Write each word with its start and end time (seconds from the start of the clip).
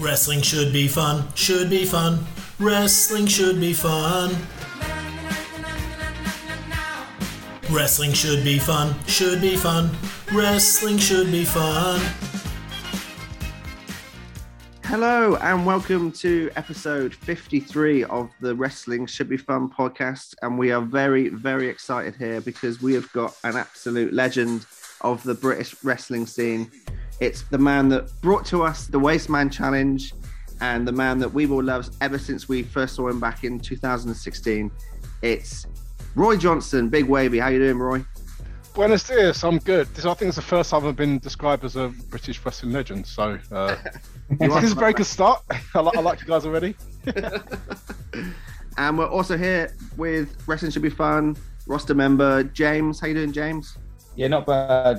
Wrestling 0.00 0.40
should 0.40 0.72
be 0.72 0.88
fun, 0.88 1.28
should 1.34 1.68
be 1.68 1.84
fun. 1.84 2.24
Wrestling 2.58 3.26
should 3.26 3.60
be 3.60 3.74
fun. 3.74 4.34
Wrestling 7.70 8.14
should 8.14 8.42
be 8.42 8.58
fun, 8.58 8.94
should 9.06 9.42
be 9.42 9.56
fun. 9.56 9.90
Wrestling 10.32 10.96
should 10.96 11.30
be 11.30 11.44
fun. 11.44 12.00
Hello 14.84 15.36
and 15.36 15.66
welcome 15.66 16.10
to 16.12 16.50
episode 16.56 17.14
53 17.14 18.04
of 18.04 18.30
the 18.40 18.54
Wrestling 18.54 19.04
Should 19.04 19.28
Be 19.28 19.36
Fun 19.36 19.68
podcast. 19.68 20.34
And 20.40 20.58
we 20.58 20.72
are 20.72 20.80
very, 20.80 21.28
very 21.28 21.68
excited 21.68 22.16
here 22.16 22.40
because 22.40 22.80
we 22.80 22.94
have 22.94 23.12
got 23.12 23.36
an 23.44 23.58
absolute 23.58 24.14
legend 24.14 24.64
of 25.02 25.22
the 25.24 25.34
British 25.34 25.76
wrestling 25.84 26.24
scene. 26.24 26.70
It's 27.20 27.42
the 27.42 27.58
man 27.58 27.88
that 27.90 28.10
brought 28.22 28.44
to 28.46 28.62
us 28.62 28.86
the 28.86 28.98
Wasteman 28.98 29.52
Challenge 29.52 30.12
and 30.60 30.86
the 30.86 30.92
man 30.92 31.18
that 31.18 31.32
we've 31.32 31.52
all 31.52 31.62
loved 31.62 31.94
ever 32.00 32.18
since 32.18 32.48
we 32.48 32.62
first 32.62 32.96
saw 32.96 33.08
him 33.08 33.20
back 33.20 33.44
in 33.44 33.60
2016. 33.60 34.70
It's 35.22 35.66
Roy 36.14 36.36
Johnson, 36.36 36.88
Big 36.88 37.04
Wavy. 37.04 37.38
How 37.38 37.48
you 37.48 37.58
doing, 37.58 37.78
Roy? 37.78 38.04
Buenos 38.74 39.02
dias. 39.02 39.44
I'm 39.44 39.58
good. 39.58 39.86
This, 39.94 40.06
I 40.06 40.14
think 40.14 40.28
it's 40.28 40.36
the 40.36 40.42
first 40.42 40.70
time 40.70 40.86
I've 40.86 40.96
been 40.96 41.18
described 41.18 41.64
as 41.64 41.76
a 41.76 41.88
British 42.08 42.44
wrestling 42.44 42.72
legend. 42.72 43.06
So 43.06 43.38
uh, 43.52 43.76
this 44.30 44.64
is 44.64 44.72
a 44.72 44.76
very 44.76 44.92
good 44.92 45.06
start. 45.06 45.42
I, 45.74 45.80
li- 45.80 45.92
I 45.94 46.00
like 46.00 46.20
you 46.20 46.26
guys 46.26 46.46
already. 46.46 46.74
And 48.76 48.96
we're 48.96 49.08
also 49.08 49.36
here 49.36 49.74
with 49.98 50.36
Wrestling 50.46 50.70
Should 50.70 50.80
Be 50.80 50.88
Fun 50.88 51.36
roster 51.66 51.94
member 51.94 52.44
James. 52.44 52.98
How 52.98 53.08
you 53.08 53.14
doing, 53.14 53.30
James? 53.30 53.76
Yeah, 54.16 54.28
not 54.28 54.46
bad. 54.46 54.98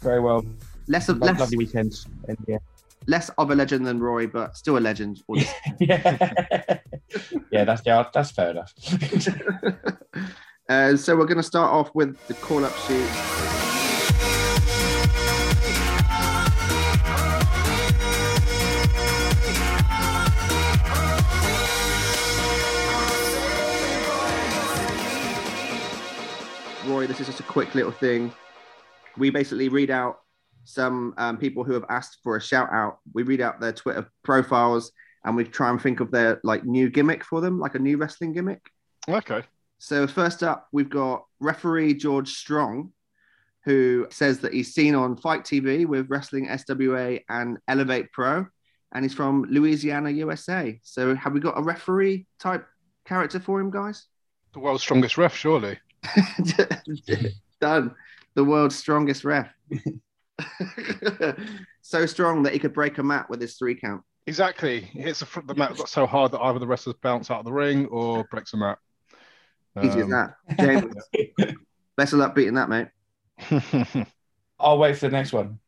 Very 0.00 0.20
well. 0.20 0.44
Less 0.88 1.08
of 1.08 1.18
Lo- 1.18 1.26
less, 1.26 1.40
Lovely 1.40 1.58
weekend. 1.58 2.06
And 2.28 2.38
yeah. 2.46 2.58
less 3.06 3.28
of 3.38 3.50
a 3.50 3.54
legend 3.54 3.86
than 3.86 4.00
Rory, 4.00 4.26
but 4.26 4.56
still 4.56 4.78
a 4.78 4.80
legend. 4.80 5.22
yeah. 5.80 6.78
yeah, 7.50 7.64
that's 7.64 7.82
yeah, 7.84 8.08
that's 8.12 8.30
fair 8.30 8.50
enough. 8.50 8.72
Uh, 10.68 10.96
so 10.96 11.16
we're 11.16 11.26
going 11.26 11.36
to 11.36 11.44
start 11.44 11.72
off 11.72 11.94
with 11.94 12.18
the 12.26 12.34
call-up 12.34 12.76
sheet. 12.88 13.06
Roy, 26.84 27.06
this 27.06 27.20
is 27.20 27.26
just 27.26 27.38
a 27.38 27.44
quick 27.44 27.76
little 27.76 27.92
thing. 27.92 28.32
We 29.16 29.30
basically 29.30 29.68
read 29.68 29.90
out 29.90 30.22
some 30.66 31.14
um, 31.16 31.38
people 31.38 31.64
who 31.64 31.72
have 31.72 31.84
asked 31.88 32.18
for 32.22 32.36
a 32.36 32.42
shout 32.42 32.68
out. 32.72 32.98
We 33.14 33.22
read 33.22 33.40
out 33.40 33.60
their 33.60 33.72
Twitter 33.72 34.10
profiles 34.22 34.92
and 35.24 35.36
we 35.36 35.44
try 35.44 35.70
and 35.70 35.80
think 35.80 36.00
of 36.00 36.10
their 36.10 36.40
like 36.44 36.64
new 36.64 36.90
gimmick 36.90 37.24
for 37.24 37.40
them, 37.40 37.58
like 37.58 37.74
a 37.74 37.78
new 37.78 37.96
wrestling 37.96 38.32
gimmick. 38.32 38.60
Okay. 39.08 39.42
So 39.78 40.06
first 40.06 40.42
up, 40.42 40.68
we've 40.72 40.90
got 40.90 41.24
referee 41.40 41.94
George 41.94 42.30
Strong, 42.30 42.92
who 43.64 44.06
says 44.10 44.40
that 44.40 44.52
he's 44.52 44.74
seen 44.74 44.94
on 44.94 45.16
FITE 45.16 45.44
TV 45.44 45.86
with 45.86 46.08
Wrestling 46.08 46.46
SWA 46.48 47.22
and 47.28 47.58
Elevate 47.68 48.12
Pro, 48.12 48.46
and 48.92 49.04
he's 49.04 49.14
from 49.14 49.44
Louisiana, 49.50 50.10
USA. 50.10 50.80
So 50.82 51.14
have 51.14 51.32
we 51.32 51.40
got 51.40 51.58
a 51.58 51.62
referee 51.62 52.26
type 52.40 52.66
character 53.04 53.40
for 53.40 53.60
him, 53.60 53.70
guys? 53.70 54.06
The 54.52 54.60
world's 54.60 54.82
strongest 54.82 55.18
ref, 55.18 55.34
surely. 55.34 55.78
Done. 57.60 57.94
The 58.34 58.44
world's 58.44 58.76
strongest 58.76 59.24
ref. 59.24 59.48
so 61.82 62.06
strong 62.06 62.42
that 62.42 62.52
he 62.52 62.58
could 62.58 62.72
break 62.74 62.98
a 62.98 63.02
mat 63.02 63.28
with 63.30 63.40
his 63.40 63.56
three 63.56 63.74
count. 63.74 64.02
Exactly. 64.26 64.80
He 64.80 65.00
hits 65.02 65.20
the, 65.20 65.26
fr- 65.26 65.40
the 65.46 65.54
mat 65.54 65.76
got 65.76 65.88
so 65.88 66.06
hard 66.06 66.32
that 66.32 66.40
either 66.40 66.58
the 66.58 66.66
wrestlers 66.66 66.96
bounce 67.02 67.30
out 67.30 67.38
of 67.40 67.44
the 67.44 67.52
ring 67.52 67.86
or 67.86 68.24
breaks 68.30 68.50
the 68.50 68.56
mat. 68.58 68.78
Easy 69.82 70.00
as 70.00 70.04
Um, 70.04 70.10
that. 70.10 70.34
James, 70.58 71.54
best 71.96 72.12
of 72.14 72.18
luck 72.18 72.34
beating 72.34 72.54
that, 72.54 72.68
mate. 72.68 72.88
I'll 74.58 74.78
wait 74.78 74.96
for 74.96 75.08
the 75.08 75.12
next 75.12 75.32
one. 75.34 75.58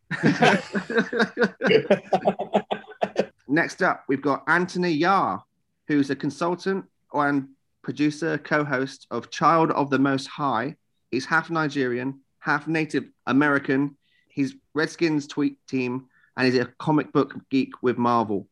Next 3.46 3.82
up, 3.82 4.04
we've 4.08 4.22
got 4.22 4.44
Anthony 4.46 4.92
Yar, 4.92 5.42
who's 5.86 6.08
a 6.10 6.16
consultant 6.16 6.86
and 7.12 7.48
producer, 7.82 8.38
co 8.38 8.64
host 8.64 9.06
of 9.10 9.30
Child 9.30 9.70
of 9.72 9.90
the 9.90 9.98
Most 9.98 10.26
High. 10.26 10.76
He's 11.10 11.26
half 11.26 11.50
Nigerian, 11.50 12.20
half 12.40 12.66
Native 12.66 13.04
American. 13.26 13.96
He's 14.38 14.54
Redskins 14.72 15.26
tweet 15.26 15.58
team, 15.66 16.06
and 16.36 16.46
he's 16.46 16.54
a 16.60 16.66
comic 16.78 17.12
book 17.12 17.34
geek 17.50 17.82
with 17.82 17.98
Marvel. 17.98 18.46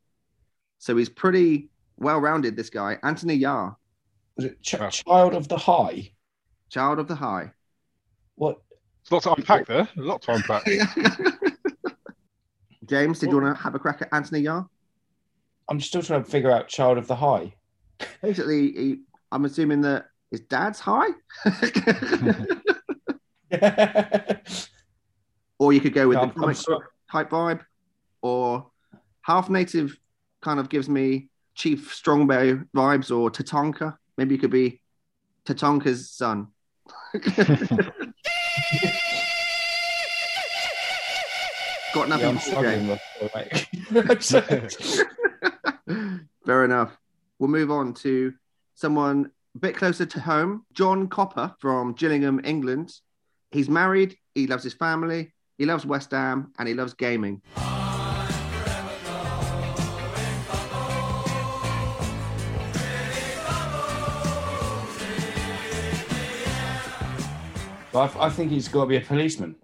So 0.81 0.97
he's 0.97 1.09
pretty 1.09 1.69
well 1.97 2.19
rounded, 2.19 2.57
this 2.57 2.71
guy. 2.71 2.99
Anthony 3.05 3.37
Yar, 3.37 3.77
Was 4.35 4.47
it 4.47 4.61
Ch- 4.61 4.75
Oh. 4.81 4.91
Child 4.91 5.35
of 5.35 5.47
the 5.47 5.57
High? 5.57 6.11
Child 6.71 6.99
of 6.99 7.07
the 7.07 7.15
High. 7.15 7.53
What? 8.35 8.59
There's 9.09 9.25
a 9.25 9.29
lot 9.29 9.37
to 9.37 9.41
unpack 9.41 9.67
there. 9.69 9.89
A 9.97 10.01
lot 10.01 10.23
to 10.23 10.33
unpack. 10.33 10.65
James, 12.87 13.21
did 13.21 13.31
you 13.31 13.41
want 13.41 13.57
to 13.57 13.63
have 13.63 13.77
a 13.77 13.79
crack 13.79 14.03
at 14.03 14.09
Anthony 14.13 14.41
Yar? 14.41 14.69
I'm 15.69 15.81
still 15.81 16.03
trying 16.03 16.25
to 16.25 16.29
figure 16.29 16.51
out 16.51 16.67
Child 16.67 16.99
of 16.99 17.07
the 17.07 17.15
High. 17.15 17.55
Basically, 18.23 18.73
he, 18.73 18.99
I'm 19.31 19.45
assuming 19.45 19.83
that 19.83 20.07
his 20.33 20.41
dad's 20.41 20.81
high. 20.81 21.11
or 25.67 25.73
you 25.73 25.81
could 25.81 25.93
go 25.95 26.07
with 26.07 26.17
No, 26.17 26.27
the 26.27 26.33
comic 26.33 26.57
sure- 26.57 26.89
type 27.11 27.29
vibe, 27.31 27.61
or 28.23 28.71
half 29.23 29.51
native 29.51 29.99
kind 30.41 30.61
of 30.61 30.69
gives 30.69 30.89
me 30.89 31.29
Chief 31.57 31.93
Strongbow 31.93 32.63
vibes, 32.73 33.11
or 33.17 33.31
Tatanka. 33.33 33.97
Maybe 34.17 34.37
you 34.37 34.41
could 34.41 34.51
be 34.53 34.81
Tatanka's 35.45 36.09
son. 36.09 36.49
Got 41.95 42.09
nothing 42.11 42.29
I'm 42.29 42.37
to 42.37 42.41
say. 42.43 42.51
struggling 42.51 42.89
with 42.89 43.01
it, 43.23 43.33
mate. 43.35 43.67
Fair 46.47 46.65
enough. 46.65 46.97
We'll 47.39 47.49
move 47.51 47.71
on 47.71 47.95
to 47.95 48.35
someone 48.75 49.31
a 49.55 49.59
bit 49.59 49.77
closer 49.77 50.05
to 50.05 50.21
home, 50.21 50.65
John 50.75 51.09
Copper 51.09 51.55
from 51.59 51.95
Gillingham, 51.95 52.41
England. 52.45 52.93
He's 53.51 53.69
married, 53.71 54.17
he 54.35 54.47
loves 54.47 54.63
his 54.63 54.75
family, 54.75 55.33
he 55.59 55.65
loves 55.65 55.87
West 55.87 56.11
Ham, 56.11 56.53
and 56.59 56.69
he 56.69 56.75
loves 56.75 56.95
gaming. 56.95 57.43
I, 67.95 68.11
I 68.19 68.29
think 68.31 68.51
he's 68.51 68.69
got 68.69 68.83
to 68.83 68.87
be 68.89 68.97
a 68.97 69.01
policeman. 69.01 69.57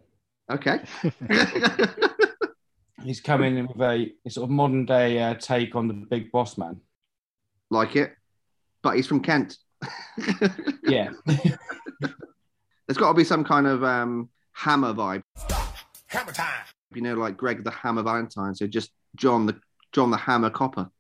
Okay. 0.51 0.81
He's 3.05 3.21
coming 3.21 3.57
in 3.59 3.67
with 3.67 3.81
a, 3.81 4.13
a 4.25 4.31
sort 4.31 4.45
of 4.45 4.51
modern 4.51 4.87
day 4.87 5.21
uh, 5.21 5.35
take 5.35 5.75
on 5.75 5.89
the 5.89 5.95
big 5.95 6.31
boss 6.31 6.57
man. 6.57 6.81
like 7.71 7.97
it. 7.97 8.13
But 8.83 8.97
he's 8.97 9.07
from 9.07 9.21
Kent. 9.21 9.59
Yeah. 10.85 11.11
There's 11.27 12.99
got 12.99 13.09
to 13.09 13.15
be 13.15 13.25
some 13.25 13.45
kind 13.45 13.67
of 13.67 13.83
um, 13.83 14.29
hammer 14.53 14.93
vibe. 14.93 15.22
Hammer 16.13 16.33
time. 16.33 16.65
You 16.95 17.03
know, 17.03 17.15
like 17.15 17.37
Greg 17.37 17.65
the 17.65 17.71
Hammer 17.71 18.03
Valentine. 18.03 18.55
So 18.55 18.67
just 18.67 18.93
John 19.17 19.47
the 19.47 19.59
John 19.93 20.11
the 20.11 20.17
Hammer 20.17 20.51
Copper. 20.51 20.91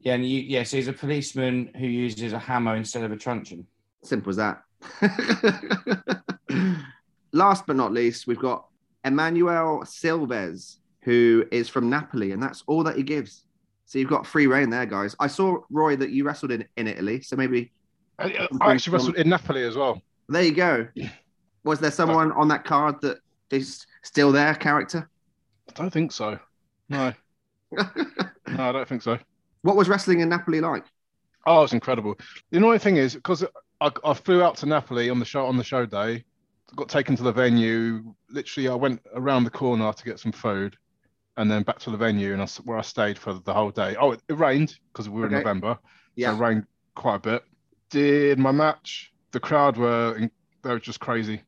Yeah, 0.00 0.14
and 0.14 0.28
you, 0.28 0.40
yeah, 0.40 0.62
so 0.62 0.78
he's 0.78 0.88
a 0.88 0.92
policeman 0.94 1.70
who 1.76 1.86
uses 1.86 2.32
a 2.32 2.38
hammer 2.38 2.74
instead 2.74 3.04
of 3.04 3.12
a 3.12 3.16
truncheon. 3.16 3.66
Simple 4.02 4.30
as 4.30 4.36
that. 4.36 4.62
Last 7.32 7.66
but 7.66 7.76
not 7.76 7.92
least, 7.92 8.26
we've 8.26 8.38
got 8.38 8.66
Emmanuel 9.04 9.82
Silves, 9.84 10.78
who 11.02 11.44
is 11.52 11.68
from 11.68 11.90
Napoli, 11.90 12.32
and 12.32 12.42
that's 12.42 12.64
all 12.66 12.82
that 12.84 12.96
he 12.96 13.02
gives. 13.02 13.44
So 13.84 13.98
you've 13.98 14.08
got 14.08 14.26
free 14.26 14.46
reign 14.46 14.70
there, 14.70 14.86
guys. 14.86 15.14
I 15.20 15.26
saw 15.26 15.58
Roy 15.70 15.96
that 15.96 16.10
you 16.10 16.24
wrestled 16.24 16.52
in, 16.52 16.64
in 16.78 16.86
Italy, 16.86 17.20
so 17.20 17.36
maybe 17.36 17.70
I, 18.18 18.48
I 18.60 18.72
actually 18.72 18.94
wrestled 18.94 19.16
in 19.16 19.28
Napoli 19.28 19.64
as 19.64 19.76
well. 19.76 20.00
there 20.28 20.42
you 20.42 20.54
go. 20.54 20.88
Was 21.64 21.78
there 21.78 21.90
someone 21.90 22.32
on 22.32 22.48
that 22.48 22.64
card 22.64 23.02
that 23.02 23.18
is 23.50 23.84
still 24.02 24.32
there, 24.32 24.54
character? 24.54 25.08
I 25.68 25.72
don't 25.72 25.90
think 25.92 26.12
so. 26.12 26.38
No, 26.88 27.12
no, 27.72 27.84
I 28.46 28.72
don't 28.72 28.88
think 28.88 29.02
so. 29.02 29.18
what 29.62 29.76
was 29.76 29.88
wrestling 29.88 30.20
in 30.20 30.28
Napoli 30.28 30.60
like? 30.60 30.84
Oh, 31.46 31.62
it's 31.62 31.72
incredible. 31.72 32.16
The 32.50 32.58
annoying 32.58 32.78
thing 32.80 32.96
is 32.96 33.14
because 33.14 33.44
I, 33.80 33.90
I 34.04 34.14
flew 34.14 34.42
out 34.42 34.56
to 34.58 34.66
Napoli 34.66 35.08
on 35.10 35.18
the 35.18 35.24
show 35.24 35.46
on 35.46 35.56
the 35.56 35.64
show 35.64 35.86
day, 35.86 36.24
got 36.76 36.88
taken 36.88 37.16
to 37.16 37.22
the 37.22 37.32
venue. 37.32 38.14
Literally, 38.28 38.68
I 38.68 38.74
went 38.74 39.00
around 39.14 39.44
the 39.44 39.50
corner 39.50 39.92
to 39.92 40.04
get 40.04 40.20
some 40.20 40.32
food, 40.32 40.76
and 41.36 41.50
then 41.50 41.62
back 41.62 41.78
to 41.80 41.90
the 41.90 41.96
venue, 41.96 42.32
and 42.32 42.42
I, 42.42 42.46
where 42.64 42.78
I 42.78 42.82
stayed 42.82 43.18
for 43.18 43.34
the 43.34 43.54
whole 43.54 43.70
day. 43.70 43.96
Oh, 43.98 44.12
it, 44.12 44.22
it 44.28 44.34
rained 44.34 44.78
because 44.92 45.08
we 45.08 45.20
were 45.20 45.26
Okay. 45.26 45.36
in 45.36 45.42
November. 45.42 45.78
Yeah. 46.16 46.30
so 46.30 46.36
it 46.36 46.46
rained 46.46 46.66
quite 46.94 47.16
a 47.16 47.20
bit. 47.20 47.44
Did 47.90 48.38
my 48.38 48.52
match? 48.52 49.12
The 49.32 49.40
crowd 49.40 49.76
were 49.76 50.16
in, 50.16 50.30
they 50.62 50.70
were 50.70 50.80
just 50.80 51.00
crazy. 51.00 51.42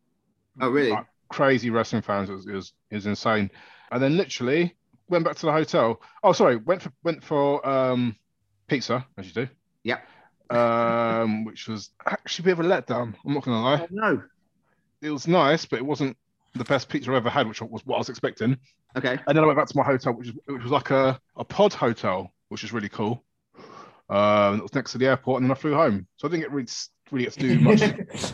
Oh, 0.61 0.69
really? 0.71 0.91
Like, 0.91 1.07
crazy 1.33 1.71
wrestling 1.71 2.03
fans. 2.03 2.31
It 2.31 2.35
was, 2.35 2.47
it 2.47 2.53
was 2.53 2.73
it 2.91 2.95
was 2.97 3.07
insane. 3.07 3.51
And 3.91 4.03
then 4.03 4.17
literally 4.17 4.75
went 5.09 5.25
back 5.25 5.37
to 5.37 5.47
the 5.47 5.53
hotel. 5.53 6.01
Oh, 6.23 6.33
sorry, 6.33 6.57
went 6.57 6.83
for 6.83 6.93
went 7.03 7.25
for 7.25 7.67
um, 7.69 8.15
pizza 8.69 9.07
as 9.19 9.27
you 9.27 9.33
do. 9.33 9.49
Yeah. 9.83 9.99
Um, 10.51 11.45
which 11.47 11.69
was 11.69 11.91
actually 12.07 12.45
a 12.45 12.55
bit 12.55 12.61
of 12.61 12.67
a 12.67 12.69
letdown. 12.69 13.15
I'm 13.25 13.35
not 13.35 13.45
gonna 13.45 13.63
lie. 13.63 13.81
Oh, 13.83 13.87
no. 13.91 14.23
It 15.01 15.11
was 15.11 15.27
nice, 15.27 15.65
but 15.65 15.79
it 15.79 15.87
wasn't 15.87 16.17
the 16.55 16.65
best 16.65 16.89
pizza 16.89 17.11
I 17.11 17.17
ever 17.17 17.31
had, 17.31 17.49
which 17.49 17.61
was 17.61 17.85
what 17.85 17.97
I 17.97 17.99
was 17.99 18.09
expecting. 18.09 18.57
Okay. 18.97 19.19
And 19.27 19.37
then 19.37 19.43
I 19.43 19.47
went 19.47 19.59
back 19.59 19.69
to 19.69 19.77
my 19.77 19.83
hotel, 19.83 20.13
which, 20.13 20.29
is, 20.29 20.35
which 20.47 20.63
was 20.63 20.71
like 20.71 20.91
a, 20.91 21.19
a 21.37 21.45
pod 21.45 21.73
hotel, 21.73 22.31
which 22.51 22.63
is 22.63 22.73
really 22.73 22.91
cool. 22.91 23.25
Um, 24.11 24.59
it 24.59 24.63
was 24.63 24.75
next 24.75 24.93
to 24.93 24.99
the 24.99 25.07
airport, 25.07 25.41
and 25.41 25.51
then 25.51 25.57
I 25.57 25.59
flew 25.59 25.75
home. 25.75 26.07
So 26.19 26.29
I 26.29 26.31
didn't 26.31 26.43
get 26.43 26.53
really, 26.53 26.69
really 27.11 27.25
get 27.25 27.33
to 27.35 27.41
do 27.41 27.61
much 27.61 27.83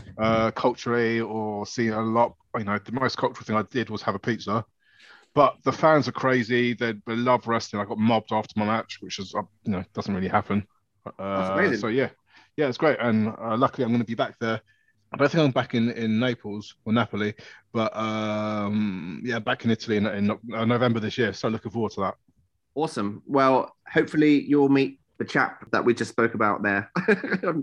uh, 0.18 0.50
culturally 0.50 1.20
or 1.20 1.64
see 1.66 1.88
a 1.88 2.00
lot. 2.00 2.34
You 2.58 2.64
know, 2.64 2.78
the 2.78 2.92
most 2.92 3.16
cultural 3.16 3.44
thing 3.44 3.56
I 3.56 3.62
did 3.62 3.90
was 3.90 4.02
have 4.02 4.14
a 4.14 4.18
pizza. 4.18 4.64
But 5.34 5.56
the 5.62 5.72
fans 5.72 6.08
are 6.08 6.12
crazy. 6.12 6.74
They, 6.74 6.94
they 7.06 7.14
love 7.14 7.46
wrestling. 7.46 7.82
I 7.82 7.84
got 7.84 7.98
mobbed 7.98 8.32
after 8.32 8.58
my 8.58 8.66
match, 8.66 8.98
which 9.00 9.18
is, 9.18 9.34
uh, 9.34 9.42
you 9.64 9.72
know, 9.72 9.84
doesn't 9.94 10.14
really 10.14 10.28
happen. 10.28 10.66
Uh, 11.18 11.76
so 11.76 11.88
yeah, 11.88 12.08
yeah, 12.56 12.68
it's 12.68 12.78
great. 12.78 12.98
And 13.00 13.28
uh, 13.28 13.56
luckily, 13.56 13.84
I'm 13.84 13.90
going 13.90 14.00
to 14.00 14.06
be 14.06 14.14
back 14.14 14.38
there. 14.40 14.60
I 15.12 15.16
don't 15.16 15.30
think 15.30 15.44
I'm 15.44 15.50
back 15.52 15.74
in, 15.74 15.90
in 15.92 16.18
Naples 16.18 16.74
or 16.84 16.92
Napoli, 16.92 17.34
but 17.72 17.96
um, 17.96 19.22
yeah, 19.24 19.38
back 19.38 19.64
in 19.64 19.70
Italy 19.70 19.96
in, 19.96 20.06
in 20.06 20.30
uh, 20.30 20.64
November 20.64 21.00
this 21.00 21.16
year. 21.16 21.32
So 21.32 21.48
looking 21.48 21.70
forward 21.70 21.92
to 21.92 22.00
that. 22.00 22.14
Awesome. 22.74 23.22
Well, 23.26 23.74
hopefully 23.90 24.42
you'll 24.42 24.68
meet 24.68 25.00
the 25.18 25.24
chap 25.24 25.70
that 25.72 25.84
we 25.84 25.94
just 25.94 26.10
spoke 26.10 26.34
about 26.34 26.62
there. 26.62 26.90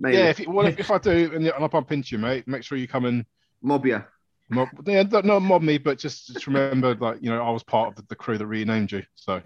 Yeah, 0.03 0.29
if, 0.29 0.47
well, 0.47 0.65
if, 0.65 0.89
I 0.89 0.97
do 0.97 1.31
and 1.33 1.51
I 1.51 1.67
bump 1.67 1.91
into 1.91 2.15
you, 2.15 2.21
mate, 2.21 2.47
make 2.47 2.63
sure 2.63 2.77
you 2.77 2.87
come 2.87 3.05
and 3.05 3.25
Mob 3.61 3.85
ya. 3.85 4.01
Mob, 4.49 4.69
yeah, 4.85 5.03
don't- 5.03 5.25
not 5.25 5.41
mob 5.41 5.61
me, 5.61 5.77
but 5.77 5.97
just, 5.97 6.27
just 6.33 6.47
remember, 6.47 6.95
like, 6.95 7.17
you 7.21 7.29
know, 7.29 7.41
I 7.41 7.49
was 7.49 7.63
part 7.63 7.89
of 7.89 7.95
the, 7.95 8.03
the 8.09 8.15
crew 8.15 8.37
that 8.37 8.45
renamed 8.45 8.91
you. 8.91 9.03
So 9.15 9.41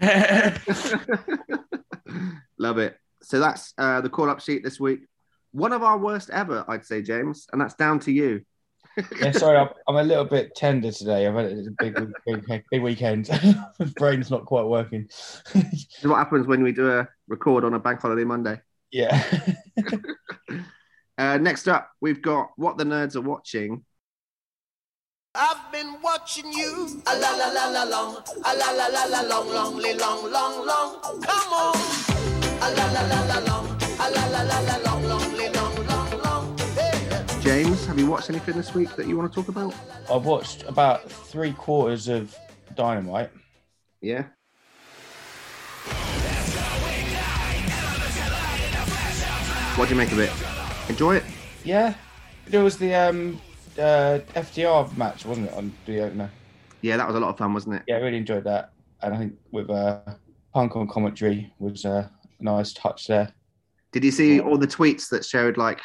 Love 2.58 2.78
it. 2.78 2.96
So 3.22 3.38
that's 3.40 3.72
uh, 3.78 4.00
the 4.00 4.08
call 4.10 4.28
up 4.30 4.40
sheet 4.40 4.62
this 4.64 4.80
week. 4.80 5.00
One 5.52 5.72
of 5.72 5.82
our 5.82 5.98
worst 5.98 6.30
ever, 6.30 6.64
I'd 6.68 6.84
say, 6.84 7.02
James, 7.02 7.46
and 7.52 7.60
that's 7.60 7.74
down 7.74 8.00
to 8.00 8.12
you. 8.12 8.42
yeah, 9.20 9.32
sorry, 9.32 9.56
I'm, 9.58 9.68
I'm 9.88 9.96
a 9.96 10.02
little 10.02 10.24
bit 10.24 10.54
tender 10.54 10.90
today. 10.92 11.26
I've 11.26 11.34
had 11.34 11.46
a 11.46 11.64
big, 11.78 11.94
big, 12.26 12.64
big 12.70 12.82
weekend. 12.82 13.28
My 13.78 13.86
brain's 13.96 14.30
not 14.30 14.44
quite 14.46 14.64
working. 14.66 15.08
This 15.54 15.86
is 15.98 16.06
what 16.06 16.16
happens 16.16 16.46
when 16.46 16.62
we 16.62 16.72
do 16.72 16.90
a 16.90 17.08
record 17.28 17.64
on 17.64 17.74
a 17.74 17.78
bank 17.78 18.00
holiday 18.00 18.24
Monday. 18.24 18.60
yeah. 18.90 19.26
Uh, 21.18 21.36
next 21.36 21.68
up, 21.68 21.90
we've 22.00 22.22
got 22.22 22.48
what 22.56 22.78
the 22.78 22.84
nerds 22.84 23.14
are 23.14 23.20
watching. 23.20 23.84
I've 25.32 25.70
been 25.70 25.94
watching 26.02 26.52
you. 26.52 27.00
A 27.06 27.16
la 27.16 27.30
la 27.36 27.52
la 27.52 27.68
la 27.68 27.84
long. 27.84 28.16
A 28.44 28.56
la 28.56 28.72
la 28.72 28.86
la 28.88 29.04
la 29.04 29.20
long, 29.28 29.48
long, 29.48 29.76
long, 29.80 30.28
long, 30.28 30.66
long. 30.66 31.00
Come 31.22 31.52
on. 31.52 31.76
A 32.60 32.70
la 32.74 32.90
la 32.90 33.02
la 33.02 33.22
la 33.26 33.38
long. 33.46 33.80
A 34.00 34.10
la 34.10 34.26
la 34.26 34.42
la 34.42 34.58
la 34.58 34.76
long, 34.78 35.04
long, 35.04 35.52
long, 35.52 35.86
long, 35.86 36.22
long. 36.24 36.58
Hey. 36.74 37.40
James, 37.42 37.86
have 37.86 37.96
you 37.96 38.08
watched 38.08 38.28
anything 38.28 38.56
this 38.56 38.74
week 38.74 38.96
that 38.96 39.06
you 39.06 39.16
want 39.16 39.32
to 39.32 39.40
talk 39.40 39.48
about? 39.48 39.72
I've 40.12 40.24
watched 40.24 40.64
about 40.64 41.08
three 41.08 41.52
quarters 41.52 42.08
of 42.08 42.36
Dynamite. 42.74 43.30
Yeah. 44.00 44.24
What 49.76 49.88
do 49.88 49.94
you 49.94 49.98
make 49.98 50.10
of 50.10 50.18
it? 50.18 50.32
Enjoy 50.90 51.14
it? 51.14 51.24
Yeah. 51.62 51.94
There 52.48 52.64
was 52.64 52.78
the 52.78 52.96
um, 52.96 53.40
uh, 53.78 54.20
FTR 54.34 54.96
match, 54.96 55.24
wasn't 55.24 55.48
it, 55.48 55.54
on 55.54 55.72
the 55.86 56.00
opener? 56.00 56.30
Yeah, 56.82 56.96
that 56.96 57.06
was 57.06 57.16
a 57.16 57.20
lot 57.20 57.30
of 57.30 57.38
fun, 57.38 57.52
wasn't 57.52 57.76
it? 57.76 57.82
Yeah, 57.86 57.96
I 57.96 57.98
really 57.98 58.16
enjoyed 58.16 58.44
that. 58.44 58.72
And 59.02 59.14
I 59.14 59.18
think 59.18 59.34
with 59.50 59.70
uh, 59.70 60.00
Punk 60.54 60.76
on 60.76 60.88
commentary 60.88 61.52
was 61.58 61.84
uh, 61.84 62.08
a 62.38 62.42
nice 62.42 62.72
touch 62.72 63.06
there. 63.06 63.32
Did 63.92 64.04
you 64.04 64.10
see 64.10 64.40
all 64.40 64.56
the 64.56 64.66
tweets 64.66 65.08
that 65.10 65.24
showed 65.24 65.56
like 65.56 65.80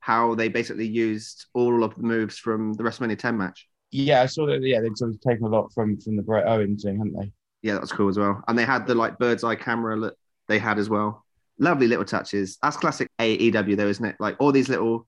how 0.00 0.34
they 0.34 0.48
basically 0.48 0.86
used 0.86 1.46
all 1.54 1.84
of 1.84 1.94
the 1.96 2.02
moves 2.02 2.38
from 2.38 2.74
the 2.74 2.82
WrestleMania 2.82 3.18
10 3.18 3.36
match? 3.36 3.68
Yeah, 3.90 4.22
I 4.22 4.26
saw 4.26 4.46
that. 4.46 4.62
Yeah, 4.62 4.80
they'd 4.80 4.96
sort 4.96 5.10
of 5.10 5.20
taken 5.20 5.44
a 5.44 5.48
lot 5.48 5.72
from 5.72 5.98
from 6.00 6.16
the 6.16 6.22
Bret 6.22 6.46
Owens 6.46 6.82
thing, 6.82 6.98
hadn't 6.98 7.16
they? 7.18 7.32
Yeah, 7.62 7.74
that 7.74 7.80
was 7.80 7.92
cool 7.92 8.08
as 8.08 8.18
well. 8.18 8.42
And 8.48 8.58
they 8.58 8.64
had 8.64 8.86
the 8.86 8.94
like 8.94 9.18
bird's 9.18 9.44
eye 9.44 9.54
camera 9.54 9.98
that 10.00 10.14
they 10.48 10.58
had 10.58 10.78
as 10.78 10.88
well. 10.88 11.24
Lovely 11.58 11.86
little 11.86 12.04
touches. 12.04 12.58
That's 12.62 12.76
classic 12.76 13.08
AEW 13.18 13.76
though, 13.76 13.88
isn't 13.88 14.04
it? 14.04 14.16
Like 14.20 14.36
all 14.38 14.52
these 14.52 14.68
little 14.68 15.06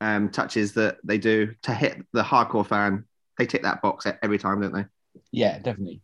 um, 0.00 0.28
touches 0.30 0.72
that 0.74 0.98
they 1.04 1.18
do 1.18 1.54
to 1.62 1.74
hit 1.74 2.04
the 2.12 2.22
hardcore 2.22 2.66
fan. 2.66 3.04
They 3.38 3.46
tick 3.46 3.62
that 3.62 3.82
box 3.82 4.06
every 4.22 4.38
time, 4.38 4.60
don't 4.60 4.72
they? 4.72 4.84
Yeah, 5.30 5.58
definitely. 5.58 6.00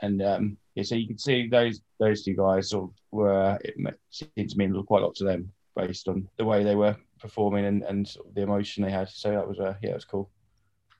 And 0.00 0.22
um, 0.22 0.56
yeah, 0.74 0.82
so 0.82 0.94
you 0.94 1.06
can 1.06 1.18
see 1.18 1.48
those 1.48 1.80
those 2.00 2.22
two 2.24 2.34
guys 2.34 2.70
sort 2.70 2.84
of 2.84 2.90
were 3.10 3.58
it 3.62 3.74
seemed 4.10 4.50
to 4.50 4.58
mean 4.58 4.82
quite 4.84 5.02
a 5.02 5.06
lot 5.06 5.14
to 5.16 5.24
them 5.24 5.52
based 5.76 6.08
on 6.08 6.28
the 6.36 6.44
way 6.44 6.64
they 6.64 6.74
were 6.74 6.96
performing 7.20 7.66
and, 7.66 7.82
and 7.84 8.06
sort 8.06 8.26
of 8.26 8.34
the 8.34 8.42
emotion 8.42 8.82
they 8.82 8.90
had. 8.90 9.08
So 9.08 9.30
that 9.30 9.46
was 9.46 9.60
uh, 9.60 9.74
yeah, 9.82 9.90
it 9.90 9.94
was 9.94 10.04
cool. 10.04 10.30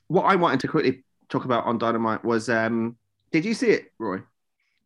What 0.07 0.23
I 0.25 0.37
wanted 0.37 0.61
to 0.61 0.69
quickly 0.69 1.05
talk 1.29 1.45
about 1.45 1.65
on 1.65 1.79
Dynamite 1.79 2.25
was 2.25 2.49
um, 2.49 2.97
did 3.33 3.45
you 3.45 3.55
see 3.55 3.71
it, 3.71 3.93
Roy? 3.99 4.19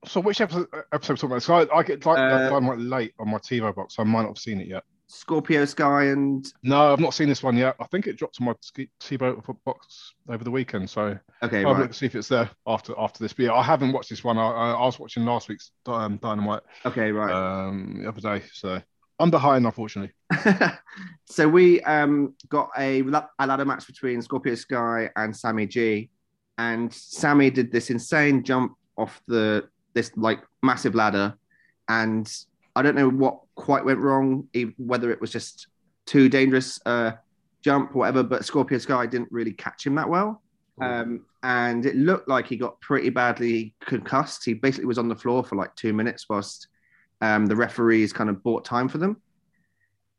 So 0.07 0.21
which 0.21 0.41
episode 0.41 0.69
episode 0.93 1.17
talking 1.17 1.31
about? 1.33 1.43
So 1.43 1.55
I, 1.55 1.79
I 1.79 1.83
get 1.83 2.07
like 2.07 2.19
Uh, 2.19 2.49
Dynamite 2.49 2.79
late 2.79 3.15
on 3.19 3.31
my 3.31 3.39
TiVo 3.39 3.75
box. 3.75 3.97
So 3.97 4.03
I 4.03 4.07
might 4.07 4.23
not 4.23 4.29
have 4.29 4.39
seen 4.39 4.61
it 4.61 4.69
yet. 4.69 4.85
Scorpio 5.09 5.65
Sky 5.65 6.07
and 6.07 6.45
No, 6.63 6.93
I've 6.93 7.01
not 7.01 7.15
seen 7.15 7.29
this 7.29 7.43
one 7.43 7.57
yet. 7.57 7.77
I 7.81 7.85
think 7.87 8.07
it 8.07 8.17
dropped 8.17 8.37
to 8.37 8.43
my 8.43 8.55
TiVo 9.01 9.57
box 9.65 10.15
over 10.29 10.43
the 10.43 10.51
weekend. 10.51 10.91
So 10.91 11.19
okay, 11.43 11.65
I'll 11.65 11.73
right. 11.73 11.83
look 11.83 11.93
to 11.93 11.97
see 11.97 12.07
if 12.07 12.15
it's 12.15 12.29
there 12.29 12.51
after 12.67 12.93
after 12.99 13.23
this. 13.23 13.33
But 13.33 13.45
yeah, 13.45 13.53
I 13.53 13.63
haven't 13.63 13.93
watched 13.93 14.11
this 14.11 14.25
one. 14.25 14.37
I, 14.37 14.49
I, 14.49 14.71
I 14.73 14.85
was 14.85 14.99
watching 14.99 15.25
last 15.25 15.49
week's 15.49 15.71
um, 15.87 16.17
Dynamite 16.17 16.63
Okay, 16.85 17.13
right. 17.13 17.33
um, 17.33 18.01
the 18.03 18.09
other 18.09 18.21
day. 18.21 18.45
So 18.53 18.83
I'm 19.19 19.31
behind, 19.31 19.65
unfortunately. 19.65 20.13
so 21.25 21.49
we 21.49 21.81
um, 21.83 22.35
got 22.49 22.71
a, 22.77 23.01
a 23.39 23.47
ladder 23.47 23.65
match 23.65 23.87
between 23.87 24.21
Scorpio 24.23 24.55
Sky 24.57 25.11
and 25.17 25.37
Sammy 25.37 25.67
G, 25.67 26.11
and 26.59 26.93
Sammy 26.93 27.51
did 27.51 27.71
this 27.71 27.91
insane 27.91 28.43
jump 28.43 28.77
off 28.97 29.23
the 29.29 29.69
this 29.95 30.11
like 30.17 30.41
massive 30.63 30.95
ladder, 30.95 31.39
and 31.89 32.31
I 32.77 32.83
don't 32.83 32.95
know 32.95 33.09
what 33.09 33.41
quite 33.55 33.85
went 33.85 33.99
wrong, 33.99 34.49
whether 34.77 35.11
it 35.11 35.21
was 35.21 35.33
just 35.33 35.67
too 36.07 36.29
dangerous 36.29 36.79
uh, 36.87 37.13
jump 37.63 37.91
or 37.91 38.01
whatever, 38.01 38.23
but 38.23 38.45
Scorpio 38.45 38.79
Sky 38.79 39.07
didn't 39.07 39.33
really 39.33 39.53
catch 39.53 39.85
him 39.87 39.97
that 39.97 40.09
well. 40.09 40.43
Um, 40.81 41.25
and 41.43 41.87
it 41.87 41.97
looked 41.97 42.29
like 42.29 42.47
he 42.47 42.57
got 42.57 42.81
pretty 42.83 43.09
badly 43.09 43.75
concussed. 43.81 44.45
He 44.45 44.53
basically 44.53 44.85
was 44.85 44.99
on 44.99 45.09
the 45.09 45.17
floor 45.17 45.43
for 45.43 45.57
like 45.57 45.75
two 45.75 45.95
minutes 45.95 46.27
whilst 46.29 46.69
um, 47.23 47.47
the 47.47 47.57
referees 47.57 48.13
kind 48.13 48.29
of 48.29 48.43
bought 48.43 48.65
time 48.65 48.89
for 48.89 48.99
them 48.99 49.17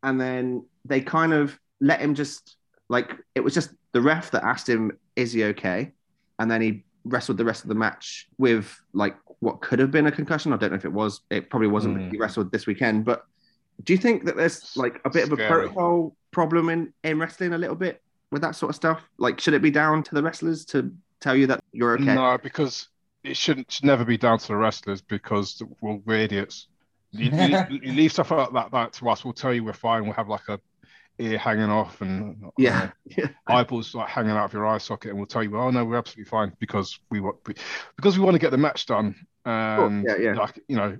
and 0.03 0.19
then 0.19 0.65
they 0.85 1.01
kind 1.01 1.33
of 1.33 1.59
let 1.81 1.99
him 1.99 2.15
just 2.15 2.57
like 2.89 3.11
it 3.35 3.41
was 3.41 3.53
just 3.53 3.71
the 3.93 4.01
ref 4.01 4.31
that 4.31 4.43
asked 4.43 4.67
him 4.67 4.91
is 5.15 5.33
he 5.33 5.43
okay 5.45 5.91
and 6.39 6.49
then 6.49 6.61
he 6.61 6.83
wrestled 7.07 7.37
the 7.37 7.45
rest 7.45 7.63
of 7.63 7.69
the 7.69 7.75
match 7.75 8.27
with 8.37 8.79
like 8.93 9.15
what 9.39 9.61
could 9.61 9.79
have 9.79 9.91
been 9.91 10.07
a 10.07 10.11
concussion 10.11 10.53
i 10.53 10.57
don't 10.57 10.71
know 10.71 10.75
if 10.77 10.85
it 10.85 10.91
was 10.93 11.21
it 11.29 11.49
probably 11.49 11.67
wasn't 11.67 11.95
Mm. 11.97 12.11
he 12.11 12.17
wrestled 12.17 12.51
this 12.51 12.65
weekend 12.67 13.05
but 13.05 13.25
do 13.83 13.93
you 13.93 13.99
think 13.99 14.25
that 14.25 14.35
there's 14.35 14.75
like 14.75 14.99
a 15.05 15.09
bit 15.09 15.23
of 15.25 15.31
a 15.33 15.47
protocol 15.47 16.15
problem 16.31 16.69
in 16.69 16.93
in 17.03 17.19
wrestling 17.19 17.53
a 17.53 17.57
little 17.57 17.75
bit 17.75 18.01
with 18.31 18.41
that 18.41 18.55
sort 18.55 18.69
of 18.69 18.75
stuff 18.75 19.01
like 19.17 19.39
should 19.39 19.53
it 19.53 19.61
be 19.61 19.71
down 19.71 20.03
to 20.03 20.15
the 20.15 20.21
wrestlers 20.23 20.65
to 20.65 20.91
tell 21.19 21.35
you 21.35 21.47
that 21.47 21.63
you're 21.71 21.93
okay 21.93 22.13
No, 22.15 22.37
because 22.41 22.87
it 23.23 23.35
shouldn't 23.35 23.71
should 23.71 23.85
never 23.85 24.05
be 24.05 24.17
down 24.17 24.37
to 24.39 24.47
the 24.47 24.55
wrestlers 24.55 25.01
because 25.01 25.61
well, 25.81 26.01
we're 26.05 26.17
idiots. 26.17 26.67
You, 27.11 27.31
you, 27.31 27.57
you 27.83 27.93
leave 27.93 28.11
stuff 28.13 28.31
like 28.31 28.51
that, 28.53 28.71
that 28.71 28.93
to 28.93 29.09
us. 29.09 29.25
We'll 29.25 29.33
tell 29.33 29.53
you 29.53 29.63
we're 29.63 29.73
fine. 29.73 30.03
We'll 30.03 30.13
have 30.13 30.29
like 30.29 30.47
a 30.47 30.59
ear 31.19 31.37
hanging 31.37 31.69
off 31.69 32.01
and 32.01 32.51
yeah 32.57 32.91
yeah 33.05 33.27
eyeballs 33.47 33.95
like 33.95 34.07
hanging 34.07 34.31
out 34.31 34.45
of 34.45 34.53
your 34.53 34.65
eye 34.65 34.77
socket, 34.77 35.09
and 35.09 35.17
we'll 35.17 35.27
tell 35.27 35.43
you, 35.43 35.57
oh 35.57 35.69
no, 35.69 35.83
we're 35.85 35.97
absolutely 35.97 36.29
fine 36.29 36.53
because 36.59 36.99
we 37.09 37.19
want 37.19 37.37
because 37.95 38.17
we 38.17 38.23
want 38.23 38.35
to 38.35 38.39
get 38.39 38.51
the 38.51 38.57
match 38.57 38.85
done. 38.85 39.15
And 39.45 39.81
um, 39.81 40.05
yeah, 40.07 40.17
yeah. 40.17 40.33
like 40.33 40.59
you 40.67 40.75
know, 40.75 40.97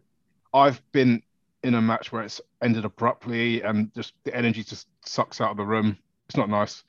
I've 0.54 0.82
been 0.92 1.22
in 1.64 1.74
a 1.74 1.82
match 1.82 2.12
where 2.12 2.24
it's 2.24 2.40
ended 2.62 2.86
abruptly 2.86 3.62
and 3.62 3.94
just 3.94 4.14
the 4.24 4.36
energy 4.36 4.64
just 4.64 4.88
sucks 5.06 5.42
out 5.42 5.52
of 5.52 5.58
the 5.58 5.66
room. 5.66 5.98
It's 6.30 6.38
not 6.38 6.50
nice. 6.50 6.84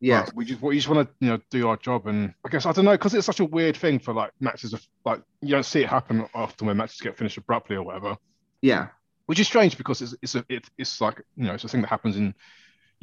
yeah 0.00 0.24
But 0.24 0.34
we 0.34 0.44
just 0.44 0.62
we 0.62 0.76
just 0.76 0.88
want 0.88 1.08
to 1.08 1.14
you 1.24 1.30
know 1.30 1.40
do 1.50 1.68
our 1.68 1.76
job, 1.76 2.06
and 2.06 2.34
I 2.44 2.48
guess 2.48 2.66
I 2.66 2.72
don't 2.72 2.84
know 2.84 2.92
because 2.92 3.14
it's 3.14 3.26
such 3.26 3.40
a 3.40 3.44
weird 3.44 3.76
thing 3.76 3.98
for 3.98 4.12
like 4.12 4.32
matches 4.40 4.72
of 4.72 4.86
like 5.04 5.22
you 5.40 5.50
don't 5.50 5.66
see 5.66 5.82
it 5.82 5.88
happen 5.88 6.26
often 6.34 6.66
when 6.66 6.76
matches 6.76 7.00
get 7.00 7.16
finished 7.16 7.36
abruptly 7.36 7.76
or 7.76 7.82
whatever, 7.82 8.16
yeah 8.60 8.88
which 9.26 9.40
is 9.40 9.46
strange 9.46 9.76
because 9.78 10.02
it's 10.02 10.14
it's 10.22 10.34
a 10.34 10.44
it, 10.48 10.68
it's 10.78 11.00
like 11.00 11.22
you 11.36 11.44
know 11.44 11.54
it's 11.54 11.64
a 11.64 11.68
thing 11.68 11.80
that 11.80 11.88
happens 11.88 12.16
in 12.16 12.34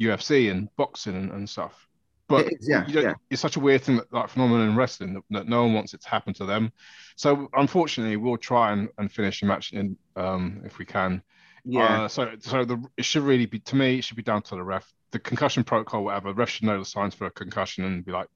UFC 0.00 0.50
and 0.50 0.68
boxing 0.76 1.14
and, 1.14 1.30
and 1.32 1.48
stuff. 1.48 1.86
But 2.28 2.46
It 2.46 2.58
is, 2.60 2.68
yeah, 2.68 2.86
you 2.86 3.00
yeah. 3.00 3.14
it's 3.28 3.42
such 3.42 3.56
a 3.56 3.60
weird 3.60 3.82
thing 3.82 3.96
that 3.96 4.12
like 4.12 4.28
phenomenon 4.28 4.68
in 4.68 4.76
wrestling 4.76 5.14
that, 5.14 5.22
that 5.30 5.48
no 5.48 5.62
one 5.64 5.74
wants 5.74 5.94
it 5.94 6.00
to 6.02 6.08
happen 6.08 6.32
to 6.34 6.44
them. 6.44 6.72
So 7.16 7.48
unfortunately, 7.54 8.16
we'll 8.16 8.36
try 8.36 8.72
and, 8.72 8.88
and 8.98 9.10
finish 9.10 9.40
the 9.40 9.46
match 9.46 9.72
in 9.72 9.96
um, 10.16 10.62
if 10.64 10.78
we 10.78 10.84
can. 10.84 11.22
yeah 11.64 12.02
Uh, 12.04 12.08
so 12.08 12.30
so 12.38 12.64
the 12.64 12.82
it 12.96 13.04
should 13.04 13.24
really 13.24 13.46
be 13.46 13.58
to 13.58 13.76
me 13.76 13.98
it 13.98 14.04
should 14.04 14.16
be 14.16 14.22
down 14.22 14.42
to 14.42 14.54
the 14.54 14.62
ref. 14.62 14.90
The 15.10 15.18
concussion 15.18 15.64
protocol, 15.64 16.04
whatever. 16.04 16.28
The 16.28 16.34
ref 16.34 16.50
should 16.50 16.66
know 16.66 16.78
the 16.78 16.84
signs 16.84 17.14
for 17.14 17.26
a 17.26 17.30
concussion 17.32 17.84
and 17.84 18.04
be 18.04 18.12
like, 18.12 18.28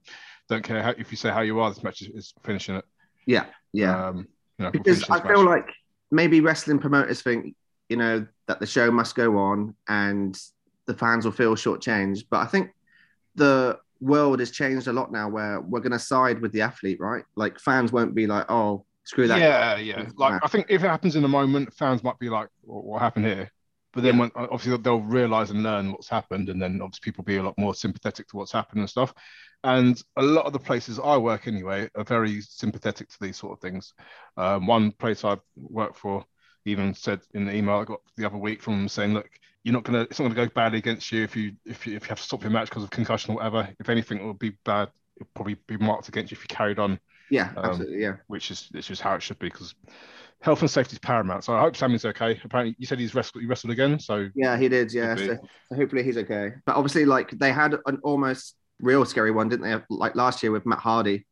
don't 0.49 0.65
care 0.65 0.83
how, 0.83 0.91
if 0.99 1.13
you 1.13 1.17
say 1.17 1.31
how 1.31 1.43
you 1.43 1.61
are. 1.61 1.71
This 1.71 1.85
match 1.85 2.03
is, 2.03 2.09
is 2.09 2.35
finishing 2.43 2.75
it. 2.75 2.85
yeah 3.27 3.47
yeah 3.73 4.09
Um, 4.09 4.27
you 4.59 4.65
know, 4.65 4.71
because 4.73 5.05
finish 5.05 5.11
I 5.11 5.21
feel 5.21 5.45
match. 5.45 5.67
like 5.67 5.69
maybe 6.11 6.41
wrestling 6.41 6.81
promoters 6.81 7.23
think, 7.23 7.55
you 7.89 7.97
know, 7.97 8.27
that 8.49 8.59
the 8.59 8.67
show 8.67 8.91
must 8.91 9.15
go 9.15 9.39
on 9.39 9.77
and 9.89 10.37
the 10.87 10.95
fans 10.95 11.25
will 11.25 11.33
feel 11.33 11.55
shortchanged. 11.55 12.25
But 12.31 12.41
I 12.41 12.47
think 12.47 12.71
the 13.35 13.79
world 14.01 14.41
has 14.41 14.51
changed 14.51 14.87
a 14.87 14.93
lot 14.93 15.13
now 15.13 15.29
where 15.29 15.61
we're 15.61 15.81
going 15.81 15.93
to 15.93 15.99
side 15.99 16.41
with 16.41 16.53
the 16.53 16.61
athlete, 16.63 17.01
right? 17.01 17.25
Like 17.37 17.59
fans 17.59 17.93
won't 17.93 18.15
be 18.15 18.27
like, 18.27 18.47
oh, 18.51 18.85
screw 19.05 19.29
that. 19.29 19.39
yeah, 19.39 19.77
yeah. 19.77 20.09
Like. 20.17 20.41
I 20.43 20.49
think 20.49 20.67
if 20.69 20.83
it 20.83 20.89
happens 20.89 21.17
in 21.17 21.23
the 21.23 21.29
moment, 21.29 21.73
fans 21.75 22.03
might 22.03 22.19
be 22.19 22.29
like, 22.29 22.49
"What, 22.63 22.85
what 22.85 23.03
happened 23.03 23.27
here?" 23.27 23.51
But 23.93 24.03
then 24.03 24.15
Yeah. 24.15 24.21
when 24.23 24.31
obviously 24.35 24.77
they'll 24.79 25.01
realize 25.01 25.51
and 25.51 25.63
learn 25.63 25.93
what's 25.93 26.09
happened, 26.09 26.49
and 26.49 26.61
then 26.61 26.81
obviously 26.83 27.03
people 27.05 27.23
be 27.23 27.37
a 27.37 27.43
lot 27.43 27.57
more 27.59 27.75
sympathetic 27.75 28.29
to 28.29 28.37
what's 28.37 28.53
happened 28.53 28.81
and 28.81 28.91
stuff. 28.91 29.15
And 29.63 30.03
a 30.17 30.23
lot 30.23 30.47
of 30.47 30.53
the 30.53 30.59
places 30.59 30.99
I 30.99 31.17
work 31.17 31.47
anyway 31.47 31.89
are 31.95 32.05
very 32.05 32.41
sympathetic 32.41 33.09
to 33.11 33.17
these 33.21 33.37
sort 33.37 33.53
of 33.53 33.61
things. 33.61 33.95
Um, 34.37 34.67
one 34.67 34.91
place 34.93 35.25
I 35.25 35.37
work 35.57 35.95
for 35.97 36.25
even 36.67 36.95
said 36.95 37.21
in 37.35 37.45
the 37.45 37.55
email 37.55 37.77
I 37.77 37.85
got 37.85 38.01
the 38.17 38.27
other 38.27 38.39
week 38.39 38.63
from 38.63 38.89
saying, 38.89 39.15
"Look, 39.15 39.31
you're 39.65 39.73
not 39.73 39.83
gonna, 39.83 40.03
it's 40.03 40.21
not 40.21 40.29
gonna 40.29 40.47
go 40.47 40.53
badly 40.55 40.79
against 40.79 41.11
you 41.11 41.25
if 41.25 41.35
you 41.35 41.53
if 41.65 41.87
you 41.87 41.97
if 41.97 42.05
you 42.05 42.09
have 42.09 42.19
to 42.19 42.25
stop 42.25 42.43
your 42.43 42.51
match 42.53 42.69
because 42.69 42.85
of 42.85 42.91
concussion 42.91 43.33
or 43.33 43.37
whatever. 43.37 43.69
If 43.81 43.89
anything, 43.89 44.19
it 44.19 44.25
will 44.25 44.35
be 44.35 44.53
bad. 44.65 44.91
It'll 45.17 45.29
probably 45.35 45.57
be 45.67 45.77
marked 45.79 46.09
against 46.09 46.31
you 46.31 46.37
if 46.37 46.43
you 46.43 46.55
carried 46.55 46.79
on." 46.79 47.01
Yeah, 47.31 47.53
Um, 47.57 47.65
absolutely. 47.65 48.03
Yeah. 48.03 48.17
which 48.27 48.51
is 48.51 48.69
it's 48.75 48.87
just 48.87 49.01
how 49.01 49.15
it 49.15 49.23
should 49.23 49.39
be 49.39 49.49
because 49.49 49.75
health 50.43 50.61
and 50.61 50.71
safety 50.71 50.93
is 50.93 50.99
paramount. 50.99 51.43
So 51.45 51.55
I 51.57 51.61
hope 51.61 51.75
Sammy's 51.75 52.05
okay. 52.05 52.39
Apparently, 52.45 52.77
you 52.79 52.87
said 52.87 52.99
he's 52.99 53.15
wrestled, 53.15 53.41
he 53.43 53.49
wrestled 53.49 53.71
again. 53.73 53.99
So 53.99 54.29
Yeah, 54.35 54.59
he 54.59 54.69
did. 54.69 54.93
Yeah. 54.93 55.17
So, 55.17 55.39
so 55.71 55.77
hopefully 55.77 56.03
he's 56.03 56.19
okay. 56.19 56.53
But 56.67 56.77
obviously, 56.77 57.07
like 57.07 57.31
they 57.31 57.51
had 57.51 57.77
an 57.87 57.99
almost 58.03 58.57
real 58.81 59.07
scary 59.07 59.31
one, 59.31 59.49
didn't 59.49 59.65
they? 59.65 59.83
Like 59.89 60.15
last 60.15 60.43
year 60.43 60.53
with 60.53 60.67
Matt 60.67 60.81
Hardy 60.81 61.27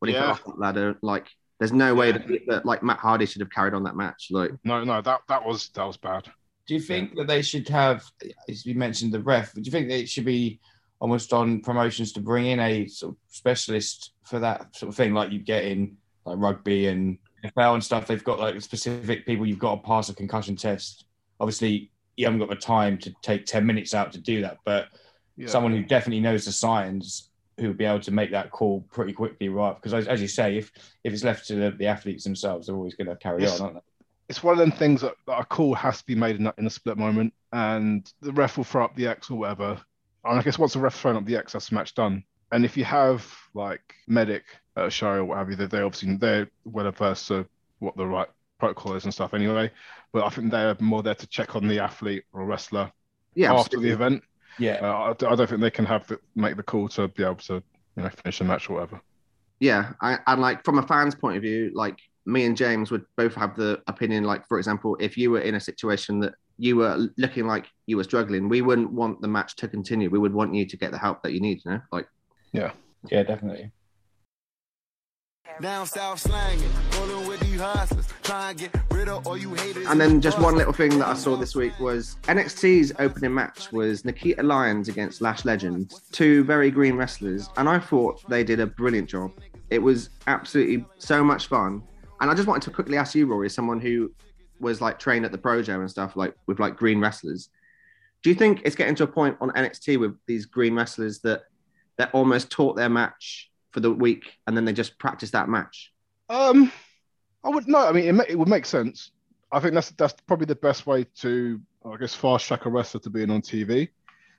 when 0.00 0.08
he 0.08 0.14
fell 0.14 0.30
off 0.30 0.44
that 0.44 0.58
ladder. 0.58 0.98
Like, 1.02 1.28
there's 1.60 1.72
no 1.72 1.94
way 1.94 2.08
Yeah. 2.08 2.18
that, 2.18 2.40
that 2.48 2.66
like 2.66 2.82
Matt 2.82 2.98
Hardy 2.98 3.26
should 3.26 3.40
have 3.40 3.50
carried 3.50 3.72
on 3.74 3.84
that 3.84 3.94
match. 3.94 4.28
Like, 4.32 4.50
no, 4.64 4.82
no, 4.82 5.00
that 5.00 5.20
that 5.28 5.46
was 5.46 5.68
that 5.70 5.84
was 5.84 5.96
bad. 5.96 6.26
Do 6.66 6.74
you 6.74 6.80
think 6.80 7.14
that 7.16 7.26
they 7.28 7.42
should 7.42 7.68
have, 7.68 8.04
as 8.48 8.66
you 8.66 8.74
mentioned, 8.74 9.12
the 9.12 9.20
ref? 9.20 9.52
Do 9.54 9.60
you 9.62 9.70
think 9.70 9.88
that 9.88 9.98
it 10.00 10.08
should 10.08 10.24
be 10.24 10.58
almost 11.00 11.32
on 11.32 11.60
promotions 11.60 12.12
to 12.14 12.20
bring 12.20 12.46
in 12.46 12.58
a 12.60 12.86
sort 12.88 13.12
of 13.12 13.18
specialist 13.28 14.12
for 14.24 14.38
that 14.40 14.74
sort 14.74 14.88
of 14.88 14.96
thing, 14.96 15.14
like 15.14 15.30
you 15.30 15.38
get 15.38 15.64
in 15.64 15.96
like 16.24 16.38
rugby 16.38 16.86
and 16.88 17.18
NFL 17.44 17.74
and 17.74 17.84
stuff? 17.84 18.06
They've 18.06 18.24
got 18.24 18.40
like 18.40 18.60
specific 18.62 19.26
people 19.26 19.46
you've 19.46 19.58
got 19.60 19.76
to 19.76 19.82
pass 19.82 20.08
a 20.08 20.14
concussion 20.14 20.56
test. 20.56 21.04
Obviously, 21.38 21.90
you 22.16 22.24
haven't 22.26 22.40
got 22.40 22.48
the 22.48 22.56
time 22.56 22.98
to 22.98 23.14
take 23.22 23.46
ten 23.46 23.64
minutes 23.64 23.94
out 23.94 24.12
to 24.12 24.18
do 24.20 24.40
that, 24.42 24.58
but 24.64 24.88
Yeah. 25.36 25.48
someone 25.48 25.72
who 25.72 25.82
definitely 25.84 26.20
knows 26.20 26.44
the 26.46 26.52
signs 26.52 27.30
who 27.58 27.68
would 27.68 27.78
be 27.78 27.84
able 27.84 28.00
to 28.00 28.10
make 28.10 28.30
that 28.32 28.50
call 28.50 28.80
pretty 28.90 29.12
quickly, 29.12 29.48
right? 29.48 29.74
Because 29.76 29.94
as, 29.94 30.08
as 30.08 30.20
you 30.20 30.28
say, 30.28 30.56
if 30.58 30.72
if 31.04 31.12
it's 31.12 31.22
left 31.24 31.46
to 31.48 31.54
the, 31.54 31.70
the 31.70 31.86
athletes 31.86 32.24
themselves, 32.24 32.66
they're 32.66 32.76
always 32.76 32.94
going 32.96 33.06
to 33.08 33.16
carry 33.16 33.42
Yes. 33.42 33.60
on, 33.60 33.66
aren't 33.66 33.76
they? 33.76 33.80
It's 34.28 34.42
one 34.42 34.52
of 34.52 34.58
them 34.58 34.72
things 34.72 35.00
that, 35.02 35.14
that 35.26 35.38
a 35.38 35.44
call 35.44 35.74
has 35.74 35.98
to 35.98 36.06
be 36.06 36.14
made 36.14 36.36
in, 36.36 36.44
that, 36.44 36.54
in 36.58 36.66
a 36.66 36.70
split 36.70 36.98
moment, 36.98 37.32
and 37.52 38.12
the 38.20 38.32
ref 38.32 38.56
will 38.56 38.64
throw 38.64 38.84
up 38.84 38.96
the 38.96 39.06
X 39.06 39.30
or 39.30 39.38
whatever. 39.38 39.80
And 40.24 40.38
I 40.38 40.42
guess 40.42 40.58
once 40.58 40.72
the 40.72 40.80
ref 40.80 40.94
thrown 40.94 41.16
up 41.16 41.24
the 41.24 41.36
X, 41.36 41.52
that's 41.52 41.68
the 41.68 41.74
match 41.74 41.94
done. 41.94 42.24
And 42.52 42.64
if 42.64 42.76
you 42.76 42.84
have 42.84 43.26
like 43.54 43.94
medic 44.06 44.44
at 44.76 44.86
a 44.86 44.90
show 44.90 45.12
or 45.12 45.24
what 45.24 45.38
have 45.38 45.50
you, 45.50 45.56
they 45.56 45.66
they 45.66 45.80
obviously 45.80 46.16
they're 46.16 46.48
well 46.64 46.86
averse 46.86 47.26
to 47.28 47.46
what 47.78 47.96
the 47.96 48.06
right 48.06 48.28
protocol 48.58 48.94
is 48.94 49.04
and 49.04 49.12
stuff 49.12 49.34
anyway. 49.34 49.70
But 50.12 50.24
I 50.24 50.28
think 50.30 50.50
they're 50.50 50.76
more 50.80 51.02
there 51.02 51.14
to 51.14 51.26
check 51.26 51.56
on 51.56 51.66
the 51.68 51.80
athlete 51.80 52.24
or 52.32 52.44
wrestler 52.44 52.90
yeah, 53.34 53.52
after 53.52 53.78
the 53.78 53.90
event. 53.90 54.22
Yeah. 54.58 54.78
Uh, 54.82 54.86
I, 54.86 55.32
I 55.32 55.34
don't 55.34 55.48
think 55.48 55.60
they 55.60 55.70
can 55.70 55.84
have 55.84 56.06
the, 56.06 56.18
make 56.34 56.56
the 56.56 56.62
call 56.62 56.88
to 56.90 57.08
be 57.08 57.22
able 57.22 57.36
to 57.36 57.62
you 57.96 58.02
know 58.02 58.08
finish 58.08 58.38
the 58.38 58.44
match 58.44 58.68
or 58.70 58.74
whatever. 58.74 59.00
Yeah, 59.60 59.92
I, 60.00 60.18
and 60.26 60.40
like 60.40 60.64
from 60.64 60.78
a 60.78 60.82
fan's 60.82 61.14
point 61.14 61.36
of 61.36 61.42
view, 61.42 61.70
like 61.74 61.98
me 62.26 62.44
and 62.44 62.56
James 62.56 62.90
would 62.90 63.04
both 63.16 63.34
have 63.34 63.56
the 63.56 63.80
opinion. 63.86 64.24
Like 64.24 64.46
for 64.46 64.58
example, 64.58 64.96
if 65.00 65.16
you 65.16 65.30
were 65.30 65.40
in 65.40 65.54
a 65.54 65.60
situation 65.60 66.20
that 66.20 66.34
you 66.58 66.76
were 66.76 67.08
looking 67.16 67.46
like 67.46 67.66
you 67.86 67.96
were 67.96 68.04
struggling, 68.04 68.48
we 68.48 68.62
wouldn't 68.62 68.92
want 68.92 69.20
the 69.20 69.28
match 69.28 69.56
to 69.56 69.68
continue. 69.68 70.10
We 70.10 70.18
would 70.18 70.34
want 70.34 70.54
you 70.54 70.66
to 70.66 70.76
get 70.76 70.90
the 70.90 70.98
help 70.98 71.22
that 71.22 71.32
you 71.32 71.40
need. 71.40 71.62
You 71.64 71.72
know, 71.72 71.80
like 71.92 72.08
Yeah, 72.52 72.72
yeah, 73.10 73.22
definitely. 73.22 73.72
Down 75.60 75.86
south 75.86 76.20
slanging, 76.20 76.68
rolling 76.98 77.26
with 77.28 77.40
these 77.40 77.58
hustlers, 77.58 78.06
try 78.22 78.50
and 78.50 78.58
get 78.58 78.76
rid 78.90 79.08
of 79.08 79.26
all 79.26 79.38
you 79.38 79.54
haters. 79.54 79.86
And 79.86 79.98
then 79.98 80.20
just 80.20 80.38
one 80.38 80.54
little 80.54 80.72
thing 80.72 80.98
that 80.98 81.08
I 81.08 81.14
saw 81.14 81.34
this 81.34 81.54
week 81.54 81.78
was 81.80 82.16
NXT's 82.24 82.92
opening 82.98 83.32
match 83.32 83.72
was 83.72 84.04
Nikita 84.04 84.42
Lyons 84.42 84.88
against 84.88 85.22
Lash 85.22 85.46
Legend, 85.46 85.94
two 86.12 86.44
very 86.44 86.70
green 86.70 86.94
wrestlers, 86.94 87.48
and 87.56 87.70
I 87.70 87.78
thought 87.78 88.22
they 88.28 88.44
did 88.44 88.60
a 88.60 88.66
brilliant 88.66 89.08
job. 89.08 89.32
It 89.70 89.78
was 89.78 90.10
absolutely 90.26 90.84
so 90.98 91.24
much 91.24 91.46
fun. 91.46 91.82
And 92.20 92.30
I 92.30 92.34
just 92.34 92.48
wanted 92.48 92.62
to 92.62 92.70
quickly 92.70 92.96
ask 92.96 93.14
you, 93.14 93.26
Rory, 93.26 93.46
as 93.46 93.54
someone 93.54 93.80
who 93.80 94.12
was 94.60 94.80
like 94.80 94.98
trained 94.98 95.24
at 95.24 95.32
the 95.32 95.38
Projo 95.38 95.80
and 95.80 95.90
stuff, 95.90 96.16
like 96.16 96.34
with 96.46 96.58
like 96.58 96.76
green 96.76 97.00
wrestlers, 97.00 97.50
do 98.22 98.30
you 98.30 98.36
think 98.36 98.62
it's 98.64 98.76
getting 98.76 98.94
to 98.96 99.04
a 99.04 99.06
point 99.06 99.36
on 99.40 99.50
NXT 99.50 100.00
with 100.00 100.16
these 100.26 100.46
green 100.46 100.74
wrestlers 100.74 101.20
that 101.20 101.44
they're 101.96 102.10
almost 102.10 102.50
taught 102.50 102.76
their 102.76 102.88
match 102.88 103.50
for 103.70 103.80
the 103.80 103.90
week 103.90 104.38
and 104.46 104.56
then 104.56 104.64
they 104.64 104.72
just 104.72 104.98
practice 104.98 105.30
that 105.30 105.48
match? 105.48 105.92
Um, 106.28 106.72
I 107.44 107.50
would 107.50 107.68
no. 107.68 107.86
I 107.86 107.92
mean, 107.92 108.20
it, 108.20 108.30
it 108.30 108.38
would 108.38 108.48
make 108.48 108.66
sense. 108.66 109.12
I 109.52 109.60
think 109.60 109.74
that's 109.74 109.90
that's 109.90 110.14
probably 110.26 110.46
the 110.46 110.56
best 110.56 110.86
way 110.86 111.04
to, 111.20 111.60
I 111.84 111.96
guess, 111.96 112.14
fast 112.14 112.46
track 112.46 112.66
a 112.66 112.70
wrestler 112.70 113.00
to 113.00 113.10
being 113.10 113.30
on 113.30 113.42
TV. 113.42 113.90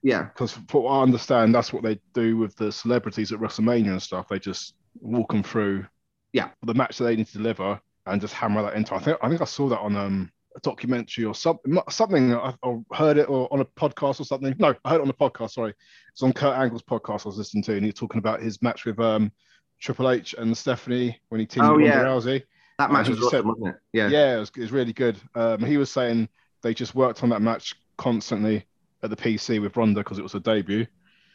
Yeah, 0.03 0.23
Because 0.23 0.51
from 0.51 0.65
what 0.69 0.91
I 0.91 1.01
understand, 1.01 1.55
that's 1.55 1.73
what 1.73 1.83
they 1.83 1.99
do 2.13 2.37
with 2.37 2.55
the 2.55 2.71
celebrities 2.71 3.31
at 3.31 3.39
WrestleMania 3.39 3.91
and 3.91 4.01
stuff. 4.01 4.27
They 4.27 4.39
just 4.39 4.75
walk 5.01 5.31
them 5.31 5.43
through, 5.43 5.85
Yeah. 6.33 6.49
the 6.63 6.73
match 6.73 6.97
that 6.97 7.05
they 7.05 7.15
need 7.15 7.27
to 7.27 7.37
deliver 7.37 7.79
and 8.05 8.21
just 8.21 8.33
hammer 8.33 8.61
that 8.63 8.75
into. 8.75 8.93
I 8.95 8.99
think 8.99 9.17
I 9.21 9.29
think 9.29 9.41
I 9.41 9.45
saw 9.45 9.67
that 9.69 9.79
on 9.79 9.95
um 9.95 10.31
a 10.55 10.59
documentary 10.61 11.25
or 11.25 11.35
something. 11.35 11.77
Something 11.89 12.33
I, 12.33 12.53
heard 12.93 13.17
it 13.17 13.29
or 13.29 13.47
on 13.53 13.59
a 13.61 13.65
podcast 13.65 14.19
or 14.19 14.23
something. 14.25 14.55
No, 14.57 14.73
I 14.85 14.89
heard 14.89 14.99
it 14.99 15.01
on 15.01 15.09
a 15.09 15.13
podcast. 15.13 15.51
Sorry, 15.51 15.73
it's 16.11 16.23
on 16.23 16.33
Kurt 16.33 16.57
Angle's 16.57 16.81
podcast 16.83 17.25
I 17.25 17.29
was 17.29 17.37
listening 17.37 17.63
to, 17.63 17.73
and 17.73 17.81
he 17.81 17.87
was 17.87 17.95
talking 17.99 18.19
about 18.19 18.41
his 18.41 18.61
match 18.61 18.85
with 18.85 18.99
um 18.99 19.31
Triple 19.79 20.09
H 20.09 20.33
and 20.37 20.57
Stephanie 20.57 21.19
when 21.29 21.39
he 21.39 21.45
teamed 21.45 21.65
Oh, 21.67 21.75
with 21.75 21.85
yeah. 21.85 22.01
Ronda 22.01 22.09
Rousey. 22.09 22.43
that 22.79 22.91
match 22.91 23.09
was 23.09 23.21
awesome, 23.23 23.47
wasn't 23.47 23.67
it? 23.67 23.75
Yeah. 23.93 24.07
Yeah, 24.09 24.35
it 24.37 24.39
was, 24.39 24.51
it 24.55 24.61
was 24.61 24.71
really 24.71 24.93
good. 24.93 25.17
Um, 25.35 25.63
he 25.63 25.77
was 25.77 25.91
saying 25.91 26.29
they 26.63 26.73
just 26.73 26.95
worked 26.95 27.21
on 27.23 27.29
that 27.29 27.41
match 27.41 27.75
constantly 27.97 28.65
at 29.03 29.09
the 29.11 29.15
PC 29.15 29.61
with 29.61 29.77
Ronda 29.77 29.99
because 30.01 30.17
it 30.17 30.23
was 30.23 30.33
a 30.33 30.39
debut. 30.39 30.87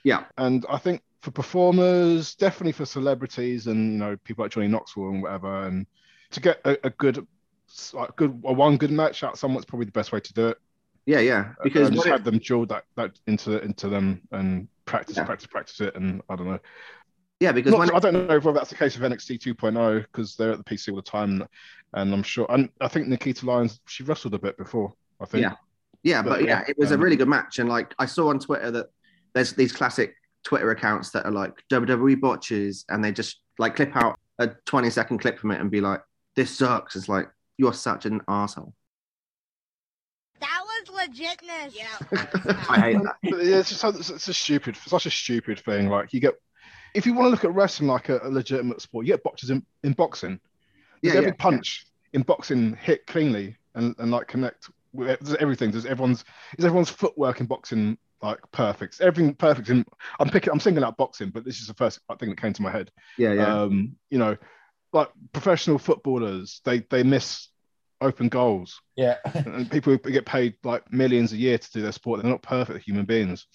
Yeah. 0.04 0.24
And 0.36 0.66
I 0.68 0.78
think 0.78 1.02
for 1.22 1.30
performers, 1.30 2.34
definitely 2.34 2.72
for 2.72 2.84
celebrities 2.84 3.68
and 3.68 3.92
you 3.92 3.98
know 3.98 4.16
people 4.24 4.44
like 4.44 4.50
Johnny 4.50 4.68
Knoxville 4.68 5.08
and 5.08 5.22
whatever, 5.22 5.66
and 5.66 5.86
to 6.32 6.40
get 6.40 6.60
a, 6.64 6.86
a 6.86 6.90
good, 6.90 7.26
like 7.92 8.14
good, 8.16 8.42
a 8.44 8.52
one 8.52 8.76
good 8.76 8.90
match 8.90 9.22
out 9.22 9.34
of 9.34 9.38
someone's 9.38 9.64
probably 9.64 9.86
the 9.86 9.92
best 9.92 10.12
way 10.12 10.20
to 10.20 10.32
do 10.34 10.48
it. 10.48 10.58
Yeah, 11.06 11.20
yeah. 11.20 11.52
Because 11.62 11.88
just 11.88 11.98
what 11.98 12.06
it- 12.08 12.10
have 12.10 12.24
them 12.24 12.38
drill 12.38 12.66
that 12.66 12.84
that 12.96 13.12
into 13.26 13.62
into 13.62 13.88
them 13.88 14.22
and 14.32 14.68
practice, 14.84 15.16
Yeah. 15.16 15.24
practice, 15.24 15.46
practice 15.46 15.80
it, 15.80 15.94
and 15.94 16.22
I 16.28 16.34
don't 16.34 16.48
know. 16.48 16.58
yeah, 17.38 17.52
because 17.52 17.72
Not- 17.72 17.94
I 17.94 17.98
don't 18.00 18.26
know 18.26 18.40
whether 18.40 18.52
that's 18.52 18.70
the 18.70 18.76
case 18.76 18.98
with 18.98 19.10
NXT 19.10 19.38
2.0 19.38 20.02
because 20.02 20.34
they're 20.36 20.52
at 20.52 20.58
the 20.58 20.64
PC 20.64 20.90
all 20.90 20.96
the 20.96 21.02
time, 21.02 21.46
and 21.94 22.12
I'm 22.12 22.22
sure. 22.24 22.46
And 22.50 22.68
I 22.80 22.88
think 22.88 23.06
Nikita 23.06 23.46
Lyons 23.46 23.80
she 23.86 24.02
wrestled 24.02 24.34
a 24.34 24.40
bit 24.40 24.56
before. 24.58 24.92
I 25.20 25.24
think. 25.24 25.42
Yeah. 25.42 25.54
yeah, 26.02 26.22
but 26.22 26.40
but 26.40 26.44
yeah, 26.44 26.64
it 26.66 26.76
was 26.78 26.90
a 26.90 26.94
um, 26.94 27.00
really 27.00 27.14
good 27.14 27.28
match. 27.28 27.60
And 27.60 27.68
like 27.68 27.94
I 28.00 28.06
saw 28.06 28.30
on 28.30 28.40
Twitter 28.40 28.72
that 28.72 28.86
there's 29.34 29.52
these 29.52 29.72
classic 29.72 30.16
Twitter 30.44 30.70
accounts 30.70 31.10
that 31.10 31.24
are 31.24 31.32
like 31.32 31.52
WWE 31.70 32.20
botches, 32.20 32.84
and 32.88 33.04
they 33.04 33.12
just 33.12 33.40
like 33.58 33.76
clip 33.76 33.94
out 33.96 34.18
a 34.38 34.48
20 34.66 34.90
second 34.90 35.18
clip 35.18 35.38
from 35.38 35.50
it 35.50 35.60
and 35.60 35.70
be 35.70 35.80
like, 35.80 36.00
"This 36.36 36.56
sucks." 36.56 36.96
It's 36.96 37.08
like 37.08 37.28
you're 37.58 37.72
such 37.74 38.06
an 38.06 38.20
asshole. 38.28 38.74
That 40.40 40.60
was 40.64 41.08
legitness. 41.08 41.74
Yeah. 41.76 42.64
I 42.68 42.80
hate 42.80 42.98
that. 43.02 43.16
Yeah, 43.22 43.58
it's 43.58 43.68
just 43.68 43.80
so- 43.80 43.90
it's, 43.90 44.10
it's 44.10 44.28
a 44.28 44.34
stupid, 44.34 44.76
such 44.76 45.06
a 45.06 45.10
stupid 45.10 45.60
thing. 45.60 45.88
Like 45.88 46.12
you 46.12 46.20
get, 46.20 46.34
if 46.94 47.06
you 47.06 47.14
want 47.14 47.26
to 47.26 47.30
look 47.30 47.44
at 47.44 47.54
wrestling 47.54 47.88
like 47.88 48.08
a, 48.08 48.18
a 48.24 48.28
legitimate 48.28 48.80
sport, 48.80 49.06
you 49.06 49.12
get 49.12 49.22
boxers 49.22 49.50
in, 49.50 49.64
in 49.84 49.92
boxing. 49.92 50.40
Does 51.02 51.12
Yeah, 51.12 51.18
every 51.18 51.30
yeah, 51.30 51.36
punch 51.38 51.86
in 52.12 52.22
boxing 52.22 52.76
hit 52.80 53.06
cleanly 53.06 53.56
and, 53.74 53.94
and 53.98 54.10
like 54.10 54.26
connect 54.26 54.68
with 54.92 55.34
everything? 55.36 55.70
Does 55.70 55.86
everyone's 55.86 56.24
is 56.58 56.64
everyone's 56.64 56.90
footwork 56.90 57.38
in 57.40 57.46
boxing 57.46 57.96
like 58.22 58.38
perfect? 58.52 59.00
Everything 59.00 59.34
perfect? 59.34 59.68
In 59.68 59.84
I'm 60.18 60.28
picking, 60.30 60.52
I'm 60.52 60.60
singling 60.60 60.84
out 60.84 60.96
boxing, 60.96 61.30
but 61.30 61.44
this 61.44 61.60
is 61.60 61.66
the 61.66 61.74
first 61.74 62.00
thing 62.18 62.30
that 62.30 62.40
came 62.40 62.52
to 62.52 62.62
my 62.62 62.70
head. 62.70 62.90
Yeah, 63.18 63.32
yeah, 63.32 63.62
Um, 63.62 63.96
you 64.10 64.18
know, 64.18 64.36
like 64.92 65.10
professional 65.32 65.78
footballers, 65.78 66.60
they 66.64 66.80
they 66.90 67.02
miss 67.02 67.48
open 68.00 68.28
goals 68.28 68.80
Yeah. 68.96 69.16
and 69.34 69.70
people 69.70 69.92
who 69.92 70.10
get 70.10 70.26
paid 70.26 70.54
like 70.64 70.92
millions 70.92 71.32
a 71.32 71.36
year 71.36 71.56
to 71.56 71.70
do 71.72 71.82
their 71.82 71.92
sport, 71.92 72.20
they're 72.20 72.30
not 72.30 72.42
perfect 72.42 72.84
human 72.84 73.04
beings. 73.04 73.46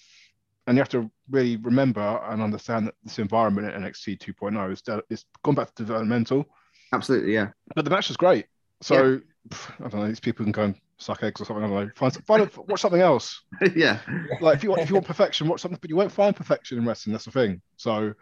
And 0.66 0.76
you 0.76 0.80
have 0.80 0.88
to 0.90 1.10
really 1.30 1.56
remember 1.56 2.00
and 2.00 2.42
understand 2.42 2.86
that 2.86 2.94
this 3.04 3.18
environment 3.18 3.68
at 3.68 3.80
NXT 3.80 4.18
2.0 4.18 4.72
is 4.72 4.82
de- 4.82 5.02
it's 5.10 5.24
gone 5.42 5.54
back 5.54 5.74
to 5.74 5.82
developmental. 5.84 6.44
absolutely. 6.92 7.32
Yeah, 7.34 7.48
But 7.74 7.84
the 7.84 7.90
match 7.90 8.08
was 8.08 8.16
great. 8.16 8.46
So 8.82 9.20
pff, 9.48 9.84
I 9.84 9.88
don't 9.88 10.00
know, 10.00 10.08
these 10.08 10.20
people 10.20 10.44
can 10.44 10.52
go 10.52 10.62
and 10.64 10.74
suck 10.98 11.22
eggs 11.22 11.40
or 11.40 11.44
something. 11.44 11.64
I 11.64 11.68
don't 11.68 11.86
know. 11.86 11.90
Find, 11.94 12.24
find 12.26 12.50
watch 12.68 12.80
something 12.80 13.00
else. 13.00 13.42
yeah, 13.76 14.00
Like 14.40 14.56
if 14.56 14.62
you 14.64 14.70
want 14.70 14.82
if 14.82 14.88
you 14.88 14.94
want 14.94 15.06
perfection, 15.06 15.48
watch 15.48 15.60
something, 15.60 15.78
but 15.80 15.90
you 15.90 15.96
won't 15.96 16.12
find 16.12 16.34
perfection 16.34 16.78
in 16.78 16.86
wrestling. 16.86 17.12
That's 17.12 17.24
the 17.24 17.30
thing. 17.30 17.62
So 17.76 18.14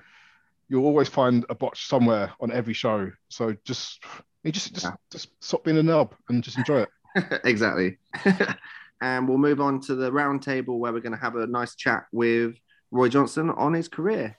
you'll 0.68 0.84
always 0.84 1.08
find 1.08 1.44
a 1.48 1.54
botch 1.54 1.86
somewhere 1.88 2.32
on 2.40 2.52
every 2.52 2.74
show. 2.74 3.10
So 3.28 3.54
just 3.64 4.04
You 4.44 4.52
just 4.52 4.74
just, 4.74 4.84
Yeah. 4.86 4.92
just 5.10 5.28
stop 5.40 5.64
being 5.64 5.78
a 5.78 5.82
knob 5.82 6.14
and 6.28 6.42
just 6.42 6.58
enjoy 6.58 6.82
it. 6.82 6.88
exactly. 7.44 7.98
and 9.00 9.28
we'll 9.28 9.38
move 9.38 9.60
on 9.60 9.80
to 9.82 9.94
the 9.94 10.12
round 10.12 10.42
table 10.42 10.78
where 10.78 10.92
we're 10.92 11.00
going 11.00 11.12
to 11.12 11.18
have 11.18 11.36
a 11.36 11.46
nice 11.46 11.74
chat 11.76 12.04
with 12.12 12.56
Roy 12.90 13.08
Johnson 13.08 13.50
on 13.50 13.72
his 13.74 13.88
career. 13.88 14.36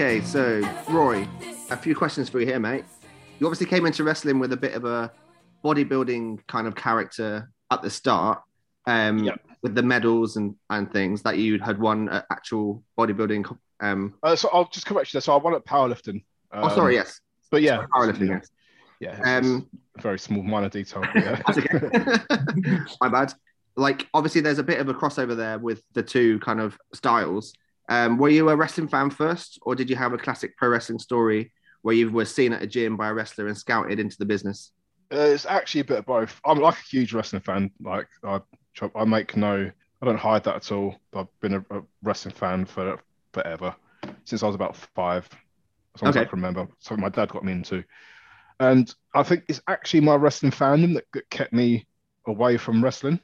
Okay, 0.00 0.22
so 0.22 0.62
Roy, 0.88 1.28
a 1.68 1.76
few 1.76 1.94
questions 1.94 2.30
for 2.30 2.40
you 2.40 2.46
here, 2.46 2.58
mate. 2.58 2.86
You 3.38 3.46
obviously 3.46 3.66
came 3.66 3.84
into 3.84 4.02
wrestling 4.02 4.38
with 4.38 4.50
a 4.54 4.56
bit 4.56 4.72
of 4.72 4.86
a 4.86 5.12
bodybuilding 5.62 6.38
kind 6.46 6.66
of 6.66 6.74
character 6.74 7.50
at 7.70 7.82
the 7.82 7.90
start, 7.90 8.40
um, 8.86 9.18
Yep. 9.24 9.40
with 9.60 9.74
the 9.74 9.82
medals 9.82 10.36
and, 10.36 10.54
and 10.70 10.90
things 10.90 11.20
that 11.24 11.36
you 11.36 11.58
had 11.58 11.78
won 11.78 12.08
at 12.08 12.24
actual 12.32 12.82
bodybuilding. 12.98 13.54
Um, 13.80 14.14
Uh, 14.22 14.34
so 14.36 14.48
I'll 14.54 14.70
just 14.70 14.86
correct 14.86 15.12
you 15.12 15.18
there. 15.18 15.20
So 15.20 15.34
I 15.34 15.36
won 15.36 15.52
at 15.52 15.66
powerlifting. 15.66 16.24
oh, 16.50 16.70
sorry, 16.70 16.94
yes, 16.94 17.20
But 17.50 17.60
yeah, 17.60 17.84
powerlifting. 17.94 18.28
Yes. 18.28 18.50
yeah. 19.00 19.36
Um, 19.36 19.68
very 19.98 20.18
small 20.18 20.42
minor 20.42 20.70
detail. 20.70 21.04
Yeah. 21.14 21.42
My 23.02 23.10
bad. 23.10 23.34
Like, 23.76 24.08
obviously, 24.14 24.40
there's 24.40 24.58
a 24.58 24.62
bit 24.64 24.80
of 24.80 24.88
a 24.88 24.94
crossover 24.94 25.36
there 25.36 25.58
with 25.58 25.82
the 25.92 26.02
two 26.02 26.38
kind 26.38 26.58
of 26.58 26.78
styles. 26.94 27.52
Um, 27.90 28.18
were 28.18 28.30
you 28.30 28.48
a 28.50 28.56
wrestling 28.56 28.88
fan 28.88 29.10
first, 29.10 29.58
or 29.62 29.76
did 29.76 29.90
you 29.90 29.96
have 29.96 30.14
a 30.14 30.18
classic 30.18 30.56
pro 30.56 30.70
wrestling 30.70 31.00
story 31.00 31.52
where 31.82 31.96
you 31.96 32.10
were 32.10 32.26
seen 32.26 32.54
at 32.54 32.62
a 32.62 32.68
gym 32.68 32.96
by 32.96 33.08
a 33.10 33.14
wrestler 33.14 33.48
and 33.48 33.58
scouted 33.58 34.00
into 34.00 34.16
the 34.18 34.26
business? 34.26 34.72
Uh, 35.12 35.16
it's 35.18 35.46
actually 35.46 35.80
a 35.80 35.84
bit 35.84 35.98
of 35.98 36.06
both. 36.06 36.40
I'm 36.44 36.58
like 36.60 36.76
a 36.78 36.88
huge 36.90 37.12
wrestling 37.12 37.42
fan. 37.42 37.70
Like 37.80 38.06
I, 38.24 38.40
I 38.94 39.04
make 39.04 39.36
no, 39.36 39.70
I 40.02 40.06
don't 40.06 40.16
hide 40.18 40.44
that 40.44 40.56
at 40.56 40.72
all. 40.72 40.96
I've 41.14 41.26
been 41.40 41.54
a, 41.54 41.64
a 41.78 41.82
wrestling 42.02 42.34
fan 42.34 42.64
for 42.64 43.00
forever, 43.32 43.74
since 44.24 44.42
I 44.42 44.46
was 44.46 44.54
about 44.54 44.76
five, 44.94 45.28
as 45.96 46.02
long 46.02 46.10
as 46.10 46.16
I 46.16 46.24
can 46.24 46.38
remember. 46.38 46.68
Something 46.80 47.02
my 47.02 47.08
dad 47.10 47.30
got 47.30 47.44
me 47.44 47.52
into, 47.52 47.84
and 48.60 48.94
I 49.14 49.22
think 49.24 49.44
it's 49.48 49.62
actually 49.68 50.02
my 50.02 50.16
wrestling 50.16 50.52
fandom 50.52 50.94
that, 50.94 51.06
that 51.14 51.30
kept 51.30 51.52
me 51.52 51.86
away 52.26 52.58
from 52.58 52.84
wrestling 52.84 53.20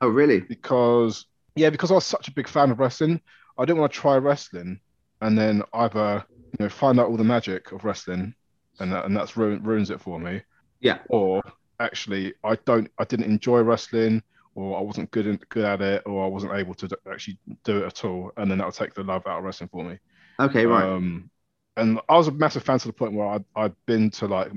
Oh, 0.00 0.08
really? 0.08 0.48
because 0.48 1.26
yeah, 1.54 1.70
because 1.70 1.90
I 1.90 1.94
was 1.94 2.04
such 2.04 2.28
a 2.28 2.32
big 2.32 2.48
fan 2.48 2.70
of 2.70 2.78
wrestling, 2.78 3.20
I 3.58 3.64
didn't 3.64 3.80
want 3.80 3.92
to 3.92 3.98
try 3.98 4.16
wrestling 4.16 4.80
and 5.20 5.38
then 5.38 5.62
either 5.72 6.24
you 6.30 6.64
know 6.64 6.68
find 6.68 7.00
out 7.00 7.08
all 7.08 7.16
the 7.16 7.24
magic 7.24 7.72
of 7.72 7.84
wrestling 7.84 8.34
and 8.80 8.92
that, 8.92 9.04
and 9.04 9.16
that's 9.16 9.36
ruin, 9.36 9.62
ruins 9.62 9.90
it 9.90 10.00
for 10.00 10.18
me. 10.20 10.42
Yeah. 10.80 10.98
Or 11.08 11.42
actually, 11.80 12.34
I 12.44 12.56
don't, 12.66 12.90
I 12.98 13.04
didn't 13.04 13.26
enjoy 13.26 13.60
wrestling, 13.60 14.22
or 14.54 14.78
I 14.78 14.82
wasn't 14.82 15.10
good 15.10 15.26
in, 15.26 15.40
good 15.48 15.64
at 15.64 15.80
it, 15.80 16.02
or 16.06 16.24
I 16.24 16.28
wasn't 16.28 16.52
able 16.54 16.74
to 16.74 16.88
d- 16.88 16.96
actually 17.10 17.38
do 17.64 17.78
it 17.78 17.86
at 17.86 18.04
all, 18.04 18.32
and 18.36 18.50
then 18.50 18.58
that 18.58 18.66
would 18.66 18.74
take 18.74 18.94
the 18.94 19.02
love 19.02 19.26
out 19.26 19.38
of 19.38 19.44
wrestling 19.44 19.70
for 19.70 19.84
me. 19.84 19.98
Okay, 20.38 20.66
right. 20.66 20.84
Um, 20.84 21.30
and 21.78 22.00
I 22.08 22.16
was 22.16 22.28
a 22.28 22.32
massive 22.32 22.62
fan 22.62 22.78
to 22.78 22.88
the 22.88 22.92
point 22.92 23.14
where 23.14 23.28
I'd, 23.28 23.44
I'd 23.54 23.74
been 23.86 24.10
to 24.12 24.26
like 24.26 24.50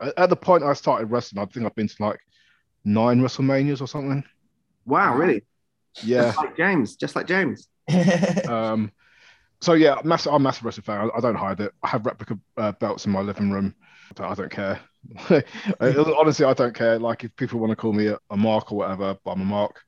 at 0.00 0.18
at 0.18 0.30
the 0.30 0.36
point 0.36 0.62
I 0.62 0.72
started 0.72 1.10
wrestling, 1.10 1.42
I 1.42 1.46
think 1.46 1.66
I've 1.66 1.74
been 1.74 1.88
to 1.88 1.96
like 2.00 2.20
nine 2.84 3.20
WrestleManias 3.20 3.80
or 3.80 3.86
something. 3.86 4.24
wow, 4.84 5.14
really? 5.16 5.44
Yeah. 6.02 6.24
Just 6.24 6.38
like 6.38 6.56
James, 6.56 6.96
just 6.96 7.16
like 7.16 7.26
James. 7.26 7.68
Um, 8.48 8.92
so 9.60 9.72
yeah, 9.72 9.96
massive, 10.04 10.32
I'm 10.32 10.42
a 10.42 10.44
massive 10.44 10.64
wrestling 10.64 10.84
fan. 10.84 11.10
I, 11.10 11.18
I 11.18 11.20
don't 11.20 11.34
hide 11.34 11.60
it. 11.60 11.72
I 11.82 11.88
have 11.88 12.04
replica 12.04 12.38
uh, 12.56 12.72
belts 12.72 13.06
in 13.06 13.12
my 13.12 13.20
living 13.20 13.50
room. 13.50 13.74
But 14.14 14.28
I 14.28 14.34
don't 14.34 14.50
care. 14.50 14.80
Honestly, 15.80 16.44
I 16.44 16.52
don't 16.52 16.74
care. 16.74 16.98
Like 16.98 17.24
if 17.24 17.34
people 17.36 17.60
want 17.60 17.70
to 17.70 17.76
call 17.76 17.92
me 17.92 18.08
a, 18.08 18.18
a 18.30 18.36
mark 18.36 18.72
or 18.72 18.78
whatever, 18.78 19.16
I'm 19.26 19.40
a 19.40 19.44
mark. 19.44 19.80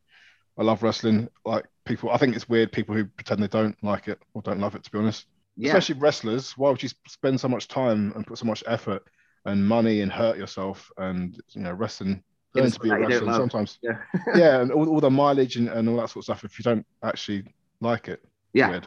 I 0.59 0.63
love 0.63 0.83
wrestling. 0.83 1.29
Like 1.45 1.67
people, 1.85 2.11
I 2.11 2.17
think 2.17 2.35
it's 2.35 2.49
weird 2.49 2.73
people 2.73 2.95
who 2.95 3.05
pretend 3.05 3.43
they 3.43 3.49
don't 3.49 3.77
like 3.83 4.09
it 4.09 4.19
or 4.35 4.43
don't 4.43 4.61
love 4.61 4.75
it. 4.75 4.85
To 4.85 4.91
be 4.91 4.99
honest, 4.99 5.27
Yeah. 5.57 5.69
especially 5.77 6.01
wrestlers. 6.01 6.57
Why 6.57 6.71
would 6.71 6.83
you 6.83 6.89
spend 7.07 7.39
so 7.39 7.49
much 7.49 7.69
time 7.69 8.13
and 8.17 8.27
put 8.27 8.39
so 8.39 8.47
much 8.47 8.65
effort 8.67 9.03
and 9.45 9.67
money 9.67 10.01
and 10.01 10.11
hurt 10.11 10.39
yourself 10.39 10.91
and 10.97 11.39
you 11.51 11.61
know 11.61 11.73
wrestling? 11.73 12.23
In 12.55 12.63
Learn 12.63 12.71
to 12.71 12.81
be 12.81 12.89
a 12.89 12.93
something 12.93 13.09
that 13.09 13.11
you 13.11 13.21
don't 13.21 13.29
wrestler 13.29 13.35
sometimes. 13.35 13.79
Yeah. 13.83 13.99
yeah, 14.35 14.61
and 14.63 14.73
all, 14.73 14.89
all 14.89 15.01
the 15.01 15.11
mileage 15.11 15.57
and, 15.57 15.69
and 15.69 15.87
all 15.89 15.97
that 15.99 16.09
sort 16.09 16.23
of 16.23 16.25
stuff. 16.25 16.45
If 16.45 16.59
you 16.59 16.63
don't 16.63 16.87
actually 17.03 17.45
like 17.81 18.09
it, 18.09 18.25
yeah. 18.53 18.71
weird. 18.71 18.87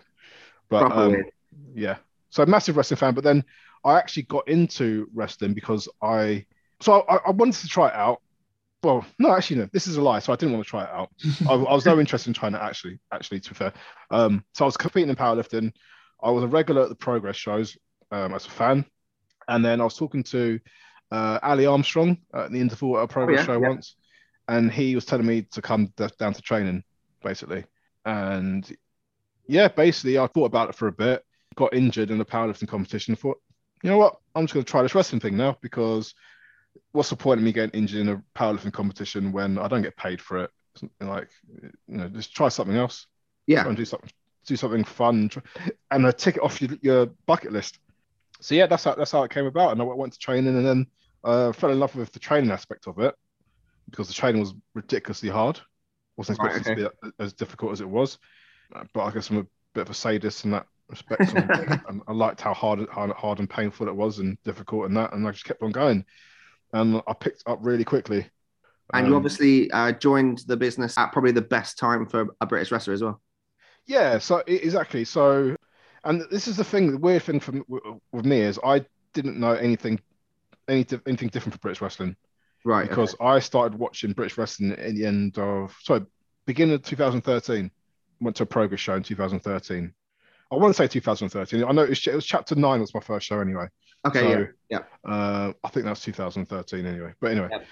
But 0.69 0.91
um, 0.91 1.11
weird. 1.11 1.31
yeah, 1.73 1.97
so 2.29 2.45
massive 2.45 2.77
wrestling 2.77 2.97
fan. 2.97 3.13
But 3.13 3.23
then 3.23 3.43
I 3.83 3.97
actually 3.97 4.23
got 4.23 4.47
into 4.47 5.09
wrestling 5.13 5.53
because 5.53 5.87
I 6.01 6.45
so 6.81 7.01
I, 7.09 7.17
I 7.27 7.31
wanted 7.31 7.59
to 7.61 7.67
try 7.67 7.87
it 7.87 7.95
out. 7.95 8.21
Well, 8.81 9.05
no, 9.17 9.35
actually, 9.35 9.57
no. 9.57 9.69
This 9.73 9.87
is 9.87 9.97
a 9.97 10.01
lie. 10.01 10.19
So 10.19 10.31
I 10.31 10.37
didn't 10.37 10.53
want 10.53 10.65
to 10.65 10.69
try 10.69 10.83
it 10.83 10.89
out. 10.89 11.09
I, 11.49 11.53
I 11.53 11.73
was 11.73 11.85
no 11.85 11.99
interested 11.99 12.29
in 12.29 12.33
trying 12.33 12.53
it 12.53 12.61
actually. 12.61 12.99
Actually, 13.11 13.41
to 13.41 13.49
be 13.49 13.55
fair, 13.55 13.73
um, 14.11 14.43
so 14.53 14.65
I 14.65 14.67
was 14.67 14.77
competing 14.77 15.09
in 15.09 15.15
powerlifting. 15.15 15.71
I 16.21 16.31
was 16.31 16.43
a 16.43 16.47
regular 16.47 16.83
at 16.83 16.89
the 16.89 16.95
Progress 16.95 17.35
shows 17.35 17.77
um, 18.11 18.33
as 18.33 18.45
a 18.45 18.49
fan, 18.49 18.85
and 19.47 19.63
then 19.63 19.81
I 19.81 19.83
was 19.83 19.95
talking 19.95 20.23
to 20.23 20.59
uh, 21.11 21.39
Ali 21.41 21.65
Armstrong 21.65 22.17
at 22.33 22.51
the 22.51 22.59
interval 22.59 22.97
at 22.97 23.03
a 23.03 23.07
Progress 23.07 23.39
yeah, 23.39 23.45
show 23.45 23.61
yeah. 23.61 23.69
once, 23.69 23.95
and 24.47 24.71
he 24.71 24.95
was 24.95 25.05
telling 25.05 25.25
me 25.25 25.43
to 25.51 25.61
come 25.61 25.91
d- 25.95 26.07
down 26.17 26.33
to 26.33 26.41
training, 26.41 26.83
basically. 27.23 27.65
And 28.05 28.69
yeah, 29.47 29.67
basically, 29.67 30.17
I 30.17 30.27
thought 30.27 30.45
about 30.45 30.69
it 30.69 30.75
for 30.75 30.87
a 30.87 30.91
bit, 30.91 31.23
got 31.55 31.73
injured 31.73 32.11
in 32.11 32.17
the 32.17 32.25
powerlifting 32.25 32.67
competition, 32.67 33.15
thought, 33.15 33.41
you 33.83 33.89
know 33.89 33.97
what, 33.97 34.17
I'm 34.35 34.45
just 34.45 34.53
going 34.53 34.63
to 34.63 34.69
try 34.71 34.81
this 34.81 34.95
wrestling 34.95 35.19
thing 35.19 35.37
now 35.37 35.57
because 35.61 36.13
what's 36.91 37.09
the 37.09 37.15
point 37.15 37.39
of 37.39 37.43
me 37.43 37.51
getting 37.51 37.79
injured 37.79 38.01
in 38.01 38.09
a 38.09 38.23
powerlifting 38.37 38.73
competition 38.73 39.31
when 39.31 39.57
I 39.57 39.67
don't 39.67 39.81
get 39.81 39.97
paid 39.97 40.21
for 40.21 40.43
it? 40.43 40.51
Like, 41.01 41.29
you 41.61 41.71
know, 41.87 42.07
just 42.09 42.35
try 42.35 42.49
something 42.49 42.75
else. 42.75 43.07
Yeah. 43.47 43.61
Try 43.61 43.69
and 43.69 43.77
do 43.77 43.85
something, 43.85 44.09
do 44.45 44.55
something 44.55 44.83
fun, 44.83 45.29
and 45.91 46.05
a 46.05 46.13
ticket 46.13 46.41
off 46.41 46.61
your, 46.61 46.71
your 46.81 47.05
bucket 47.25 47.51
list. 47.51 47.79
So 48.41 48.55
yeah, 48.55 48.67
that's 48.67 48.83
how 48.83 48.95
that's 48.95 49.11
how 49.11 49.23
it 49.23 49.31
came 49.31 49.45
about, 49.45 49.71
and 49.71 49.81
I 49.81 49.85
went 49.85 50.13
to 50.13 50.19
training, 50.19 50.55
and 50.55 50.65
then 50.65 50.87
uh, 51.23 51.51
fell 51.51 51.71
in 51.71 51.79
love 51.79 51.95
with 51.95 52.11
the 52.13 52.19
training 52.19 52.51
aspect 52.51 52.87
of 52.87 52.99
it 52.99 53.13
because 53.89 54.07
the 54.07 54.13
training 54.13 54.39
was 54.39 54.53
ridiculously 54.73 55.29
hard. 55.29 55.59
Wasn't 56.19 56.37
Right, 56.39 56.55
expected 56.55 56.65
to 56.65 56.73
be 56.73 56.87
as 57.19 57.33
difficult 57.33 57.73
as 57.73 57.81
it 57.81 57.89
was, 57.89 58.19
Uh, 58.75 58.85
but 58.93 59.05
I 59.05 59.11
guess 59.11 59.29
I'm 59.31 59.39
a 59.39 59.47
bit 59.75 59.83
of 59.83 59.91
a 59.91 59.95
sadist 59.95 60.45
in 60.45 60.51
that 60.51 60.67
respect. 60.89 61.29
So 61.29 61.39
and 61.89 62.01
I 62.07 62.13
liked 62.13 62.41
how 62.41 62.53
hard, 62.55 62.87
hard, 62.89 63.11
hard 63.13 63.39
and 63.39 63.49
painful 63.49 63.87
it 63.89 63.95
was, 63.95 64.19
and 64.19 64.37
difficult 64.43 64.87
and 64.87 64.97
that, 64.97 65.13
and 65.13 65.27
I 65.27 65.31
just 65.31 65.45
kept 65.45 65.63
on 65.63 65.71
going, 65.71 66.05
and 66.73 67.01
I 67.07 67.13
picked 67.13 67.43
up 67.47 67.59
really 67.63 67.85
quickly. 67.85 68.29
And 68.93 69.07
you 69.07 69.15
Um, 69.15 69.15
obviously 69.15 69.69
uh, 69.71 69.91
joined 69.91 70.39
the 70.47 70.57
business 70.57 70.97
at 70.97 71.11
probably 71.11 71.31
the 71.31 71.41
best 71.41 71.77
time 71.77 72.07
for 72.07 72.35
a 72.41 72.45
British 72.47 72.71
wrestler 72.71 72.93
as 72.93 73.03
well. 73.03 73.21
Yeah, 73.85 74.19
so 74.19 74.37
exactly. 74.47 75.03
So, 75.05 75.55
and 76.03 76.21
this 76.31 76.47
is 76.47 76.57
the 76.57 76.63
thing. 76.63 76.91
The 76.91 76.97
weird 76.97 77.23
thing 77.23 77.39
from 77.39 77.63
with 78.11 78.25
me 78.25 78.41
is 78.41 78.59
I 78.63 78.85
didn't 79.13 79.39
know 79.39 79.53
anything, 79.53 79.99
any 80.69 80.85
anything 81.07 81.29
different 81.29 81.53
for 81.55 81.59
British 81.59 81.81
wrestling 81.81 82.15
Right. 82.65 82.83
okay. 82.83 82.89
because 82.89 83.15
I 83.21 83.39
started 83.39 83.79
watching 83.79 84.11
British 84.11 84.37
wrestling 84.37 84.71
in 84.73 84.95
the 84.95 85.05
end 85.05 85.37
of 85.37 85.75
sorry, 85.81 86.05
beginning 86.45 86.75
of 86.75 86.83
2013. 86.83 87.71
Went 88.21 88.35
to 88.35 88.43
a 88.43 88.45
progress 88.45 88.81
show 88.81 88.95
in 88.95 89.03
2013. 89.03 89.93
I 90.51 90.55
want 90.55 90.75
to 90.75 90.77
say 90.77 90.87
2013. 90.87 91.63
I 91.63 91.71
know 91.71 91.83
it 91.83 91.89
was, 91.89 92.05
it 92.05 92.15
was 92.15 92.25
chapter 92.25 92.53
nine. 92.55 92.81
Was 92.81 92.93
my 92.93 92.99
first 92.99 93.27
show 93.27 93.39
anyway. 93.39 93.67
Okay. 94.05 94.19
So, 94.19 94.47
yeah. 94.69 94.79
Yeah. 95.05 95.09
Uh, 95.09 95.53
I 95.63 95.69
think 95.69 95.85
that's 95.85 96.01
2013 96.01 96.85
anyway. 96.85 97.13
But 97.21 97.31
anyway, 97.31 97.47
Yep. 97.51 97.65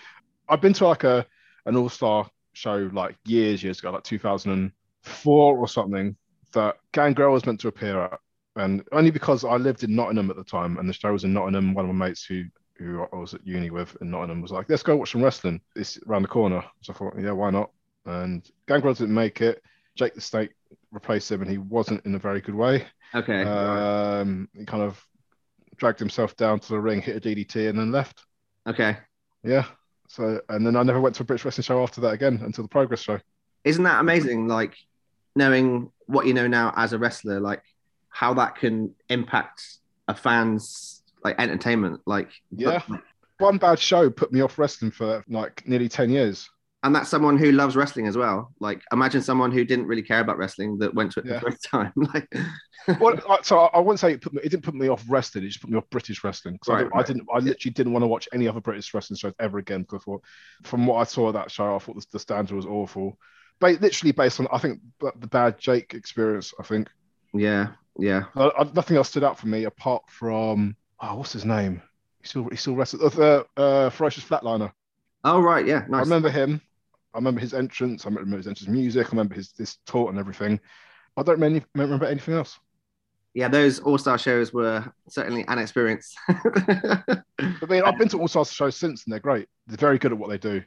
I've 0.50 0.62
been 0.62 0.74
to 0.74 0.88
like 0.88 1.04
a 1.04 1.26
an 1.66 1.76
all 1.76 1.90
star 1.90 2.30
show 2.54 2.90
like 2.94 3.18
years, 3.26 3.62
years 3.62 3.80
ago, 3.80 3.92
like 3.92 4.04
2004 4.04 5.58
or 5.58 5.68
something, 5.68 6.16
that 6.54 6.78
Gangrel 6.94 7.34
was 7.34 7.46
meant 7.46 7.60
to 7.62 7.68
appear 7.68 8.00
at. 8.00 8.20
And 8.56 8.84
only 8.92 9.12
because 9.12 9.44
I 9.44 9.58
lived 9.58 9.84
in 9.84 9.96
Nottingham 9.96 10.30
at 10.32 10.36
the 10.36 10.44
time 10.44 10.78
and 10.78 10.90
the 10.90 10.94
show 10.94 11.12
was 11.12 11.24
in 11.24 11.34
Nottingham, 11.34 11.74
one 11.74 11.88
of 11.88 11.94
my 11.94 12.08
mates 12.08 12.26
who 12.26 12.46
who 12.78 13.06
I 13.12 13.16
was 13.16 13.34
at 13.34 13.46
uni 13.46 13.70
with 13.70 13.96
in 14.02 14.12
Nottingham 14.12 14.42
was 14.42 14.52
like, 14.52 14.70
let's 14.70 14.84
go 14.84 14.96
watch 14.96 15.12
some 15.12 15.24
wrestling. 15.24 15.62
It's 15.76 16.00
around 16.08 16.24
the 16.24 16.28
corner. 16.28 16.64
So 16.82 16.94
I 16.94 16.98
thought, 16.98 17.14
yeah, 17.20 17.32
why 17.32 17.50
not? 17.50 17.72
And 18.06 18.50
Gangrel 18.68 18.94
didn't 18.94 19.14
make 19.14 19.42
it. 19.42 19.62
Jake 19.96 20.14
the 20.14 20.22
Snake 20.22 20.52
replaced 20.92 21.32
him 21.32 21.42
and 21.42 21.50
he 21.50 21.58
wasn't 21.58 22.06
in 22.06 22.16
a 22.16 22.20
very 22.20 22.42
good 22.42 22.56
way. 22.56 22.86
Okay. 23.16 23.44
Um, 23.44 24.48
he 24.54 24.66
kind 24.66 24.84
of 24.84 25.04
dragged 25.78 26.00
himself 26.00 26.36
down 26.36 26.60
to 26.60 26.70
the 26.70 26.80
ring, 26.80 27.02
hit 27.02 27.16
a 27.18 27.20
DDT, 27.30 27.70
and 27.70 27.78
then 27.80 27.92
left. 27.92 28.24
okay. 28.68 28.98
Yeah. 29.44 29.66
So, 30.10 30.42
and 30.50 30.66
then 30.66 30.76
I 30.76 30.84
never 30.84 31.02
went 31.02 31.16
to 31.16 31.24
a 31.24 31.26
British 31.26 31.46
wrestling 31.46 31.64
show 31.64 31.84
after 31.84 32.02
that 32.02 32.14
again 32.14 32.42
until 32.44 32.64
the 32.64 32.70
Progress 32.70 33.02
show. 33.02 33.20
Isn't 33.64 33.84
that 33.84 34.00
amazing? 34.00 34.48
Like 34.48 34.76
knowing 35.36 35.92
what 36.06 36.26
you 36.26 36.34
know 36.34 36.48
now 36.48 36.74
as 36.76 36.94
a 36.94 36.98
wrestler, 36.98 37.40
like 37.40 37.62
how 38.10 38.34
that 38.36 38.56
can 38.56 38.96
impact 39.10 39.78
a 40.08 40.16
fan's 40.16 40.97
like 41.24 41.40
entertainment. 41.40 42.02
Like 42.06 42.30
Yeah. 42.52 42.82
One 43.40 43.58
bad 43.60 43.80
show 43.80 44.10
put 44.10 44.32
me 44.34 44.42
off 44.42 44.58
wrestling 44.58 44.92
for 44.92 45.24
like 45.28 45.68
nearly 45.68 45.90
10 45.90 46.10
years. 46.10 46.50
and 46.84 46.96
that's 46.96 47.10
someone 47.10 47.38
who 47.38 47.52
loves 47.52 47.76
wrestling 47.76 48.08
as 48.08 48.16
well. 48.18 48.54
Like, 48.60 48.82
imagine 48.92 49.22
someone 49.22 49.52
who 49.52 49.66
didn't 49.66 49.88
really 49.88 50.04
care 50.04 50.22
about 50.22 50.38
wrestling 50.38 50.78
that 50.80 50.94
went 50.94 51.12
to 51.14 51.20
it 51.20 51.26
Yeah. 51.26 51.40
for 51.40 51.46
the 51.46 51.52
first 51.52 51.64
time. 51.64 51.92
like, 52.14 52.32
well, 53.00 53.20
so 53.44 53.60
I 53.60 53.80
wouldn't 53.80 54.00
say 54.00 54.14
it, 54.14 54.22
put 54.22 54.34
me, 54.34 54.42
it 54.44 54.50
didn't 54.50 54.64
put 54.64 54.76
me 54.76 54.88
off 54.88 55.04
wrestling. 55.10 55.44
It 55.44 55.48
just 55.50 55.62
put 55.62 55.70
me 55.70 55.78
off 55.78 55.90
British 55.90 56.24
wrestling. 56.24 56.58
'Cause 56.60 56.74
I, 56.74 56.84
Right, 56.84 56.92
I 56.96 57.04
didn't. 57.04 57.28
I 57.34 57.40
literally 57.40 57.74
didn't 57.74 57.94
want 57.94 58.04
to 58.04 58.08
watch 58.08 58.30
any 58.34 58.48
other 58.48 58.62
British 58.62 58.94
wrestling 58.94 59.18
shows 59.18 59.34
ever 59.40 59.58
again. 59.58 59.82
Because 59.82 60.02
I 60.02 60.06
thought, 60.06 60.24
from 60.64 60.86
what 60.88 60.98
I 60.98 61.04
saw 61.04 61.28
of 61.28 61.34
that 61.34 61.52
show, 61.52 61.76
I 61.76 61.80
thought 61.80 61.96
the, 61.96 62.06
the 62.14 62.20
standard 62.20 62.56
was 62.56 62.66
awful. 62.66 63.18
But 63.60 63.82
literally 63.82 64.12
based 64.14 64.40
on, 64.40 64.48
I 64.52 64.60
think 64.60 64.80
the 65.00 65.12
the 65.20 65.28
bad 65.28 65.60
Jake 65.60 65.94
experience. 65.94 66.54
I 66.60 66.64
think 66.64 66.90
yeah, 67.34 67.70
yeah. 68.00 68.26
I, 68.36 68.50
I, 68.60 68.64
nothing 68.74 68.98
else 68.98 69.10
stood 69.10 69.24
out 69.24 69.38
for 69.40 69.48
me 69.48 69.64
apart 69.66 70.04
from 70.10 70.76
oh, 71.00 71.16
what's 71.16 71.34
his 71.34 71.46
name? 71.46 71.82
He 72.22 72.28
still 72.28 72.48
he 72.50 72.56
still 72.58 72.76
wrestles. 72.76 73.18
Uh, 73.18 73.44
uh, 73.56 73.90
Ferocious 73.90 74.24
Flatliner. 74.26 74.72
Oh 75.24 75.42
right, 75.42 75.66
yeah, 75.66 75.86
I 75.92 76.00
remember 76.00 76.30
him. 76.30 76.62
I 77.14 77.18
remember 77.18 77.42
his 77.42 77.54
entrance. 77.54 78.06
I 78.06 78.10
remember 78.10 78.38
his 78.38 78.48
entrance 78.48 78.70
music. 78.70 79.08
I 79.08 79.10
remember 79.12 79.36
his 79.36 79.52
this 79.54 79.78
talk 79.86 80.10
and 80.10 80.20
everything. 80.20 80.60
I 81.16 81.24
don't 81.24 81.40
remember, 81.40 81.66
remember 81.76 82.06
anything 82.06 82.36
else. 82.36 82.60
yeah, 83.34 83.48
those 83.48 83.80
All 83.80 83.98
Star 83.98 84.18
shows 84.18 84.54
were 84.54 84.92
certainly 85.10 85.46
an 85.48 85.60
experience. 85.60 86.16
But 87.60 87.70
I 87.70 87.74
mean, 87.74 87.84
I've 87.84 87.98
been 87.98 88.10
to 88.10 88.20
All 88.20 88.28
Star 88.28 88.46
shows 88.46 88.76
since, 88.76 89.06
and 89.06 89.14
they're 89.14 89.20
great. 89.20 89.48
They're 89.68 89.78
very 89.78 89.98
good 90.00 90.12
at 90.12 90.18
what 90.18 90.30
they 90.30 90.38
do. 90.38 90.64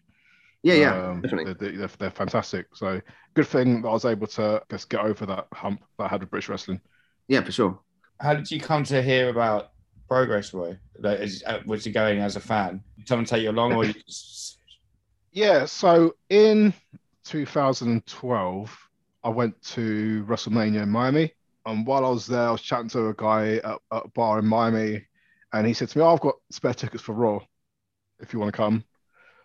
yeah, 0.62 0.74
yeah, 0.74 1.08
Um, 1.10 1.20
definitely. 1.20 1.54
They're, 1.58 1.76
they're, 1.76 1.88
they're 1.98 2.10
fantastic. 2.10 2.66
So 2.74 3.00
good 3.34 3.46
thing 3.48 3.82
that 3.82 3.88
I 3.88 3.92
was 3.92 4.04
able 4.04 4.26
to 4.28 4.62
just 4.70 4.88
get 4.88 5.00
over 5.00 5.26
that 5.26 5.46
hump 5.52 5.82
that 5.98 6.04
I 6.04 6.08
had 6.08 6.20
with 6.20 6.30
British 6.30 6.48
wrestling. 6.48 6.80
Yeah, 7.28 7.42
for 7.42 7.52
sure. 7.52 7.80
How 8.20 8.34
did 8.34 8.50
you 8.50 8.60
come 8.60 8.84
to 8.84 9.02
hear 9.02 9.30
about 9.30 9.70
Progress, 10.10 10.52
Roy? 10.52 10.76
Like, 10.98 11.20
is, 11.20 11.44
uh, 11.46 11.60
was 11.64 11.86
going 11.86 12.18
as 12.18 12.34
a 12.34 12.40
fan? 12.40 12.82
Did 12.98 13.06
someone 13.06 13.26
take 13.26 13.44
you 13.44 13.50
along, 13.50 13.74
or 13.74 13.84
you 13.84 13.92
just... 13.92 14.58
Yeah. 15.32 15.66
So 15.66 16.16
in 16.28 16.74
2012, 17.22 18.88
I 19.22 19.28
went 19.28 19.62
to 19.62 20.24
WrestleMania 20.28 20.82
in 20.82 20.88
Miami, 20.88 21.32
and 21.64 21.86
while 21.86 22.04
I 22.04 22.08
was 22.08 22.26
there, 22.26 22.48
I 22.48 22.50
was 22.50 22.60
chatting 22.60 22.88
to 22.88 23.06
a 23.06 23.14
guy 23.14 23.58
at, 23.58 23.78
at 23.92 24.06
a 24.06 24.08
bar 24.08 24.40
in 24.40 24.46
Miami, 24.46 25.06
and 25.52 25.64
he 25.64 25.72
said 25.72 25.90
to 25.90 25.98
me, 25.98 26.02
"Oh, 26.02 26.12
I've 26.12 26.20
got 26.20 26.34
spare 26.50 26.74
tickets 26.74 27.04
for 27.04 27.12
Raw, 27.12 27.38
if 28.18 28.32
you 28.32 28.40
want 28.40 28.52
to 28.52 28.56
come." 28.56 28.82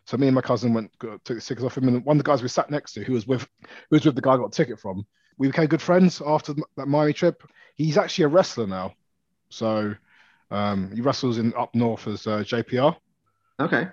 So 0.07 0.17
me 0.17 0.25
and 0.27 0.33
my 0.33 0.41
cousin 0.41 0.73
went 0.73 0.89
took 0.99 1.23
the 1.23 1.41
tickets 1.41 1.63
off 1.63 1.77
him, 1.77 1.87
and 1.87 2.03
one 2.03 2.17
of 2.17 2.23
the 2.23 2.27
guys 2.27 2.41
we 2.41 2.47
sat 2.47 2.71
next 2.71 2.93
to, 2.93 3.03
who 3.03 3.13
was 3.13 3.27
with 3.27 3.47
who 3.91 3.97
was 3.97 4.05
with 4.05 4.15
the 4.15 4.21
guy 4.21 4.33
I 4.33 4.37
got 4.37 4.47
a 4.47 4.49
ticket 4.49 4.79
from, 4.79 5.05
we 5.37 5.47
became 5.47 5.67
good 5.67 5.81
friends 5.81 6.23
after 6.25 6.55
that 6.77 6.87
Miami 6.87 7.13
trip. 7.13 7.43
He's 7.75 7.99
actually 7.99 8.23
a 8.23 8.29
wrestler 8.29 8.65
now, 8.65 8.95
so 9.49 9.95
um, 10.51 10.91
he 10.93 11.01
wrestles 11.01 11.37
in 11.37 11.53
up 11.55 11.73
north 11.75 12.07
as 12.07 12.27
uh, 12.27 12.39
JPR 12.39 12.95
Okay. 13.59 13.87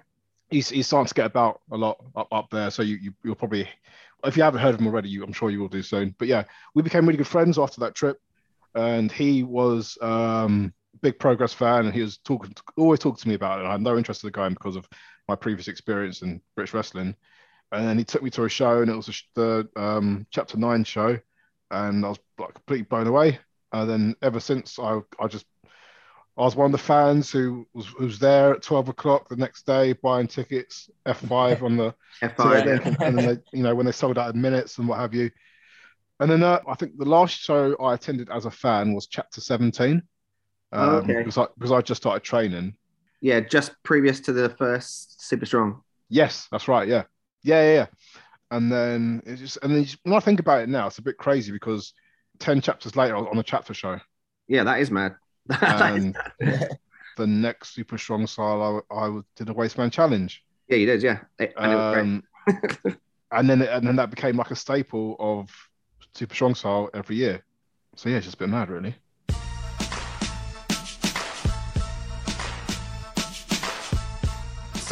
he's, 0.52 0.68
he's 0.68 0.86
starting 0.86 1.08
to 1.08 1.14
get 1.14 1.26
about 1.26 1.60
a 1.70 1.76
lot 1.76 1.98
up, 2.14 2.28
up 2.30 2.50
there. 2.50 2.70
So 2.70 2.82
you, 2.82 2.96
you 2.96 3.14
you'll 3.24 3.34
probably, 3.34 3.68
if 4.24 4.36
you 4.36 4.42
haven't 4.42 4.60
heard 4.60 4.74
of 4.74 4.80
him 4.80 4.86
already, 4.86 5.08
you, 5.08 5.24
I'm 5.24 5.32
sure 5.32 5.50
you 5.50 5.60
will 5.60 5.68
do 5.68 5.82
soon. 5.82 6.14
But 6.18 6.28
yeah, 6.28 6.44
we 6.74 6.82
became 6.82 7.06
really 7.06 7.16
good 7.16 7.26
friends 7.26 7.58
after 7.58 7.80
that 7.80 7.94
trip, 7.94 8.18
and 8.74 9.10
he 9.10 9.42
was 9.42 9.98
um, 10.00 10.72
a 10.94 10.98
big 10.98 11.18
Progress 11.18 11.52
fan, 11.52 11.86
and 11.86 11.94
he 11.94 12.02
was 12.02 12.18
talking, 12.18 12.54
always 12.76 13.00
talking 13.00 13.20
to 13.20 13.28
me 13.28 13.34
about 13.34 13.60
it. 13.60 13.66
I 13.66 13.72
had 13.72 13.80
no 13.80 13.96
interest 13.96 14.22
in 14.22 14.28
the 14.28 14.32
guy 14.32 14.48
because 14.48 14.76
of 14.76 14.88
my 15.28 15.34
previous 15.34 15.68
experience 15.68 16.22
in 16.22 16.40
British 16.54 16.74
wrestling. 16.74 17.16
And 17.72 17.88
then 17.88 17.96
he 17.96 18.04
took 18.04 18.22
me 18.22 18.30
to 18.30 18.44
a 18.44 18.48
show, 18.48 18.82
and 18.82 18.90
it 18.90 18.96
was 18.96 19.08
a, 19.08 19.12
the 19.34 19.68
um, 19.76 20.26
Chapter 20.30 20.58
Nine 20.58 20.84
show, 20.84 21.18
and 21.70 22.04
I 22.04 22.08
was 22.10 22.18
like 22.38 22.54
completely 22.54 22.84
blown 22.84 23.06
away. 23.06 23.38
And 23.72 23.88
then 23.88 24.14
ever 24.20 24.40
since, 24.40 24.78
I 24.78 25.00
I 25.18 25.26
just 25.28 25.46
I 26.42 26.44
was 26.44 26.56
one 26.56 26.66
of 26.66 26.72
the 26.72 26.78
fans 26.78 27.30
who 27.30 27.66
was 27.72 27.86
who's 27.86 28.18
there 28.18 28.52
at 28.52 28.62
twelve 28.62 28.88
o'clock 28.88 29.28
the 29.28 29.36
next 29.36 29.64
day 29.64 29.92
buying 29.92 30.26
tickets 30.26 30.90
F 31.06 31.20
five 31.20 31.62
on 31.68 31.76
the 31.76 31.94
F5. 32.20 33.00
and 33.00 33.16
then 33.18 33.26
they, 33.26 33.56
you 33.56 33.62
know 33.62 33.74
when 33.74 33.86
they 33.86 33.92
sold 33.92 34.18
out 34.18 34.34
in 34.34 34.40
minutes 34.40 34.78
and 34.78 34.88
what 34.88 34.98
have 34.98 35.14
you. 35.14 35.30
And 36.18 36.28
then 36.30 36.42
uh, 36.42 36.58
I 36.68 36.74
think 36.74 36.98
the 36.98 37.04
last 37.04 37.38
show 37.38 37.76
I 37.76 37.94
attended 37.94 38.28
as 38.30 38.44
a 38.44 38.50
fan 38.50 38.92
was 38.92 39.06
Chapter 39.06 39.40
Seventeen, 39.40 40.02
um, 40.72 40.88
Okay. 40.96 41.18
because 41.18 41.38
I 41.38 41.46
because 41.56 41.70
I 41.72 41.80
just 41.80 42.02
started 42.02 42.24
training. 42.24 42.74
Yeah, 43.20 43.38
just 43.38 43.72
previous 43.84 44.18
to 44.22 44.32
the 44.32 44.48
first 44.50 45.22
Super 45.24 45.46
Strong. 45.46 45.82
Yes, 46.08 46.48
that's 46.50 46.66
right. 46.66 46.88
Yeah, 46.88 47.04
yeah, 47.44 47.62
yeah. 47.62 47.72
yeah. 47.74 47.86
And 48.50 48.70
then 48.70 49.22
it's 49.26 49.40
just 49.40 49.58
and 49.62 49.72
then 49.74 49.84
just- 49.84 49.98
when 50.02 50.14
I 50.14 50.20
think 50.20 50.40
about 50.40 50.62
it 50.62 50.68
now, 50.68 50.88
it's 50.88 50.98
a 50.98 51.02
bit 51.02 51.18
crazy 51.18 51.52
because 51.52 51.92
ten 52.40 52.60
chapters 52.60 52.96
later 52.96 53.16
I 53.16 53.20
was 53.20 53.28
on 53.30 53.38
a 53.38 53.44
chapter 53.44 53.74
show. 53.74 54.00
Yeah, 54.48 54.64
that 54.64 54.80
is 54.80 54.90
mad. 54.90 55.14
And 55.60 56.16
the 57.16 57.26
next 57.26 57.74
super 57.74 57.98
strong 57.98 58.26
style 58.26 58.84
I, 58.90 58.94
I 58.94 59.20
did 59.36 59.48
a 59.48 59.54
wasteman 59.54 59.92
challenge. 59.92 60.42
yeah, 60.68 60.76
you 60.76 60.86
did. 60.86 61.02
Yeah, 61.02 61.20
It- 61.38 61.52
and 61.56 61.72
it 61.72 61.76
was 61.76 61.92
great. 61.92 62.02
Um, 62.02 62.22
and 63.32 63.50
then 63.50 63.62
and 63.62 63.86
then 63.86 63.96
that 63.96 64.10
became 64.10 64.36
like 64.36 64.50
a 64.50 64.56
staple 64.56 65.16
of 65.18 65.50
super 66.14 66.34
strong 66.34 66.54
style 66.54 66.90
every 66.94 67.16
year. 67.16 67.44
So 67.96 68.08
yeah, 68.08 68.16
it's 68.16 68.26
just 68.26 68.36
a 68.36 68.38
bit 68.38 68.48
mad, 68.48 68.70
really. 68.70 68.94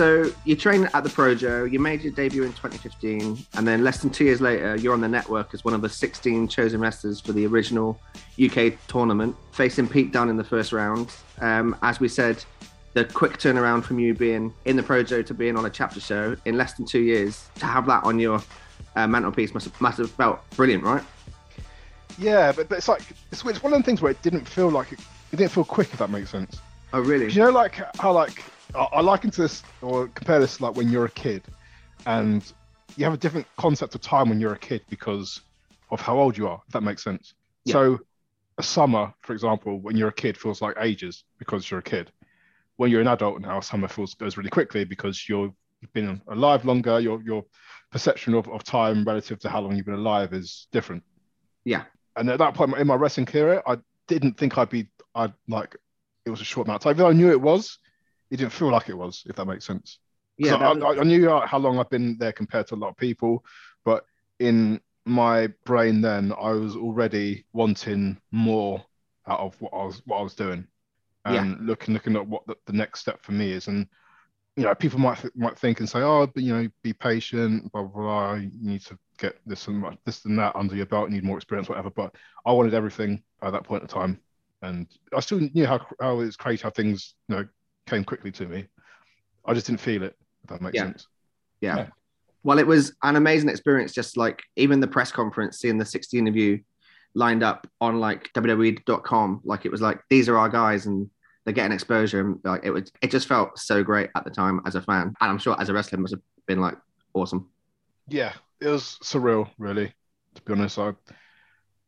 So 0.01 0.33
you 0.47 0.57
trained 0.57 0.89
at 0.95 1.05
the 1.05 1.11
Projo. 1.11 1.71
You 1.71 1.79
made 1.79 2.01
your 2.01 2.15
debut 2.15 2.45
in 2.45 2.53
2015, 2.53 3.37
and 3.53 3.69
then 3.69 3.85
less 3.85 4.01
than 4.01 4.09
two 4.09 4.25
years 4.25 4.41
later, 4.41 4.75
you're 4.77 4.95
on 4.95 5.03
the 5.03 5.09
network 5.09 5.53
as 5.53 5.63
one 5.63 5.75
of 5.75 5.83
the 5.83 5.91
16 5.91 6.49
chosen 6.49 6.81
wrestlers 6.81 7.21
for 7.21 7.33
the 7.33 7.47
original 7.47 8.01
UK 8.43 8.73
tournament, 8.89 9.37
facing 9.53 9.87
Pete 9.87 10.11
Dunne 10.11 10.31
in 10.31 10.39
the 10.39 10.43
first 10.43 10.73
round. 10.73 11.15
Um, 11.43 11.77
as 11.83 12.01
we 12.01 12.09
said, 12.09 12.43
the 12.95 13.05
quick 13.05 13.37
turnaround 13.37 13.85
from 13.85 13.99
you 13.99 14.15
being 14.15 14.55
in 14.65 14.75
the 14.75 14.83
Projo 14.83 15.23
to 15.27 15.35
being 15.35 15.59
on 15.59 15.67
a 15.67 15.71
chapter 15.71 16.01
show 16.01 16.35
in 16.47 16.57
less 16.57 16.73
than 16.73 16.87
two 16.87 17.03
years 17.03 17.51
to 17.57 17.67
have 17.67 17.85
that 17.85 18.03
on 18.03 18.19
your 18.19 18.43
uh, 18.97 19.07
mantelpiece 19.07 19.53
must 19.53 19.67
have, 19.67 19.79
must 19.83 19.99
have 19.99 20.11
felt 20.13 20.41
brilliant, 20.57 20.83
right? 20.83 21.05
Yeah, 22.17 22.53
but, 22.53 22.71
but 22.71 22.79
it's 22.79 22.89
like 22.89 23.03
it's, 23.31 23.45
it's 23.45 23.63
one 23.63 23.75
of 23.75 23.79
the 23.79 23.85
things 23.85 24.01
where 24.01 24.13
it 24.13 24.23
didn't 24.23 24.49
feel 24.49 24.71
like 24.71 24.93
it, 24.93 25.01
it 25.31 25.37
didn't 25.37 25.53
feel 25.53 25.65
quick, 25.65 25.93
if 25.93 25.99
that 25.99 26.09
makes 26.09 26.31
sense. 26.31 26.59
Oh, 26.95 27.01
really? 27.01 27.31
you 27.31 27.41
know, 27.41 27.51
like 27.51 27.75
how 27.99 28.13
like 28.13 28.43
I, 28.75 28.89
I 28.93 29.01
liken 29.01 29.31
to 29.31 29.43
this 29.43 29.63
or 29.83 30.09
compare 30.09 30.41
this 30.41 30.61
like 30.61 30.75
when 30.77 30.91
you're 30.91 31.05
a 31.05 31.11
kid, 31.11 31.43
and 32.07 32.53
you 32.97 33.05
have 33.05 33.15
a 33.15 33.19
different 33.19 33.47
concept 33.57 33.95
of 33.95 34.01
time 34.01 34.29
when 34.29 34.41
you're 34.41 34.53
a 34.53 34.59
kid 34.59 34.83
because 34.89 35.41
of 35.91 36.01
how 36.01 36.19
old 36.19 36.37
you 36.37 36.49
are. 36.49 36.61
If 36.67 36.73
that 36.73 36.83
makes 36.83 37.03
sense. 37.03 37.35
Yeah. 37.65 37.73
So, 37.73 37.99
a 38.59 38.63
summer, 38.63 39.13
for 39.23 39.33
example, 39.33 39.81
when 39.81 39.97
you're 39.97 40.09
a 40.09 40.13
kid, 40.13 40.37
feels 40.37 40.61
like 40.61 40.77
ages 40.81 41.25
because 41.39 41.71
you're 41.71 41.81
a 41.81 41.85
kid. 41.85 42.11
When 42.77 42.91
you're 42.91 43.01
an 43.01 43.09
adult 43.09 43.41
now, 43.41 43.61
summer 43.61 43.89
feels 43.89 44.15
goes 44.15 44.37
really 44.37 44.51
quickly 44.51 44.85
because 44.85 45.29
you're 45.29 45.53
you've 45.81 45.93
been 45.93 46.21
alive 46.29 46.65
longer. 46.65 47.01
Your 47.01 47.23
your 47.23 47.45
perception 47.91 48.35
of, 48.35 48.49
of 48.49 48.63
time 48.65 49.05
relative 49.05 49.39
to 49.41 49.49
how 49.49 49.61
long 49.61 49.77
you've 49.77 49.87
been 49.87 49.95
alive 49.95 50.33
is 50.33 50.69
different. 50.73 51.03
Yeah. 51.65 51.85
And 52.17 52.29
at 52.31 52.39
that 52.39 52.55
point 52.55 52.77
in 52.77 52.87
my 52.87 52.95
wrestling 52.95 53.27
career, 53.27 53.63
I 53.67 53.79
didn't 54.07 54.37
think 54.37 54.59
I'd 54.59 54.71
be 54.71 54.89
I'd 55.15 55.33
like 55.49 55.77
it 56.25 56.31
was 56.31 56.41
a 56.41 56.45
short 56.45 56.67
amount 56.67 56.81
of 56.81 56.85
time. 56.85 56.91
Even 56.93 57.05
though 57.05 57.11
I 57.11 57.13
knew 57.13 57.31
it 57.31 57.41
was, 57.41 57.79
it 58.31 58.37
didn't 58.37 58.53
feel 58.53 58.71
like 58.71 58.89
it 58.89 58.97
was, 58.97 59.25
if 59.27 59.37
that 59.37 59.47
makes 59.47 59.65
sense. 59.67 59.99
Yeah, 60.39 60.57
that- 60.59 60.83
I, 60.83 61.01
I 61.01 61.05
knew 61.05 61.29
how 61.29 61.41
how 61.47 61.59
long 61.59 61.79
I've 61.79 61.91
been 61.91 62.17
there 62.19 62.33
compared 62.33 62.67
to 62.69 62.75
a 62.75 62.77
lot 62.77 62.89
of 62.91 62.97
people, 62.97 63.45
but 63.85 64.05
in 64.39 64.81
my 65.07 65.49
brain 65.65 66.01
then, 66.01 66.33
I 66.41 66.51
was 66.53 66.77
already 66.77 67.45
wanting 67.53 68.21
more 68.31 68.83
out 69.27 69.41
of 69.41 69.61
what 69.61 69.73
I 69.75 69.85
was 69.85 70.03
what 70.07 70.19
I 70.19 70.23
was 70.23 70.35
doing, 70.35 70.67
and 71.25 71.67
looking 71.67 71.95
looking 71.95 72.17
at 72.17 72.27
what 72.27 72.47
the, 72.47 72.57
the 72.67 72.73
next 72.73 73.01
step 73.01 73.23
for 73.23 73.33
me 73.33 73.53
is. 73.53 73.69
And 73.69 73.87
you 74.57 74.65
know, 74.65 74.75
people 74.75 74.99
might 74.99 75.19
th- 75.19 75.35
might 75.37 75.59
think 75.59 75.81
and 75.81 75.89
say, 75.89 76.01
"Oh, 76.01 76.27
but 76.27 76.43
you 76.43 76.53
know, 76.55 76.69
be 76.83 76.93
patient, 76.93 77.71
blah 77.73 77.83
blah. 77.83 78.03
blah. 78.03 78.35
You 78.35 78.51
need 78.61 78.81
to 78.87 78.99
get 79.19 79.39
this 79.47 79.69
and 79.69 79.83
that- 79.85 79.99
this 80.05 80.25
and 80.25 80.39
that 80.39 80.57
under 80.57 80.75
your 80.77 80.87
belt. 80.87 81.09
You 81.11 81.17
need 81.17 81.25
more 81.25 81.37
experience, 81.37 81.69
whatever." 81.69 81.91
But 81.91 82.15
I 82.47 82.53
wanted 82.53 82.75
everything 82.75 83.23
at 83.43 83.53
that 83.53 83.65
point 83.65 83.83
in 83.83 83.89
time, 83.89 84.21
and 84.63 84.87
I 85.15 85.21
still 85.21 85.41
knew 85.41 85.67
how 85.67 85.87
how 86.01 86.21
it's 86.21 86.37
crazy 86.37 86.63
how 86.63 86.71
things 86.71 87.15
you 87.29 87.37
know 87.37 87.49
came 87.91 88.05
quickly 88.05 88.31
to 88.33 88.47
me. 88.47 88.67
I 89.45 89.53
just 89.55 89.67
didn't 89.67 89.81
feel 89.81 90.03
it. 90.03 90.17
If 90.45 90.51
that 90.51 90.63
makes 90.63 90.75
Yeah. 90.77 90.85
sense. 90.85 91.09
yeah. 91.61 91.77
Yeah. 91.77 91.87
Well, 92.43 92.59
it 92.59 92.67
was 92.67 92.95
an 93.03 93.17
amazing 93.17 93.51
experience. 93.51 93.93
Just 93.93 94.17
like 94.17 94.43
even 94.57 94.81
the 94.81 94.89
press 94.89 95.13
conference, 95.13 95.59
seeing 95.59 95.77
the 95.77 95.85
16 95.85 96.27
of 96.29 96.37
you 96.37 96.61
lined 97.15 97.43
up 97.43 97.67
on 97.81 98.01
like 98.01 98.33
WWE.com, 98.33 99.41
like 99.45 99.67
it 99.67 99.71
was 99.73 99.83
like 99.83 100.01
these 100.09 100.29
are 100.29 100.39
our 100.39 100.49
guys 100.49 100.87
and 100.87 101.11
they're 101.45 101.53
getting 101.53 101.73
exposure. 101.73 102.21
And 102.21 102.39
like 102.45 102.63
it 102.65 102.71
was, 102.71 102.91
it 103.03 103.11
just 103.11 103.29
felt 103.29 103.59
so 103.59 103.83
great 103.83 104.09
at 104.15 104.25
the 104.25 104.31
time 104.31 104.61
as 104.65 104.75
a 104.75 104.81
fan, 104.83 105.09
and 105.21 105.31
I'm 105.31 105.39
sure 105.39 105.61
as 105.61 105.69
a 105.69 105.75
wrestler 105.75 105.99
it 105.99 106.03
must 106.03 106.15
have 106.15 106.23
been 106.47 106.61
like 106.61 106.77
awesome. 107.13 107.49
Yeah, 108.09 108.33
it 108.61 108.69
was 108.69 108.99
surreal, 109.03 109.51
really. 109.59 109.93
To 110.37 110.43
be 110.43 110.53
honest, 110.55 110.79
I, 110.79 110.93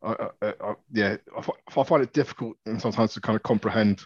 I, 0.03 0.29
I, 0.43 0.55
I 0.61 0.75
yeah, 0.93 1.17
I, 1.37 1.81
I 1.81 1.85
find 1.85 2.03
it 2.03 2.12
difficult 2.12 2.57
and 2.67 2.81
sometimes 2.81 3.15
to 3.15 3.21
kind 3.21 3.37
of 3.37 3.43
comprehend 3.43 4.03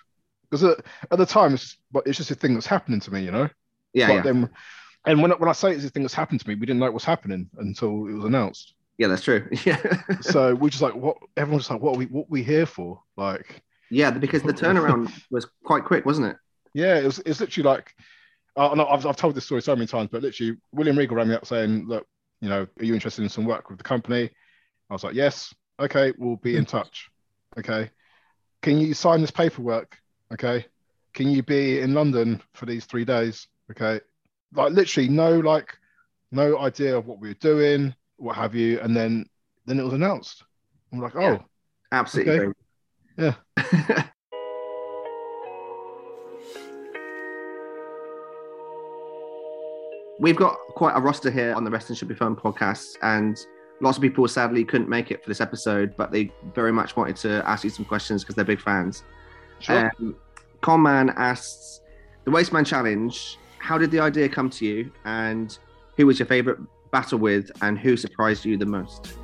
because 0.50 0.64
at, 0.64 0.78
at 1.10 1.18
the 1.18 1.26
time 1.26 1.54
it's 1.54 1.62
just, 1.64 1.78
but 1.92 2.06
it's 2.06 2.18
just 2.18 2.30
a 2.30 2.34
thing 2.34 2.54
that's 2.54 2.66
happening 2.66 3.00
to 3.00 3.12
me, 3.12 3.22
you 3.22 3.30
know. 3.30 3.48
Yeah, 3.92 4.08
But 4.08 4.14
yeah, 4.14 4.22
then, 4.22 4.50
and 5.06 5.22
when 5.22 5.32
I- 5.32 5.36
when 5.36 5.48
I 5.48 5.52
say 5.52 5.72
it's 5.72 5.84
a 5.84 5.90
thing 5.90 6.02
that's 6.02 6.14
happened 6.14 6.40
to 6.40 6.48
me, 6.48 6.54
we 6.54 6.66
didn't 6.66 6.80
know 6.80 6.86
it 6.86 6.92
was 6.94 7.04
happening 7.04 7.48
until 7.58 8.06
it 8.08 8.12
was 8.14 8.24
announced. 8.24 8.74
yeah, 8.98 9.08
that's 9.08 9.22
true. 9.22 9.48
Yeah, 9.64 9.80
So 10.20 10.54
we're 10.54 10.70
just 10.70 10.82
like, 10.82 10.94
what? 10.94 11.16
Everyone's 11.36 11.62
just 11.64 11.70
like, 11.70 11.80
what 11.82 11.94
are 11.94 11.98
we 11.98 12.06
what 12.06 12.22
are 12.22 12.30
we 12.30 12.42
here 12.42 12.66
for? 12.66 13.02
Like, 13.16 13.62
yeah, 13.90 14.10
because 14.10 14.42
the 14.42 14.52
turnaround 14.62 15.12
was 15.30 15.46
quite 15.64 15.84
quick, 15.84 16.04
wasn't 16.06 16.28
it? 16.28 16.36
yeah, 16.74 16.98
it 16.98 17.04
was 17.04 17.18
it's 17.24 17.40
literally 17.40 17.68
like 17.68 17.94
uh, 18.56 18.74
no, 18.74 18.86
I've, 18.86 19.04
I've 19.06 19.16
told 19.16 19.34
this 19.34 19.44
story 19.44 19.60
so 19.62 19.74
many 19.76 19.86
times, 19.86 20.08
but 20.10 20.22
literally, 20.22 20.56
William 20.72 20.96
Regal 20.96 21.16
rang 21.16 21.28
me 21.28 21.34
up 21.34 21.46
saying, 21.46 21.86
"Look, 21.86 22.06
you 22.40 22.48
know, 22.48 22.66
are 22.78 22.84
you 22.84 22.94
interested 22.94 23.22
in 23.22 23.28
some 23.28 23.44
work 23.44 23.68
with 23.68 23.78
the 23.78 23.84
company?" 23.84 24.30
I 24.88 24.92
was 24.94 25.04
like, 25.04 25.14
"Yes, 25.14 25.54
okay, 25.78 26.12
we'll 26.16 26.36
be 26.36 26.56
in 26.56 26.64
touch." 26.64 27.08
Okay, 27.58 27.90
can 28.62 28.78
you 28.78 28.94
sign 28.94 29.20
this 29.20 29.30
paperwork? 29.30 29.96
Okay, 30.32 30.66
can 31.14 31.28
you 31.28 31.42
be 31.42 31.80
in 31.80 31.94
London 31.94 32.42
for 32.54 32.66
these 32.66 32.84
three 32.84 33.04
days? 33.04 33.46
Okay, 33.70 34.00
like 34.54 34.72
literally, 34.72 35.08
no, 35.08 35.38
like, 35.38 35.76
no 36.32 36.58
idea 36.58 36.96
of 36.96 37.06
what 37.06 37.20
we 37.20 37.28
were 37.28 37.34
doing, 37.34 37.94
what 38.16 38.36
have 38.36 38.54
you, 38.54 38.80
and 38.80 38.96
then 38.96 39.26
then 39.66 39.78
it 39.78 39.84
was 39.84 39.92
announced. 39.94 40.44
I'm 40.92 41.00
like, 41.00 41.16
oh, 41.16 41.20
Yeah. 41.20 41.38
Absolutely. 41.92 42.52
Okay. 43.18 43.34
Yeah. 43.56 44.02
We've 50.18 50.36
got 50.36 50.56
quite 50.70 50.96
a 50.96 51.00
roster 51.00 51.30
here 51.30 51.54
on 51.54 51.62
the 51.64 51.70
Wrestling 51.70 51.96
Should 51.96 52.08
Be 52.08 52.14
Fun 52.14 52.34
podcast, 52.34 52.96
and 53.02 53.38
lots 53.80 53.98
of 53.98 54.02
people 54.02 54.26
sadly 54.26 54.64
couldn't 54.64 54.88
make 54.88 55.10
it 55.10 55.22
for 55.22 55.28
this 55.28 55.42
episode, 55.42 55.94
but 55.96 56.10
they 56.10 56.32
very 56.54 56.72
much 56.72 56.96
wanted 56.96 57.16
to 57.16 57.46
ask 57.46 57.64
you 57.64 57.70
some 57.70 57.84
questions 57.84 58.22
because 58.22 58.34
they're 58.34 58.44
big 58.44 58.60
fans. 58.60 59.04
Sure. 59.60 59.90
Um, 60.00 60.16
Conman 60.62 61.12
asks 61.16 61.80
the 62.24 62.30
Wasteman 62.30 62.66
Challenge. 62.66 63.38
How 63.58 63.78
did 63.78 63.90
the 63.90 64.00
idea 64.00 64.28
come 64.28 64.50
to 64.50 64.64
you, 64.64 64.92
and 65.04 65.56
who 65.96 66.06
was 66.06 66.18
your 66.18 66.26
favorite 66.26 66.58
battle 66.90 67.18
with, 67.18 67.50
and 67.62 67.78
who 67.78 67.96
surprised 67.96 68.44
you 68.44 68.56
the 68.56 68.66
most? 68.66 69.14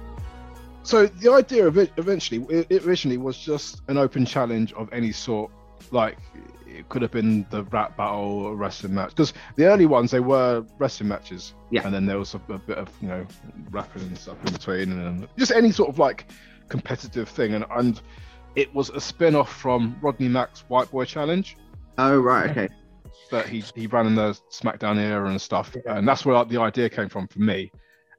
so 0.84 1.06
the 1.06 1.30
idea 1.32 1.64
of 1.64 1.78
it 1.78 1.92
eventually 1.96 2.44
it, 2.52 2.66
it 2.68 2.84
originally 2.84 3.16
was 3.16 3.38
just 3.38 3.80
an 3.86 3.96
open 3.96 4.26
challenge 4.26 4.72
of 4.72 4.92
any 4.92 5.12
sort 5.12 5.48
like 5.92 6.18
it 6.66 6.88
could 6.88 7.00
have 7.02 7.12
been 7.12 7.46
the 7.50 7.62
rap 7.66 7.96
battle 7.96 8.40
or 8.46 8.56
wrestling 8.56 8.92
match 8.92 9.10
because 9.10 9.32
the 9.54 9.64
early 9.64 9.86
ones 9.86 10.10
they 10.10 10.18
were 10.18 10.66
wrestling 10.78 11.08
matches 11.08 11.54
Yeah. 11.70 11.82
and 11.84 11.94
then 11.94 12.04
there 12.04 12.18
was 12.18 12.34
a, 12.34 12.40
a 12.52 12.58
bit 12.58 12.78
of 12.78 12.88
you 13.00 13.06
know 13.06 13.24
rapping 13.70 14.02
and 14.02 14.18
stuff 14.18 14.36
in 14.44 14.52
between 14.54 14.90
and 14.90 15.28
just 15.38 15.52
any 15.52 15.70
sort 15.70 15.88
of 15.88 16.00
like 16.00 16.26
competitive 16.68 17.28
thing 17.28 17.54
and 17.54 17.64
and 17.70 18.00
it 18.54 18.72
was 18.74 18.90
a 18.90 19.00
spin-off 19.00 19.52
from 19.52 19.96
rodney 20.02 20.28
mack's 20.28 20.60
white 20.68 20.90
boy 20.90 21.04
challenge 21.04 21.56
Oh 21.98 22.18
right, 22.18 22.50
okay, 22.50 22.68
that 23.30 23.48
he 23.48 23.62
he 23.74 23.86
ran 23.86 24.06
in 24.06 24.14
the 24.14 24.38
SmackDown 24.50 24.98
era 24.98 25.28
and 25.28 25.40
stuff, 25.40 25.76
and 25.86 26.08
that's 26.08 26.24
where 26.24 26.34
like, 26.34 26.48
the 26.48 26.60
idea 26.60 26.88
came 26.88 27.08
from 27.08 27.28
for 27.28 27.40
me. 27.40 27.70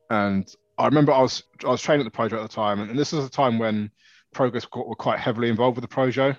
And 0.10 0.54
I 0.78 0.86
remember 0.86 1.12
I 1.12 1.22
was 1.22 1.44
I 1.66 1.70
was 1.70 1.82
training 1.82 2.06
at 2.06 2.12
the 2.12 2.18
Projo 2.18 2.34
at 2.34 2.42
the 2.42 2.56
time, 2.56 2.82
and 2.82 2.98
this 2.98 3.12
was 3.12 3.26
a 3.26 3.30
time 3.30 3.58
when 3.58 3.90
Progress 4.34 4.68
were 4.74 4.84
were 4.84 4.96
quite 4.96 5.20
heavily 5.20 5.50
involved 5.50 5.78
with 5.78 5.90
the 5.90 5.94
Projo. 5.94 6.38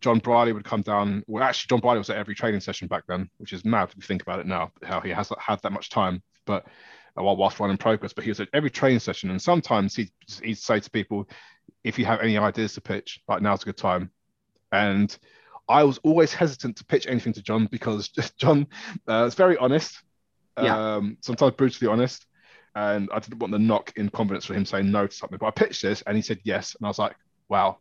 Jon 0.00 0.18
Briley 0.18 0.52
would 0.52 0.64
come 0.64 0.82
down. 0.82 1.22
Well, 1.28 1.44
actually, 1.44 1.68
Jon 1.68 1.80
Briley 1.80 1.98
was 1.98 2.10
at 2.10 2.16
every 2.16 2.34
training 2.34 2.60
session 2.60 2.88
back 2.88 3.04
then, 3.06 3.30
which 3.38 3.52
is 3.52 3.64
mad 3.64 3.90
if 3.90 3.96
you 3.96 4.02
think 4.02 4.22
about 4.22 4.40
it 4.40 4.46
now, 4.46 4.72
how 4.82 5.00
he 5.00 5.10
hasn't 5.10 5.40
had 5.40 5.60
that 5.62 5.72
much 5.72 5.90
time. 5.90 6.22
But 6.44 6.64
uh, 7.16 7.22
while 7.22 7.36
whilst 7.36 7.60
running 7.60 7.76
Progress, 7.76 8.12
but 8.12 8.24
he 8.24 8.30
was 8.30 8.40
at 8.40 8.48
every 8.52 8.70
training 8.70 8.98
session, 8.98 9.30
and 9.30 9.40
sometimes 9.40 9.94
he'd, 9.94 10.10
he'd 10.42 10.58
say 10.58 10.80
to 10.80 10.90
people, 10.90 11.28
"If 11.84 11.98
you 11.98 12.04
have 12.06 12.20
any 12.20 12.38
ideas 12.38 12.74
to 12.74 12.80
pitch, 12.80 13.20
like 13.28 13.42
now's 13.42 13.62
a 13.62 13.66
good 13.66 13.76
time." 13.76 14.10
And 14.70 15.16
I 15.68 15.84
was 15.84 15.98
always 15.98 16.32
hesitant 16.34 16.76
to 16.78 16.84
pitch 16.84 17.06
anything 17.06 17.32
to 17.34 17.42
Jon 17.42 17.66
because 17.66 18.08
Jon 18.38 18.66
uh, 19.08 19.24
is 19.26 19.34
very 19.34 19.56
honest, 19.56 20.02
Yeah. 20.60 20.96
um, 20.96 21.16
sometimes 21.20 21.54
brutally 21.54 21.90
honest, 21.90 22.26
and 22.74 23.08
I 23.12 23.18
didn't 23.20 23.38
want 23.38 23.52
the 23.52 23.58
knock 23.58 23.92
in 23.96 24.08
confidence 24.08 24.44
for 24.46 24.54
him 24.54 24.64
saying 24.64 24.90
no 24.90 25.06
to 25.06 25.14
something. 25.14 25.38
But 25.38 25.46
I 25.46 25.50
pitched 25.50 25.82
this, 25.82 26.02
and 26.02 26.16
he 26.16 26.22
said 26.22 26.40
yes, 26.44 26.74
and 26.74 26.86
I 26.86 26.88
was 26.88 26.98
like, 26.98 27.16
"Wow, 27.48 27.78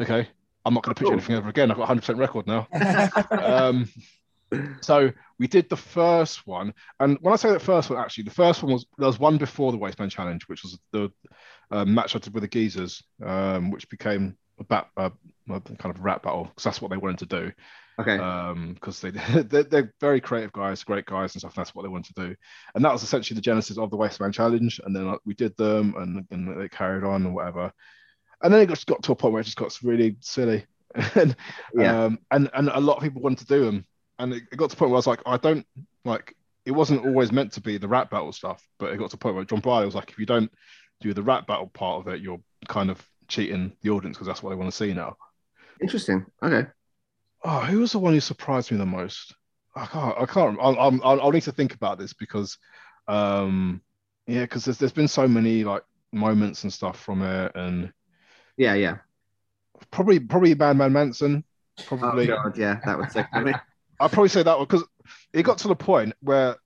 okay, 0.00 0.28
I'm 0.64 0.74
not 0.74 0.82
going 0.82 0.94
to 0.94 0.98
pitch 0.98 1.06
Cool. 1.06 1.14
anything 1.14 1.36
ever 1.36 1.48
again. 1.48 1.70
I've 1.70 1.76
got 1.76 1.88
100% 1.88 2.18
record 2.18 2.46
now." 2.46 2.66
um, 3.30 3.88
so 4.80 5.12
we 5.38 5.46
did 5.46 5.68
the 5.68 5.76
first 5.76 6.46
one, 6.46 6.74
and 6.98 7.16
when 7.20 7.32
I 7.32 7.36
say 7.36 7.52
the 7.52 7.60
first 7.60 7.90
one, 7.90 7.98
actually, 7.98 8.24
the 8.24 8.30
first 8.30 8.62
one 8.62 8.72
was 8.72 8.86
there 8.98 9.06
was 9.06 9.18
one 9.20 9.38
before 9.38 9.70
the 9.72 9.78
Wasteman 9.78 10.10
Challenge, 10.10 10.42
which 10.48 10.62
was 10.62 10.78
the 10.92 11.12
uh, 11.70 11.84
match 11.84 12.16
I 12.16 12.18
did 12.18 12.34
with 12.34 12.42
the 12.42 12.48
Geezers, 12.48 13.02
um, 13.24 13.70
which 13.70 13.88
became 13.88 14.36
a, 14.58 14.64
bat, 14.64 14.88
uh, 14.96 15.10
a 15.48 15.60
kind 15.60 15.94
of 15.94 16.00
rap 16.00 16.22
battle 16.22 16.44
because 16.44 16.64
that's 16.64 16.82
what 16.82 16.90
they 16.90 16.96
wanted 16.96 17.18
to 17.28 17.40
do. 17.40 17.52
okay, 18.00 18.16
Um, 18.18 18.74
because 18.74 19.00
they 19.00 19.10
they're, 19.42 19.62
they're 19.64 19.94
very 20.00 20.20
creative 20.20 20.52
guys, 20.52 20.84
great 20.84 21.06
guys 21.06 21.34
and 21.34 21.40
stuff. 21.40 21.54
That's 21.54 21.74
what 21.74 21.82
they 21.82 21.88
wanted 21.88 22.14
to 22.16 22.28
do, 22.28 22.36
and 22.74 22.84
that 22.84 22.92
was 22.92 23.02
essentially 23.02 23.36
the 23.36 23.42
genesis 23.42 23.78
of 23.78 23.90
the 23.90 23.96
Wasteman 23.96 24.32
Challenge. 24.32 24.80
And 24.84 24.94
then 24.94 25.14
we 25.24 25.34
did 25.34 25.56
them, 25.56 25.94
and, 25.96 26.26
and 26.30 26.60
they 26.60 26.68
carried 26.68 27.04
on 27.04 27.24
and 27.26 27.34
whatever. 27.34 27.72
And 28.42 28.52
then 28.52 28.62
it 28.62 28.68
just 28.70 28.86
got 28.86 29.02
to 29.02 29.12
a 29.12 29.16
point 29.16 29.32
where 29.32 29.40
it 29.40 29.44
just 29.44 29.56
got 29.58 29.76
really 29.82 30.16
silly, 30.20 30.66
and 31.14 31.36
Yeah. 31.74 32.04
um, 32.04 32.18
and 32.30 32.50
and 32.54 32.68
a 32.68 32.80
lot 32.80 32.96
of 32.96 33.02
people 33.02 33.22
wanted 33.22 33.46
to 33.46 33.54
do 33.54 33.64
them, 33.64 33.86
and 34.18 34.32
it, 34.32 34.44
it 34.50 34.56
got 34.56 34.70
to 34.70 34.76
a 34.76 34.78
point 34.78 34.90
where 34.90 34.96
I 34.96 35.04
was 35.04 35.06
like, 35.06 35.22
I 35.26 35.36
don't 35.36 35.66
like. 36.04 36.34
It 36.66 36.72
wasn't 36.72 37.04
always 37.06 37.32
meant 37.32 37.52
to 37.54 37.60
be 37.62 37.78
the 37.78 37.88
rap 37.88 38.10
battle 38.10 38.32
stuff, 38.32 38.62
but 38.78 38.92
it 38.92 38.98
got 38.98 39.10
to 39.10 39.16
a 39.16 39.18
point 39.18 39.34
where 39.34 39.44
Jon 39.44 39.60
Briley 39.60 39.86
was 39.86 39.94
like, 39.94 40.10
if 40.10 40.18
you 40.18 40.26
don't 40.26 40.52
do 41.00 41.14
the 41.14 41.22
rap 41.22 41.46
battle 41.46 41.68
part 41.68 42.00
of 42.06 42.12
it, 42.12 42.20
you're 42.20 42.40
kind 42.68 42.90
of 42.90 43.04
cheating 43.28 43.76
the 43.82 43.90
audience 43.90 44.16
because 44.16 44.26
that's 44.26 44.42
what 44.42 44.50
they 44.50 44.56
want 44.56 44.70
to 44.70 44.76
see 44.76 44.92
now. 44.94 45.16
interesting. 45.80 46.26
Okay, 46.42 46.66
Oh, 47.42 47.60
who 47.60 47.80
was 47.80 47.92
the 47.92 47.98
one 47.98 48.12
who 48.12 48.20
surprised 48.20 48.70
me 48.70 48.76
the 48.78 48.86
most? 48.86 49.34
I 49.74 49.86
can't. 49.86 50.18
I 50.18 50.26
can't. 50.26 50.58
I'll, 50.60 50.78
I'll, 50.78 51.20
I'll 51.20 51.30
need 51.32 51.42
to 51.44 51.52
think 51.52 51.74
about 51.74 51.98
this 51.98 52.12
because, 52.12 52.58
um, 53.08 53.82
yeah, 54.26 54.42
because 54.42 54.64
there's 54.64 54.78
there's 54.78 54.92
been 54.92 55.08
so 55.08 55.26
many 55.28 55.64
like 55.64 55.84
moments 56.12 56.64
and 56.64 56.72
stuff 56.72 56.98
from 57.00 57.22
it, 57.22 57.52
and 57.54 57.92
yeah, 58.56 58.74
yeah. 58.74 58.98
probably 59.90 60.20
probably 60.20 60.54
Madman 60.54 60.92
Manson. 60.92 61.44
Oh 62.02 62.18
Probably, 62.18 62.26
god, 62.26 62.56
yeah, 62.58 62.80
that 62.84 62.98
would 62.98 63.44
me. 63.44 63.52
I'd 64.00 64.12
probably 64.12 64.28
say 64.28 64.42
that 64.42 64.56
one 64.58 64.66
because 64.66 64.84
it 65.32 65.42
got 65.42 65.58
to 65.58 65.68
the 65.68 65.76
point 65.76 66.14
where 66.20 66.56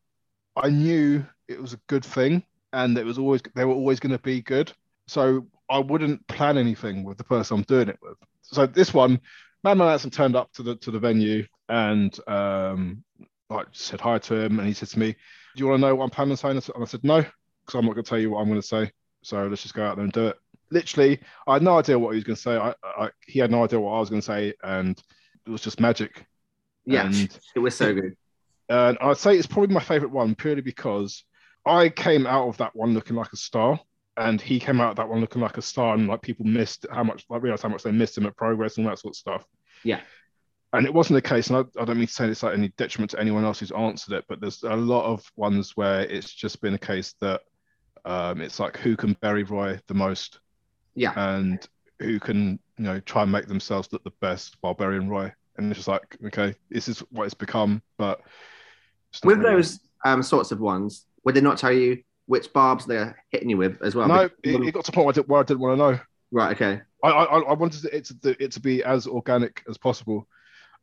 I 0.57 0.71
knew 0.71 1.27
it 1.49 1.61
was 1.61 1.75
a 1.75 1.81
good 1.89 2.05
thing, 2.05 2.45
and 2.75 2.99
it 2.99 3.05
was 3.05 3.19
always 3.19 3.41
they 3.55 3.65
were 3.65 3.75
always 3.75 4.01
going 4.01 4.13
to 4.13 4.23
be 4.23 4.43
good. 4.43 4.73
So 5.07 5.47
I 5.71 5.79
wouldn't 5.79 6.27
plan 6.27 6.59
anything 6.59 7.05
with 7.05 7.19
the 7.19 7.25
person 7.25 7.59
I'm 7.59 7.63
doing 7.65 7.89
it 7.89 7.99
with. 8.03 8.17
So 8.43 8.67
this 8.67 8.93
one, 8.93 9.21
Madman 9.63 9.89
Manson 9.89 10.11
turned 10.11 10.37
up 10.37 10.53
to 10.55 10.63
the 10.63 10.77
to 10.77 10.91
the 10.91 10.99
venue 10.99 11.47
and 11.69 12.17
um, 12.29 13.03
I 13.51 13.63
said 13.73 14.01
hi 14.01 14.19
to 14.19 14.35
him, 14.35 14.59
and 14.59 14.69
he 14.69 14.75
said 14.75 14.89
to 14.91 14.99
me, 14.99 15.13
"Do 15.13 15.17
you 15.57 15.67
want 15.69 15.81
to 15.81 15.87
know 15.87 15.95
what 15.95 16.05
I'm 16.05 16.11
planning 16.11 16.33
on 16.33 16.37
saying?" 16.37 16.57
And 16.75 16.83
I 16.83 16.87
said, 16.87 17.05
"No, 17.05 17.21
because 17.23 17.75
I'm 17.79 17.87
not 17.87 17.95
going 17.95 18.05
to 18.05 18.09
tell 18.09 18.19
you 18.19 18.31
what 18.31 18.41
I'm 18.41 18.49
going 18.49 18.61
to 18.61 18.67
say. 18.67 18.91
So 19.23 19.47
let's 19.47 19.63
just 19.63 19.75
go 19.75 19.85
out 19.85 19.97
there 19.97 20.05
and 20.05 20.13
do 20.13 20.29
it." 20.29 20.37
Literally, 20.71 21.21
I 21.47 21.55
had 21.55 21.63
no 21.63 21.79
idea 21.79 21.99
what 21.99 22.11
he 22.11 22.17
was 22.17 22.25
going 22.25 22.37
to 22.37 22.43
say. 22.43 22.57
I, 22.57 22.75
I 22.85 23.11
he 23.27 23.39
had 23.39 23.51
no 23.51 23.65
idea 23.65 23.81
what 23.81 23.93
I 23.93 24.01
was 24.01 24.11
going 24.11 24.21
to 24.23 24.27
say, 24.27 24.55
and 24.63 25.01
it 25.47 25.51
was 25.51 25.61
just 25.63 25.81
magic. 25.81 26.27
Yeah, 26.87 27.07
And 27.07 27.39
it 27.55 27.61
was 27.61 27.75
so 27.77 27.95
good. 27.95 28.17
and 28.69 28.99
I'd 29.01 29.17
say 29.17 29.37
it's 29.37 29.47
probably 29.47 29.73
my 29.75 29.83
favorite 29.83 30.11
one 30.11 30.35
purely 30.35 30.61
because 30.61 31.25
I 31.67 31.89
came 31.89 32.27
out 32.27 32.49
of 32.49 32.57
that 32.59 32.75
one 32.75 32.95
looking 32.95 33.17
like 33.17 33.33
a 33.33 33.37
star, 33.37 33.81
and 34.17 34.41
he 34.41 34.61
came 34.61 34.81
out 34.81 34.91
of 34.91 34.97
that 34.97 35.09
one 35.09 35.21
looking 35.21 35.43
like 35.43 35.57
a 35.59 35.63
star, 35.63 35.95
and 35.95 36.07
like 36.09 36.23
people 36.23 36.47
missed 36.47 36.87
how 36.91 37.05
much, 37.05 37.25
like 37.29 37.43
realized 37.43 37.63
how 37.63 37.69
much 37.69 37.83
they 37.83 37.93
missed 37.93 38.17
him 38.19 38.27
at 38.27 38.37
progress 38.37 38.77
and 38.77 38.87
all 38.87 38.93
that 38.93 38.99
sort 38.99 39.13
of 39.13 39.17
stuff. 39.17 39.45
Yeah. 39.83 40.01
And 40.73 40.87
it 40.87 40.93
wasn't 40.95 41.15
the 41.17 41.29
case, 41.29 41.49
and 41.49 41.57
I, 41.59 41.81
I 41.81 41.85
don't 41.85 41.99
mean 41.99 42.09
to 42.09 42.13
say 42.13 42.27
it's 42.29 42.43
like 42.43 42.55
any 42.55 42.69
detriment 42.77 43.13
to 43.13 43.21
anyone 43.21 43.45
else 43.45 43.61
who's 43.61 43.71
answered 43.73 44.15
it, 44.17 44.25
but 44.29 44.41
there's 44.41 44.63
a 44.65 44.75
lot 44.75 45.05
of 45.05 45.25
ones 45.37 45.77
where 45.77 46.01
it's 46.01 46.33
just 46.33 46.61
been 46.61 46.75
a 46.75 46.79
case 46.79 47.15
that 47.21 47.43
um, 48.05 48.41
it's 48.41 48.59
like 48.59 48.77
who 48.77 48.97
can 48.97 49.17
bury 49.21 49.45
Roy 49.45 49.81
the 49.87 49.95
most, 49.95 50.41
Yeah, 50.97 51.13
and 51.17 51.65
who 52.01 52.19
can 52.19 52.59
you 52.77 52.85
know 52.85 52.99
try 53.01 53.23
and 53.23 53.31
make 53.31 53.47
themselves 53.47 53.89
look 53.93 54.03
the 54.03 54.11
best 54.21 54.57
while 54.63 54.75
burying 54.75 55.09
Roy, 55.09 55.33
and 55.57 55.71
it's 55.71 55.79
just 55.79 55.89
like 55.89 56.17
okay, 56.27 56.55
this 56.71 56.89
is 56.89 56.99
what 57.11 57.25
it's 57.25 57.35
become, 57.35 57.81
but 57.97 58.21
with 59.23 59.39
really- 59.39 59.55
those 59.57 59.79
um 60.05 60.23
sorts 60.25 60.51
of 60.51 60.59
ones, 60.61 61.07
would 61.25 61.35
they 61.35 61.41
not 61.41 61.59
tell 61.59 61.73
you 61.73 62.03
which 62.27 62.53
barbs 62.53 62.87
they're 62.87 63.17
hitting 63.31 63.51
you 63.51 63.57
with 63.57 63.83
as 63.83 63.95
well? 63.95 64.09
no, 64.09 64.29
Because- 64.43 64.61
it, 64.63 64.69
it 64.69 64.73
got 64.75 64.85
to 64.87 64.93
a 64.93 64.95
point 64.95 65.07
where 65.07 65.13
I, 65.13 65.15
did, 65.15 65.29
where 65.29 65.41
I 65.41 65.45
didn't 65.45 65.61
want 65.61 65.79
to 65.79 65.93
know. 65.93 66.01
right. 66.31 66.55
Okay. 66.55 66.81
I, 67.03 67.09
I, 67.09 67.39
I 67.41 67.53
wanted 67.53 67.85
it 67.87 68.05
to, 68.23 68.43
it 68.43 68.53
to 68.53 68.61
be 68.61 68.83
as 68.83 69.07
organic 69.07 69.63
as 69.69 69.77
possible. 69.77 70.27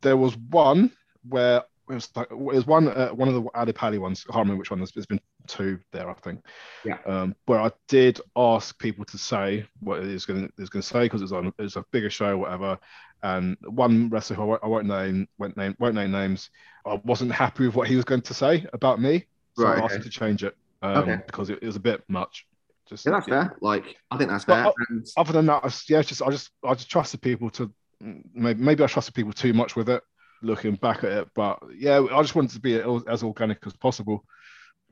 There 0.02 0.16
was 0.16 0.36
one 0.36 0.92
where 1.28 1.62
it 1.90 1.94
was 1.94 2.08
like 2.14 2.30
it 2.30 2.38
was 2.38 2.64
one 2.66 2.86
uh, 2.88 3.08
one 3.08 3.26
of 3.28 3.34
the 3.34 3.44
Ally 3.54 3.72
Pally 3.72 3.98
ones. 3.98 4.24
I 4.28 4.32
can't 4.32 4.44
remember 4.44 4.60
which 4.60 4.70
one. 4.70 4.78
There's, 4.78 4.92
there's 4.92 5.06
been 5.06 5.20
two 5.48 5.80
there, 5.92 6.08
I 6.08 6.14
think. 6.14 6.44
Yeah. 6.84 6.98
Um, 7.06 7.34
where 7.46 7.60
I 7.60 7.72
did 7.88 8.20
ask 8.36 8.78
people 8.78 9.04
to 9.06 9.18
say 9.18 9.66
what 9.80 9.98
it 9.98 10.06
is 10.06 10.24
going 10.24 10.46
to 10.46 10.62
is 10.62 10.70
going 10.70 10.82
to 10.82 10.86
say 10.88 11.02
because 11.04 11.22
it's 11.22 11.32
on 11.32 11.52
it's 11.58 11.74
a 11.74 11.84
bigger 11.90 12.08
show, 12.10 12.30
or 12.30 12.38
whatever. 12.38 12.78
And 13.24 13.56
one 13.62 14.08
wrestler 14.08 14.36
who 14.36 14.42
I 14.42 14.46
won't, 14.46 14.64
I 14.64 14.66
won't 14.68 14.86
name 14.86 15.28
won't 15.38 15.56
name 15.56 15.76
won't 15.80 15.96
name 15.96 16.12
names. 16.12 16.50
I 16.86 17.00
wasn't 17.04 17.32
happy 17.32 17.66
with 17.66 17.74
what 17.74 17.88
he 17.88 17.96
was 17.96 18.04
going 18.04 18.22
to 18.22 18.34
say 18.34 18.64
about 18.72 19.00
me, 19.00 19.26
so 19.56 19.64
Right, 19.64 19.78
I 19.78 19.84
asked 19.84 19.94
okay. 19.94 20.02
to 20.04 20.10
change 20.10 20.44
it 20.44 20.56
um, 20.82 20.98
Okay. 20.98 21.20
because 21.26 21.50
it, 21.50 21.58
it 21.62 21.66
was 21.66 21.76
a 21.76 21.80
bit 21.80 22.02
much. 22.08 22.46
Just 22.88 23.06
Yeah, 23.06 23.12
that's 23.12 23.28
fair. 23.28 23.56
Like, 23.60 23.96
I 24.10 24.16
think 24.16 24.30
that's 24.30 24.44
But 24.44 24.64
fair. 24.64 24.72
And 24.88 25.06
other 25.16 25.32
than 25.32 25.46
that, 25.46 25.64
I 25.64 25.68
just, 25.68 25.88
yeah, 25.88 26.00
it's 26.00 26.08
just 26.08 26.22
I 26.22 26.30
just 26.30 26.50
I 26.64 26.74
just 26.74 26.90
trusted 26.90 27.20
people 27.20 27.50
to 27.50 27.72
maybe 28.00 28.60
maybe 28.60 28.82
I 28.82 28.86
trusted 28.86 29.14
people 29.14 29.32
too 29.32 29.52
much 29.52 29.76
with 29.76 29.88
it. 29.88 30.02
Looking 30.44 30.74
back 30.74 31.04
at 31.04 31.12
it, 31.12 31.28
but 31.36 31.60
yeah, 31.72 32.04
I 32.12 32.20
just 32.20 32.34
wanted 32.34 32.50
to 32.50 32.60
be 32.60 32.74
as 32.74 33.22
organic 33.22 33.64
as 33.64 33.74
possible 33.74 34.24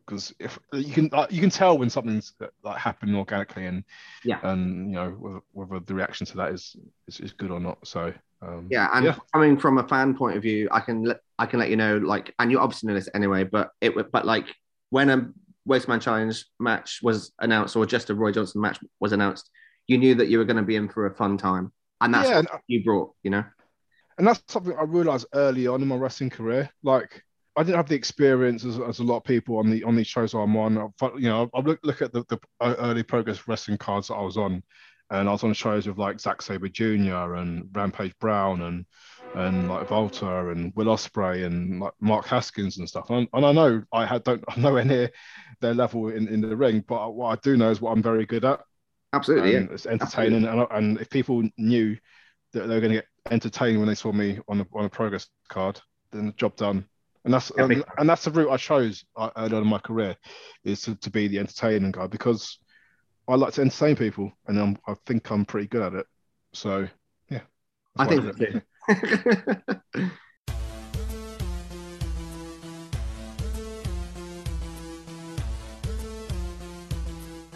because 0.06 0.32
if 0.38 0.60
you 0.72 0.92
can 0.92 1.10
uh, 1.12 1.26
you 1.28 1.40
can 1.40 1.50
tell 1.50 1.76
when 1.76 1.90
something's 1.90 2.34
like 2.62 2.78
happening 2.78 3.16
organically 3.16 3.66
and 3.66 3.82
Yeah. 4.22 4.38
and 4.44 4.90
you 4.90 4.94
know 4.94 5.10
whether, 5.10 5.40
whether 5.50 5.84
the 5.84 5.94
reaction 5.94 6.24
to 6.28 6.36
that 6.36 6.52
is, 6.52 6.76
is 7.08 7.18
is 7.18 7.32
good 7.32 7.50
or 7.50 7.58
not. 7.58 7.84
So 7.84 8.12
Um, 8.42 8.68
Yeah, 8.70 8.88
and 8.92 9.04
Yeah. 9.06 9.16
coming 9.32 9.58
from 9.58 9.78
a 9.78 9.86
fan 9.88 10.16
point 10.16 10.36
of 10.36 10.42
view, 10.42 10.68
I 10.70 10.80
can 10.80 11.04
let 11.04 11.20
I 11.38 11.46
can 11.46 11.58
let 11.58 11.70
you 11.70 11.76
know, 11.76 11.98
like, 11.98 12.34
and 12.38 12.50
you're 12.50 12.60
obviously 12.60 12.88
know 12.88 12.94
this 12.94 13.08
anyway, 13.14 13.44
but 13.44 13.70
it 13.80 13.94
but 14.12 14.26
like 14.26 14.54
when 14.90 15.08
a 15.10 15.30
Wasteman 15.68 16.00
Challenge 16.00 16.44
match 16.58 17.00
was 17.02 17.32
announced, 17.38 17.76
or 17.76 17.86
just 17.86 18.10
a 18.10 18.14
Roy 18.14 18.32
Johnson 18.32 18.60
match 18.60 18.78
was 18.98 19.12
announced, 19.12 19.50
you 19.86 19.98
knew 19.98 20.14
that 20.16 20.28
you 20.28 20.38
were 20.38 20.44
going 20.44 20.56
to 20.56 20.62
be 20.62 20.76
in 20.76 20.88
for 20.88 21.06
a 21.06 21.14
fun 21.14 21.36
time, 21.38 21.72
and 22.00 22.12
that's 22.14 22.28
yeah, 22.28 22.36
what 22.40 22.50
and, 22.52 22.60
you 22.66 22.82
brought, 22.84 23.14
you 23.22 23.30
know. 23.30 23.44
and 24.18 24.26
that's 24.26 24.42
something 24.48 24.74
I 24.78 24.82
realized 24.84 25.26
early 25.34 25.66
on 25.66 25.82
in 25.82 25.88
my 25.88 25.96
wrestling 25.96 26.30
career. 26.30 26.70
Like, 26.82 27.22
I 27.56 27.62
didn't 27.62 27.76
have 27.76 27.88
the 27.88 27.94
experience 27.96 28.64
as, 28.64 28.78
as 28.78 28.98
a 29.00 29.04
lot 29.04 29.18
of 29.18 29.24
people 29.24 29.58
on 29.58 29.70
the 29.70 29.82
on 29.84 29.96
these 29.96 30.06
shows 30.06 30.34
I'm 30.34 30.56
on. 30.56 30.78
I, 30.78 31.06
you 31.16 31.28
know, 31.28 31.48
I 31.54 31.60
look 31.60 31.80
look 31.82 32.02
at 32.02 32.12
the, 32.12 32.24
the 32.28 32.38
early 32.62 33.02
progress 33.02 33.46
wrestling 33.48 33.78
cards 33.78 34.08
that 34.08 34.14
I 34.14 34.22
was 34.22 34.36
on, 34.36 34.62
and 35.10 35.28
I 35.28 35.32
was 35.32 35.44
on 35.44 35.52
shows 35.52 35.86
with 35.86 35.98
like 35.98 36.20
Zack 36.20 36.40
Sabre 36.42 36.68
Jr. 36.68 37.34
and 37.34 37.68
Rampage 37.72 38.16
Brown 38.20 38.62
and 38.62 38.86
and 39.34 39.68
like 39.68 39.88
Volta 39.88 40.48
and 40.48 40.72
Will 40.74 40.86
Ospreay 40.86 41.46
and 41.46 41.80
like 41.80 41.92
Mark 42.00 42.26
Haskins 42.26 42.78
and 42.78 42.88
stuff. 42.88 43.10
And, 43.10 43.28
and 43.32 43.46
I 43.46 43.52
know 43.52 43.82
I 43.92 44.06
had 44.06 44.24
don't 44.24 44.44
I'm 44.48 44.62
nowhere 44.62 44.84
near 44.84 45.10
their 45.60 45.74
level 45.74 46.08
in, 46.08 46.28
in 46.28 46.40
the 46.40 46.56
ring, 46.56 46.84
but 46.86 47.14
what 47.14 47.38
I 47.38 47.40
do 47.42 47.56
know 47.56 47.70
is 47.70 47.80
what 47.80 47.92
I'm 47.92 48.02
very 48.02 48.26
good 48.26 48.44
at. 48.44 48.60
Absolutely, 49.12 49.56
and 49.56 49.70
it's 49.70 49.86
entertaining. 49.86 50.44
And, 50.44 50.66
and 50.70 51.00
if 51.00 51.10
people 51.10 51.42
knew 51.58 51.96
that 52.52 52.66
they 52.66 52.74
were 52.74 52.80
going 52.80 52.92
to 52.92 52.98
get 52.98 53.06
entertained 53.30 53.78
when 53.78 53.88
they 53.88 53.94
saw 53.94 54.12
me 54.12 54.38
on 54.48 54.60
a, 54.60 54.66
on 54.72 54.84
a 54.84 54.88
progress 54.88 55.28
card, 55.48 55.80
then 56.12 56.26
the 56.26 56.32
job 56.32 56.56
done. 56.56 56.86
And 57.24 57.34
that's 57.34 57.50
and, 57.50 57.84
and 57.98 58.08
that's 58.08 58.24
the 58.24 58.30
route 58.30 58.50
I 58.50 58.56
chose 58.56 59.04
uh, 59.16 59.30
early 59.36 59.56
on 59.56 59.62
in 59.62 59.68
my 59.68 59.78
career, 59.78 60.16
is 60.64 60.82
to, 60.82 60.94
to 60.96 61.10
be 61.10 61.28
the 61.28 61.40
entertaining 61.40 61.90
guy 61.90 62.06
because 62.06 62.58
I 63.28 63.34
like 63.36 63.52
to 63.54 63.60
entertain 63.60 63.96
people, 63.96 64.32
and 64.46 64.58
I'm, 64.58 64.78
I 64.86 64.94
think 65.06 65.30
I'm 65.30 65.44
pretty 65.44 65.68
good 65.68 65.82
at 65.82 65.94
it. 65.94 66.06
So 66.52 66.88
yeah, 67.28 67.40
I 67.96 68.06
think 68.06 68.24
why 68.24 68.32
so 68.32 68.44
it. 68.44 69.80
too. 69.94 70.10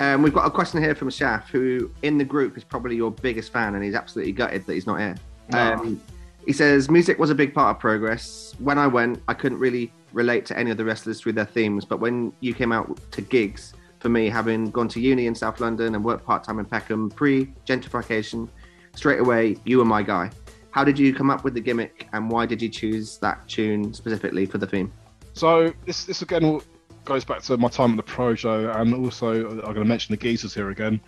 Um, 0.00 0.22
we've 0.22 0.34
got 0.34 0.46
a 0.46 0.50
question 0.50 0.82
here 0.82 0.94
from 0.94 1.08
Shaf, 1.08 1.48
who 1.48 1.90
in 2.02 2.18
the 2.18 2.24
group 2.24 2.56
is 2.56 2.64
probably 2.64 2.96
your 2.96 3.10
biggest 3.10 3.52
fan, 3.52 3.74
and 3.74 3.84
he's 3.84 3.94
absolutely 3.94 4.32
gutted 4.32 4.66
that 4.66 4.74
he's 4.74 4.86
not 4.86 4.98
here. 4.98 5.14
Um, 5.52 6.00
he 6.44 6.52
says, 6.52 6.90
Music 6.90 7.18
was 7.18 7.30
a 7.30 7.34
big 7.34 7.54
part 7.54 7.76
of 7.76 7.80
progress. 7.80 8.54
When 8.58 8.78
I 8.78 8.86
went, 8.86 9.22
I 9.28 9.34
couldn't 9.34 9.58
really 9.58 9.92
relate 10.12 10.46
to 10.46 10.58
any 10.58 10.70
of 10.70 10.76
the 10.76 10.84
wrestlers 10.84 11.20
through 11.20 11.32
their 11.34 11.44
themes, 11.44 11.84
but 11.84 12.00
when 12.00 12.32
you 12.40 12.54
came 12.54 12.72
out 12.72 12.98
to 13.12 13.22
Giggs, 13.22 13.72
for 14.04 14.10
me, 14.10 14.28
having 14.28 14.70
gone 14.70 14.86
to 14.88 15.00
uni 15.00 15.26
in 15.26 15.34
South 15.34 15.60
London 15.60 15.94
and 15.94 16.04
worked 16.04 16.26
part 16.26 16.44
time 16.44 16.58
in 16.58 16.66
Peckham 16.66 17.08
pre 17.08 17.46
gentrification, 17.66 18.50
straight 18.94 19.18
away, 19.18 19.56
you 19.64 19.78
were 19.78 19.84
my 19.86 20.02
guy. 20.02 20.30
How 20.72 20.84
did 20.84 20.98
you 20.98 21.14
come 21.14 21.30
up 21.30 21.42
with 21.42 21.54
the 21.54 21.60
gimmick, 21.62 22.06
and 22.12 22.30
why 22.30 22.44
did 22.44 22.60
you 22.60 22.68
choose 22.68 23.16
that 23.18 23.48
tune 23.48 23.94
specifically 23.94 24.44
for 24.44 24.58
the 24.58 24.66
theme? 24.66 24.92
So 25.32 25.72
this 25.86 26.04
this 26.04 26.20
again 26.20 26.60
goes 27.06 27.24
back 27.24 27.40
to 27.44 27.56
my 27.56 27.68
time 27.68 27.98
at 27.98 28.04
the 28.04 28.12
Projo, 28.12 28.76
and 28.78 28.92
also 28.94 29.48
I'm 29.48 29.60
going 29.60 29.74
to 29.76 29.84
mention 29.86 30.12
the 30.12 30.18
geezers 30.18 30.52
here 30.52 30.68
again. 30.68 31.00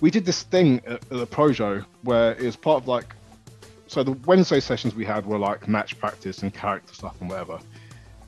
We 0.00 0.10
did 0.10 0.24
this 0.24 0.42
thing 0.42 0.80
at, 0.86 0.94
at 0.94 1.08
the 1.08 1.26
Projo 1.28 1.86
where 2.02 2.32
it 2.32 2.42
was 2.42 2.56
part 2.56 2.82
of 2.82 2.88
like, 2.88 3.14
so 3.86 4.02
the 4.02 4.16
Wednesday 4.26 4.58
sessions 4.58 4.96
we 4.96 5.04
had 5.04 5.24
were 5.24 5.38
like 5.38 5.68
match 5.68 6.00
practice 6.00 6.42
and 6.42 6.52
character 6.52 6.94
stuff 6.94 7.14
and 7.20 7.30
whatever. 7.30 7.60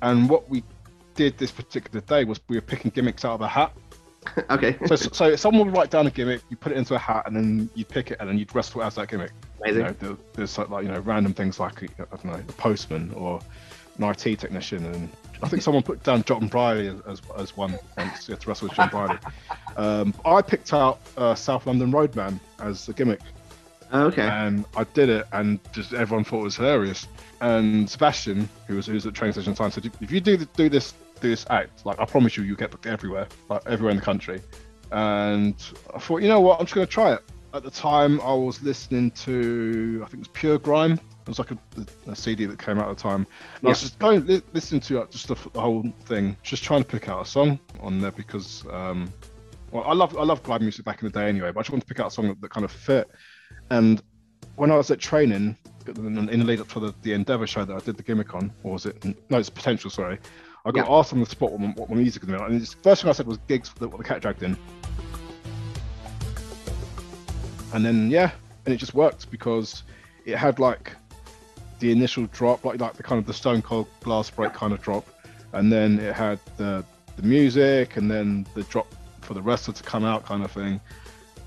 And 0.01 0.31
what 0.31 0.49
we 0.49 0.63
did 1.17 1.39
this 1.39 1.51
particular 1.51 2.01
day 2.03 2.23
was 2.23 2.39
we 2.49 2.57
were 2.57 2.63
picking 2.63 2.93
gimmicks 2.93 3.25
out 3.25 3.35
of 3.35 3.41
a 3.41 3.49
hat. 3.49 3.73
okay, 4.51 4.77
So 4.87 4.97
so 4.97 5.37
someone 5.37 5.67
would 5.67 5.77
write 5.77 5.91
down 5.91 6.07
a 6.07 6.11
gimmick, 6.11 6.43
you 6.49 6.57
put 6.57 6.73
it 6.73 6.79
into 6.79 6.95
a 6.95 6.99
hat, 6.99 7.25
and 7.27 7.35
then 7.37 7.69
you'd 7.75 7.89
pick 7.89 8.11
it, 8.11 8.19
and 8.21 8.29
then 8.29 8.39
you'd 8.39 8.55
wrestle 8.55 8.83
as 8.83 8.95
that 8.95 9.09
gimmick. 9.09 9.33
amazing. 9.61 9.81
You 9.83 9.87
know, 9.89 9.93
there- 9.99 10.17
there's 10.35 10.51
sort 10.51 10.71
like 10.71 10.85
you 10.85 10.91
know 10.91 11.01
random 11.01 11.35
things 11.35 11.59
like 11.59 11.83
I 11.83 11.87
don't 12.11 12.25
know 12.25 12.35
a 12.35 12.53
postman 12.53 13.13
or 13.15 13.41
an 13.99 14.05
IT 14.05 14.37
technician, 14.39 14.85
and 14.87 15.09
I 15.43 15.49
think 15.49 15.63
someone 15.63 15.83
put 15.83 16.03
down 16.03 16.23
Jon 16.23 16.47
Briley 16.49 16.89
as, 16.89 17.01
as, 17.07 17.23
as 17.37 17.57
one 17.57 17.77
once 17.99 18.29
yeah, 18.29 18.37
to 18.37 18.49
wrestle 18.49 18.69
with 18.69 18.77
Jon 18.77 18.89
Briley. 18.89 19.19
Um, 19.75 20.13
I 20.27 20.43
picked 20.43 20.75
out 20.75 21.01
uh, 21.17 21.35
South 21.35 21.67
London 21.67 21.91
Roadman 21.91 22.39
as 22.59 22.85
the 22.85 22.93
gimmick, 22.93 23.21
okay. 23.91 24.29
and 24.29 24.67
I 24.77 24.85
did 24.85 25.09
it, 25.09 25.27
and 25.33 25.59
just 25.73 25.95
everyone 25.95 26.25
thought 26.25 26.41
it 26.41 26.45
was 26.45 26.57
hilarious. 26.57 27.09
And 27.41 27.89
Sebastian, 27.89 28.51
who 28.67 28.77
was 28.77 28.87
who 28.87 28.93
was 28.93 29.07
at 29.07 29.15
train 29.15 29.33
station 29.33 29.55
time, 29.55 29.71
said, 29.71 29.91
"If 30.03 30.11
you 30.11 30.21
do 30.21 30.37
do 30.37 30.69
this 30.69 30.93
this 31.29 31.47
act, 31.51 31.87
like 31.87 32.01
I 32.01 32.05
promise 32.05 32.37
you, 32.37 32.43
you 32.43 32.57
get 32.57 32.71
booked 32.71 32.87
everywhere, 32.87 33.29
like 33.49 33.63
everywhere 33.67 33.91
in 33.91 33.97
the 33.97 34.05
country." 34.05 34.41
And 34.91 35.55
I 35.95 35.99
thought, 35.99 36.21
you 36.21 36.29
know 36.29 36.41
what, 36.41 36.61
I'm 36.61 36.67
just 36.67 36.75
going 36.75 36.87
to 36.87 36.93
try 36.93 37.15
it. 37.15 37.21
At 37.55 37.63
the 37.63 37.71
time, 37.71 38.21
I 38.21 38.33
was 38.35 38.63
listening 38.63 39.11
to 39.13 40.03
I 40.05 40.07
think 40.07 40.15
it 40.15 40.19
was 40.19 40.29
Pure 40.29 40.59
Grime. 40.59 40.93
It 40.93 41.29
was 41.29 41.39
like 41.39 41.53
a, 41.53 41.59
a 42.09 42.17
CD 42.17 42.47
that 42.47 42.59
came 42.59 42.79
out 42.79 42.91
at 42.91 42.97
the 42.97 43.03
time. 43.03 43.27
And 43.61 43.67
I 43.67 43.69
was 43.69 43.81
just 43.81 43.99
going 43.99 44.27
li- 44.27 44.43
listening 44.53 44.81
to 44.83 45.03
uh, 45.03 45.07
just 45.07 45.29
the, 45.29 45.37
the 45.53 45.61
whole 45.61 45.85
thing, 46.05 46.37
just 46.43 46.65
trying 46.65 46.83
to 46.83 46.89
pick 46.89 47.09
out 47.09 47.23
a 47.23 47.25
song 47.25 47.61
on 47.81 48.01
there 48.01 48.11
because 48.11 48.65
um, 48.71 49.13
well, 49.71 49.85
I 49.87 49.95
love 49.95 50.17
I 50.17 50.25
love 50.25 50.43
glide 50.43 50.61
music 50.61 50.85
back 50.85 51.03
in 51.03 51.09
the 51.09 51.19
day 51.19 51.29
anyway, 51.29 51.53
but 51.53 51.61
I 51.61 51.63
just 51.63 51.71
wanted 51.71 51.83
to 51.83 51.95
pick 51.95 52.01
out 52.01 52.09
a 52.09 52.11
song 52.11 52.29
that, 52.29 52.41
that 52.41 52.51
kind 52.51 52.65
of 52.65 52.73
fit. 52.73 53.11
And 53.71 54.03
when 54.57 54.71
I 54.71 54.77
was 54.77 54.91
at 54.91 54.99
training 54.99 55.57
in 55.87 56.29
in 56.29 56.39
the 56.41 56.45
lead 56.45 56.61
up 56.61 56.69
to 56.69 56.81
the, 56.81 56.95
the 57.03 57.13
Endeavour 57.13 57.47
show 57.47 57.65
that 57.65 57.75
I 57.75 57.81
did 57.81 57.97
the 57.97 58.03
gimmick 58.03 58.35
on, 58.35 58.53
or 58.63 58.73
was 58.73 58.87
it? 58.87 59.03
No, 59.31 59.39
it's 59.39 59.51
Potential. 59.51 59.91
Sorry, 59.91 60.19
I 60.64 60.70
got 60.70 60.88
Yeah. 60.88 60.94
asked 60.94 61.12
on 61.12 61.20
the 61.20 61.27
spot 61.27 61.51
what 61.51 61.61
my, 61.61 61.68
what 61.68 61.90
my 61.90 61.96
music 61.96 62.22
was 62.22 62.33
about, 62.33 62.51
and 62.51 62.61
the 62.61 62.77
first 62.83 63.03
thing 63.03 63.11
I 63.11 63.12
said 63.12 63.27
was 63.27 63.38
Giggs 63.48 63.72
that 63.81 63.88
what 63.88 63.98
the 63.98 64.05
cat 64.05 64.22
dragged 64.22 64.42
in. 64.42 64.57
And 67.72 67.85
then 67.85 68.11
yeah, 68.11 68.31
and 68.64 68.75
it 68.75 68.79
just 68.79 68.94
worked 68.94 69.31
because 69.31 69.83
it 70.25 70.37
had 70.37 70.59
like 70.59 70.92
the 71.81 71.90
initial 71.90 72.27
drop, 72.27 72.64
like 72.64 72.81
like 72.81 72.94
the 72.94 73.03
kind 73.03 73.18
of 73.18 73.27
the 73.27 73.35
Stone 73.35 73.62
Cold 73.62 73.88
glass 74.01 74.31
break 74.31 74.53
kind 74.53 74.72
of 74.72 74.81
drop, 74.81 75.07
and 75.53 75.72
then 75.72 75.98
it 75.98 76.14
had 76.14 76.38
the 76.59 76.85
the 77.16 77.22
music, 77.22 77.96
and 77.96 78.11
then 78.11 78.46
the 78.55 78.62
drop 78.64 78.87
for 79.20 79.35
the 79.35 79.42
wrestler 79.42 79.75
to 79.75 79.83
come 79.83 80.05
out 80.05 80.25
kind 80.25 80.44
of 80.44 80.53
thing. 80.53 80.81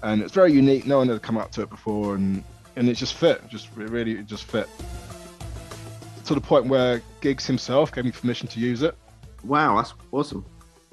And 0.04 0.22
it's 0.22 0.34
very 0.34 0.52
unique. 0.52 0.86
No 0.86 0.98
one 0.98 1.08
had 1.08 1.22
come 1.22 1.38
out 1.38 1.52
to 1.54 1.62
it 1.62 1.70
before, 1.70 2.16
and 2.16 2.44
and 2.76 2.90
it 2.90 2.96
just 2.96 3.14
fit. 3.14 3.48
Just 3.48 3.68
it 3.78 3.90
really, 3.90 4.14
it 4.14 4.26
just 4.26 4.44
fit 4.44 4.68
to 6.26 6.34
the 6.34 6.42
point 6.42 6.66
where 6.66 7.02
Giggs 7.22 7.46
himself 7.46 7.92
gave 7.94 8.04
me 8.04 8.12
permission 8.12 8.48
to 8.50 8.60
use 8.60 8.82
it. 8.82 8.96
Wow, 9.46 9.78
that's 9.78 9.94
awesome. 10.12 10.46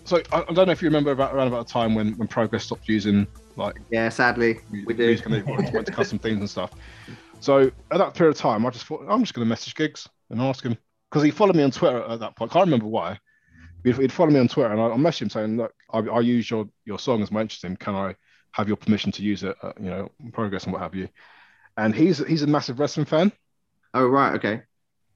So 0.04 0.22
I, 0.32 0.40
I 0.48 0.52
don't 0.52 0.66
know 0.66 0.72
if 0.72 0.82
you 0.82 0.88
remember 0.88 1.12
about 1.12 1.34
around 1.34 1.48
about 1.48 1.66
the 1.66 1.72
time 1.72 1.94
when 1.94 2.12
when 2.18 2.28
Progress 2.28 2.64
stopped 2.64 2.88
using 2.88 3.26
like 3.56 3.76
Yeah, 3.90 4.08
sadly, 4.08 4.58
we 4.70 4.94
do. 4.94 5.06
music 5.06 5.26
and 5.26 5.34
they 5.34 5.42
went, 5.42 5.86
to 5.86 5.92
custom 5.92 6.18
themes 6.18 6.40
and 6.40 6.50
stuff. 6.50 6.72
So 7.40 7.70
at 7.90 7.98
that 7.98 8.14
period 8.14 8.36
of 8.36 8.40
time, 8.40 8.64
I 8.66 8.70
just 8.70 8.86
thought 8.86 9.04
I'm 9.08 9.22
just 9.22 9.34
going 9.34 9.44
to 9.44 9.48
message 9.48 9.74
Giggs 9.74 10.08
and 10.30 10.40
ask 10.40 10.64
him 10.64 10.76
because 11.10 11.22
he 11.22 11.30
followed 11.30 11.56
me 11.56 11.62
on 11.62 11.70
Twitter 11.70 12.02
at 12.02 12.20
that 12.20 12.36
point. 12.36 12.50
I 12.50 12.54
can't 12.54 12.66
remember 12.66 12.86
why. 12.86 13.18
He'd, 13.84 13.96
he'd 13.96 14.12
follow 14.12 14.30
me 14.30 14.38
on 14.38 14.48
Twitter 14.48 14.72
and 14.72 14.80
I, 14.80 14.86
I 14.86 14.96
messaged 14.96 15.22
him 15.22 15.30
saying, 15.30 15.56
"Look, 15.56 15.72
I, 15.92 15.98
I 15.98 16.20
use 16.20 16.50
your 16.50 16.68
your 16.84 16.98
song 16.98 17.22
as 17.22 17.30
my 17.30 17.40
interest 17.40 17.64
in. 17.64 17.76
Can 17.76 17.94
I 17.94 18.14
have 18.52 18.68
your 18.68 18.76
permission 18.76 19.12
to 19.12 19.22
use 19.22 19.42
it? 19.42 19.56
Uh, 19.62 19.72
you 19.80 19.90
know, 19.90 20.10
Progress 20.32 20.64
and 20.64 20.72
what 20.72 20.82
have 20.82 20.94
you." 20.94 21.08
And 21.76 21.94
he's 21.94 22.18
he's 22.26 22.42
a 22.42 22.46
massive 22.46 22.80
wrestling 22.80 23.06
fan. 23.06 23.32
Oh, 23.94 24.06
right, 24.06 24.34
okay. 24.34 24.62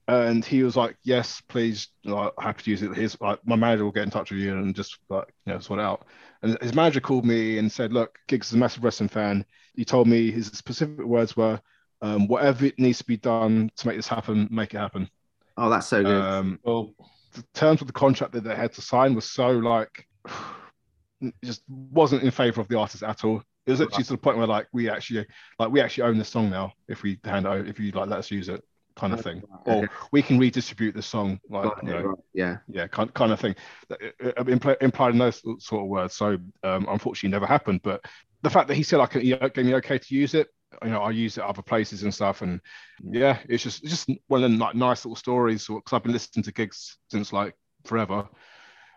And 0.09 0.45
he 0.45 0.63
was 0.63 0.77
like, 0.77 0.97
"Yes, 1.03 1.41
please, 1.49 1.89
like, 2.05 2.33
happy 2.39 2.63
to 2.65 2.71
use 2.71 2.83
it." 2.83 2.95
His 2.97 3.21
like, 3.21 3.41
my 3.47 3.57
manager 3.57 3.85
will 3.85 3.93
get 3.93 4.05
in 4.05 4.11
touch 4.11 4.31
with 4.31 4.41
you 4.41 4.53
and 4.57 4.75
just 4.75 4.99
like 5.09 5.33
you 5.47 5.53
know 5.53 5.59
sort 5.61 5.81
it 5.81 5.85
out. 5.85 6.07
And 6.43 6.57
his 6.61 6.75
manager 6.75 7.01
called 7.01 7.25
me 7.27 7.59
and 7.59 7.71
said, 7.71 7.93
"Look, 7.93 8.19
Giggs 8.29 8.49
is 8.49 8.55
a 8.55 8.59
massive 8.59 8.85
wrestling 8.85 9.09
fan. 9.09 9.45
He 9.75 9.85
told 9.85 10.07
me 10.09 10.31
his 10.31 10.47
specific 10.49 11.05
words 11.05 11.37
were, 11.37 11.61
um, 12.03 12.29
whatever 12.29 12.67
it 12.67 12.79
needs 12.79 12.99
to 12.99 13.05
be 13.05 13.17
done 13.17 13.71
to 13.77 13.87
make 13.87 13.97
this 13.97 14.09
happen, 14.09 14.49
make 14.51 14.75
it 14.75 14.79
happen." 14.79 15.09
Oh, 15.57 15.71
that's 15.71 15.87
so 15.87 16.03
good. 16.03 16.23
Um, 16.23 16.61
Well, 16.63 16.95
the 17.33 17.45
terms 17.55 17.81
of 17.81 17.87
the 17.87 17.93
contract 17.93 18.33
that 18.33 18.45
they 18.45 18.55
had 18.55 18.73
to 18.75 18.83
sign 18.83 19.15
was 19.15 19.31
so 19.31 19.51
like, 19.51 20.07
just 21.45 21.63
wasn't 21.69 22.23
in 22.23 22.31
favor 22.31 22.61
of 22.61 22.69
the 22.69 22.79
artist 22.79 23.03
at 23.03 23.25
all. 23.25 23.43
It 23.67 23.71
was 23.71 23.81
actually 23.81 24.05
to 24.05 24.13
the 24.13 24.19
point 24.19 24.39
where 24.39 24.47
like 24.47 24.69
we 24.73 24.89
actually 24.89 25.27
like 25.59 25.71
we 25.71 25.81
actually 25.81 26.05
own 26.05 26.19
this 26.19 26.29
song 26.29 26.51
now 26.51 26.73
if 26.89 27.03
we 27.03 27.19
hand 27.25 27.47
it 27.47 27.49
over 27.49 27.67
if 27.69 27.81
you 27.81 27.91
like 27.91 28.09
let 28.09 28.21
us 28.21 28.31
use 28.31 28.49
it 28.49 28.63
kind 28.97 29.13
of 29.13 29.21
thing. 29.21 29.43
or 29.67 29.85
Okay. 29.85 29.89
we 30.13 30.23
can 30.23 30.39
redistribute 30.39 30.95
the 30.95 31.03
song 31.03 31.39
like 31.49 31.71
you 31.83 31.91
know, 31.91 32.01
right, 32.03 32.19
Yeah. 32.35 32.59
yeah 32.69 32.87
kind, 32.87 33.13
kind 33.15 33.33
of 33.33 33.41
thing. 33.41 33.55
Uh, 33.91 33.97
uh, 34.25 34.45
impl- 34.45 34.83
implied 34.83 35.13
in 35.13 35.19
those 35.19 35.43
sort 35.65 35.83
of 35.83 35.89
words. 35.89 36.15
So 36.15 36.39
um, 36.63 36.87
unfortunately 36.89 37.31
never 37.31 37.47
happened. 37.47 37.81
But 37.83 38.05
the 38.43 38.51
fact 38.51 38.69
that 38.69 38.75
he 38.75 38.83
said 38.83 39.01
I 39.01 39.07
can 39.07 39.21
he 39.21 39.35
gave 39.37 39.67
me 39.67 39.75
okay 39.77 39.99
to 39.99 40.15
use 40.15 40.35
it 40.35 40.49
you 40.83 40.91
know 40.91 41.01
I 41.03 41.11
use 41.11 41.39
it 41.39 41.45
other 41.45 41.63
places 41.63 42.03
and 42.03 42.13
stuff. 42.13 42.43
And 42.43 42.61
yeah 43.03 43.39
it's 43.49 43.63
just 43.63 43.83
it's 43.83 43.91
just 43.93 44.11
one 44.29 44.43
of 44.43 44.51
them 44.51 44.59
like 44.59 44.75
nice 44.75 45.05
little 45.05 45.17
stories 45.17 45.67
because 45.67 45.93
I've 45.93 46.03
been 46.03 46.13
listening 46.13 46.43
to 46.45 46.53
Giggs 46.53 46.99
since 47.11 47.33
like 47.33 47.55
forever. 47.85 48.29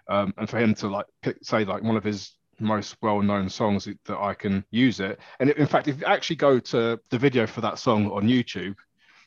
Um, 0.10 0.34
and 0.38 0.50
for 0.50 0.58
him 0.58 0.74
to 0.76 0.88
like 0.88 1.06
pick, 1.22 1.38
say 1.44 1.66
like 1.66 1.84
one 1.84 1.96
of 1.96 2.04
his 2.04 2.34
most 2.60 2.98
well-known 3.02 3.48
songs 3.48 3.88
that 4.06 4.18
I 4.18 4.34
can 4.34 4.66
use 4.72 5.00
it. 5.00 5.20
And 5.40 5.52
in 5.52 5.68
fact 5.68 5.88
if 5.88 6.00
you 6.00 6.06
actually 6.06 6.36
go 6.38 6.60
to 6.60 7.00
the 7.10 7.18
video 7.18 7.46
for 7.48 7.62
that 7.62 7.80
song 7.80 8.10
on 8.12 8.28
YouTube 8.28 8.76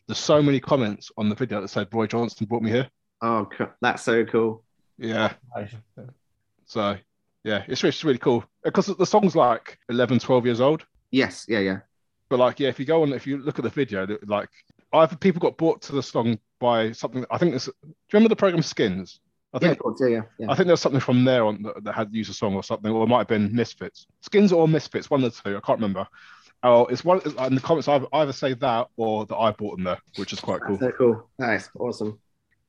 there's 0.07 0.19
so 0.19 0.43
many 0.43 0.61
comments 0.61 1.11
on 1.17 1.29
the 1.29 1.35
video 1.35 1.61
that 1.61 1.69
said 1.69 1.89
Roy 1.93 2.07
Johnson 2.07 2.47
brought 2.47 2.63
me 2.63 2.71
here 2.71 2.89
Oh, 3.21 3.49
that's 3.81 4.03
so 4.03 4.25
cool. 4.25 4.65
yeah 4.99 5.33
so 6.67 6.97
yeah, 7.45 7.65
it's 7.67 7.83
really, 7.83 7.89
it's 7.91 8.05
really 8.05 8.19
cool 8.19 8.45
uh, 8.65 8.71
because 8.71 8.87
the 8.87 9.07
song's 9.07 9.35
like 9.35 9.79
11, 9.89 10.21
12 10.21 10.47
years 10.47 10.61
old. 10.61 10.85
Yes, 11.11 11.45
yeah, 11.49 11.59
yeah. 11.59 11.79
But 12.29 12.39
like, 12.39 12.61
yeah, 12.61 12.69
if 12.69 12.79
you 12.79 12.87
go 12.87 13.03
on, 13.03 13.13
if 13.13 13.27
you 13.27 13.39
look 13.39 13.59
at 13.59 13.65
the 13.65 13.71
video, 13.71 14.07
that, 14.07 14.29
like 14.29 14.49
either 14.93 15.17
people 15.17 15.41
got 15.41 15.57
brought 15.57 15.83
to 15.83 15.93
the 15.93 16.03
song 16.03 16.39
by 16.61 16.93
something. 16.93 17.27
I 17.31 17.39
think 17.39 17.53
this. 17.53 17.65
Do 17.67 17.73
you 17.83 17.95
remember 18.13 18.29
the 18.29 18.37
program 18.37 18.63
Skins? 18.63 19.21
I 19.53 19.59
think 19.59 19.73
of 19.73 19.79
course, 19.81 20.01
yeah, 20.01 20.09
yeah, 20.09 20.23
yeah. 20.39 20.51
I 20.51 20.55
think 20.55 20.69
there's 20.69 20.81
something 20.81 21.01
from 21.01 21.25
there 21.25 21.45
on 21.45 21.63
that, 21.63 21.85
that 21.85 21.95
had 21.95 22.15
used 22.15 22.31
a 22.31 22.35
song 22.35 22.55
or 22.55 22.63
something, 22.63 22.91
or 22.91 23.05
it 23.05 23.09
might 23.09 23.19
have 23.19 23.29
been 23.29 23.55
Misfits, 23.55 24.07
Skins 24.21 24.53
or 24.53 24.67
Misfits, 24.67 25.11
one 25.11 25.23
of 25.25 25.35
the 25.35 25.51
two. 25.51 25.57
I 25.57 25.61
can't 25.61 25.79
remember. 25.79 26.07
Oh, 26.63 26.87
it's 26.87 27.05
one 27.05 27.21
in 27.21 27.55
the 27.55 27.61
comments. 27.61 27.89
I 27.89 28.01
either 28.13 28.33
say 28.33 28.55
that 28.55 28.89
or 28.97 29.27
that 29.27 29.37
I 29.37 29.51
bought 29.51 29.77
them 29.77 29.85
there, 29.85 29.99
which 30.17 30.33
is 30.33 30.41
quite 30.41 30.61
cool. 30.61 30.77
That's 30.77 30.93
so 30.93 30.97
cool. 30.97 31.31
Nice, 31.39 31.69
awesome. 31.79 32.21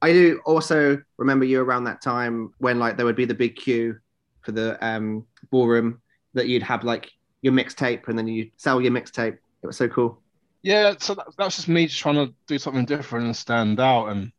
I 0.01 0.11
do 0.11 0.41
also 0.45 1.01
remember 1.17 1.45
you 1.45 1.61
around 1.61 1.85
that 1.85 2.01
time 2.01 2.53
when 2.57 2.79
like 2.79 2.97
there 2.97 3.05
would 3.05 3.15
be 3.15 3.25
the 3.25 3.33
big 3.33 3.55
queue 3.55 3.97
for 4.41 4.51
the 4.51 4.83
um 4.85 5.25
ballroom 5.51 6.01
that 6.33 6.47
you'd 6.47 6.63
have 6.63 6.83
like 6.83 7.11
your 7.41 7.53
mixtape 7.53 8.07
and 8.07 8.17
then 8.17 8.27
you 8.27 8.49
sell 8.57 8.81
your 8.81 8.91
mixtape. 8.91 9.37
It 9.61 9.67
was 9.67 9.77
so 9.77 9.87
cool. 9.87 10.21
Yeah, 10.63 10.95
so 10.97 11.13
that, 11.15 11.27
that's 11.37 11.57
just 11.57 11.67
me 11.67 11.87
just 11.87 11.99
trying 11.99 12.15
to 12.15 12.33
do 12.47 12.57
something 12.57 12.85
different 12.85 13.25
and 13.25 13.35
stand 13.35 13.79
out, 13.79 14.07
and 14.07 14.31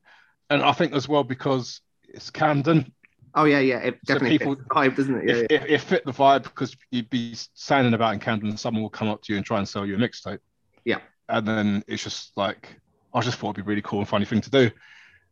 and 0.51 0.63
I 0.63 0.73
think 0.73 0.95
as 0.95 1.07
well 1.07 1.23
because 1.23 1.83
it's 2.09 2.31
Camden, 2.31 2.93
Oh 3.35 3.45
yeah, 3.45 3.59
yeah. 3.59 3.79
It 3.79 3.99
So 4.05 4.15
definitely 4.15 4.39
people- 4.39 4.55
fits 4.57 4.69
the 4.69 4.75
vibe, 4.75 4.97
doesn't 4.97 5.15
it? 5.17 5.25
Yeah, 5.29 5.35
it, 5.35 5.47
yeah. 5.51 5.63
it, 5.65 5.71
it 5.71 5.81
fit 5.81 6.05
the 6.05 6.13
vibe 6.13 6.45
because 6.45 6.77
you'd 6.91 7.11
be 7.11 7.35
standing 7.35 7.95
about 7.95 8.15
in 8.15 8.21
Camden 8.21 8.49
and 8.51 8.61
someone 8.61 8.83
will 8.83 8.91
come 8.91 9.09
up 9.09 9.23
to 9.23 9.33
you 9.33 9.37
and 9.37 9.45
try 9.47 9.59
and 9.59 9.69
sell 9.69 9.85
you 9.85 9.97
a 9.97 9.99
mixtape. 9.99 10.39
Yeah. 10.85 10.99
And 11.29 11.47
then 11.49 11.85
it's 11.89 12.05
just 12.05 12.37
like, 12.37 12.69
I 13.13 13.21
just 13.21 13.39
thought 13.39 13.51
it'd 13.57 13.65
be 13.65 13.69
really 13.69 13.83
cool 13.83 13.99
and 14.01 14.09
funny 14.09 14.25
thing 14.25 14.41
to 14.43 14.51
do. 14.51 14.71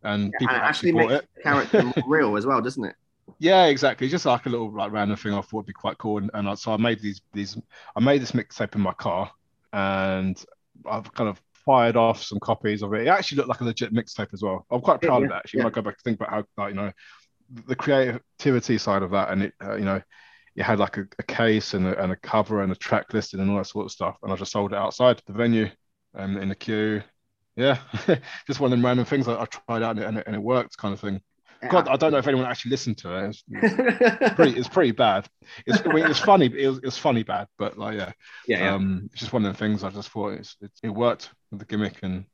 And 0.03 0.25
And 0.25 0.33
people 0.39 0.55
it 0.57 0.59
actually, 0.59 0.91
actually 0.91 0.93
makes 1.09 1.13
it. 1.13 1.29
the 1.37 1.43
character 1.43 1.83
more 1.85 1.95
real 2.07 2.37
as 2.37 2.45
well, 2.47 2.61
doesn't 2.61 2.85
it? 2.85 2.97
Yeah, 3.39 3.67
exactly. 3.67 4.09
Just 4.09 4.27
like 4.27 4.47
a 4.47 4.49
little 4.49 4.73
like 4.73 4.91
random 4.91 5.17
thing 5.17 5.33
I 5.33 5.41
thought 5.41 5.53
would 5.59 5.67
be 5.67 5.73
quite 5.73 5.97
cool. 5.99 6.19
And, 6.19 6.31
and 6.35 6.49
I, 6.49 6.55
so 6.55 6.73
I 6.73 6.77
made 6.77 7.01
these 7.01 7.21
these 7.33 7.57
I 7.95 8.01
made 8.01 8.21
this 8.21 8.33
mixtape 8.33 8.75
in 8.75 8.81
my 8.81 8.93
car 8.95 9.31
and 9.73 10.43
I've 10.91 11.13
kind 11.15 11.31
of 11.31 11.41
fired 11.65 11.97
off 11.97 12.21
some 12.23 12.41
copies 12.41 12.83
of 12.83 12.93
it. 12.95 13.03
It 13.03 13.09
actually 13.09 13.37
looked 13.37 13.49
like 13.51 13.61
a 13.61 13.65
legit 13.65 13.95
mixtape 13.95 14.33
as 14.33 14.43
well. 14.43 14.67
I'm 14.73 14.81
quite 14.81 14.99
Yeah, 15.03 15.11
proud 15.11 15.23
of 15.23 15.29
that. 15.29 15.37
actually. 15.37 15.59
yeah. 15.59 15.65
When 15.67 15.73
I 15.73 15.75
go 15.75 15.83
back 15.83 15.97
to 15.99 16.03
think 16.03 16.17
about 16.21 16.31
how 16.31 16.45
like, 16.57 16.71
you 16.75 16.81
know 16.81 16.91
the 17.67 17.77
creativity 17.77 18.79
side 18.79 19.03
of 19.03 19.11
that 19.11 19.31
and 19.31 19.43
it 19.43 19.55
uh, 19.63 19.75
you 19.77 19.85
know 19.85 20.01
it 20.55 20.63
had 20.63 20.79
like 20.79 20.97
a, 20.99 21.07
a 21.19 21.23
case 21.23 21.75
and 21.75 21.87
a, 21.87 22.03
and 22.03 22.13
a 22.13 22.17
cover 22.17 22.63
and 22.63 22.73
a 22.73 22.77
track 22.77 23.13
listing 23.13 23.41
and 23.41 23.51
all 23.51 23.57
that 23.57 23.67
sort 23.67 23.87
of 23.87 23.93
stuff. 23.93 24.17
And 24.23 24.33
I 24.33 24.37
just 24.37 24.53
sold 24.53 24.73
it 24.73 24.79
outside 24.79 25.23
the 25.27 25.33
venue 25.33 25.71
and 26.15 26.37
in 26.37 26.49
the 26.49 26.55
queue. 26.55 27.03
Yeah, 27.57 27.79
just 28.47 28.61
one 28.61 28.73
of 28.73 28.79
them 28.79 28.85
random 28.85 29.05
things 29.05 29.27
that 29.27 29.39
I 29.39 29.45
tried 29.45 29.83
out 29.83 29.97
and 29.97 30.01
it, 30.01 30.07
and 30.07 30.19
it, 30.19 30.27
and 30.27 30.37
it 30.37 30.43
worked 30.43 30.77
kind 30.79 30.95
of 30.95 31.01
thing. 31.01 31.21
God, 31.71 31.87
I 31.87 31.97
don't 31.97 32.11
know 32.11 32.19
if 32.19 32.27
anyone 32.27 32.47
actually 32.47 32.73
listened 32.73 32.99
to 32.99 33.15
it. 33.17 33.29
It's, 33.29 33.45
it's 33.49 34.35
pretty, 34.35 34.59
it's 34.59 34.69
pretty 34.69 34.91
bad. 34.91 35.29
It's, 35.65 35.81
I 35.87 36.11
it's 36.11 36.19
funny. 36.19 36.47
It 36.47 36.69
was, 36.69 36.79
it 36.79 36.93
funny 36.95 37.23
bad, 37.23 37.47
but 37.59 37.79
like, 37.79 37.97
yeah, 37.97 38.13
yeah, 38.49 38.59
yeah. 38.59 38.75
um, 38.75 39.09
it's 39.13 39.21
just 39.21 39.33
one 39.33 39.45
of 39.45 39.53
the 39.53 39.59
things 39.59 39.85
I 39.85 39.91
just 39.91 40.09
thought 40.09 40.33
it's, 40.33 40.57
it, 40.61 40.73
it 40.83 40.89
worked 40.89 41.31
with 41.51 41.61
the 41.61 41.67
gimmick 41.67 42.01
and 42.03 42.25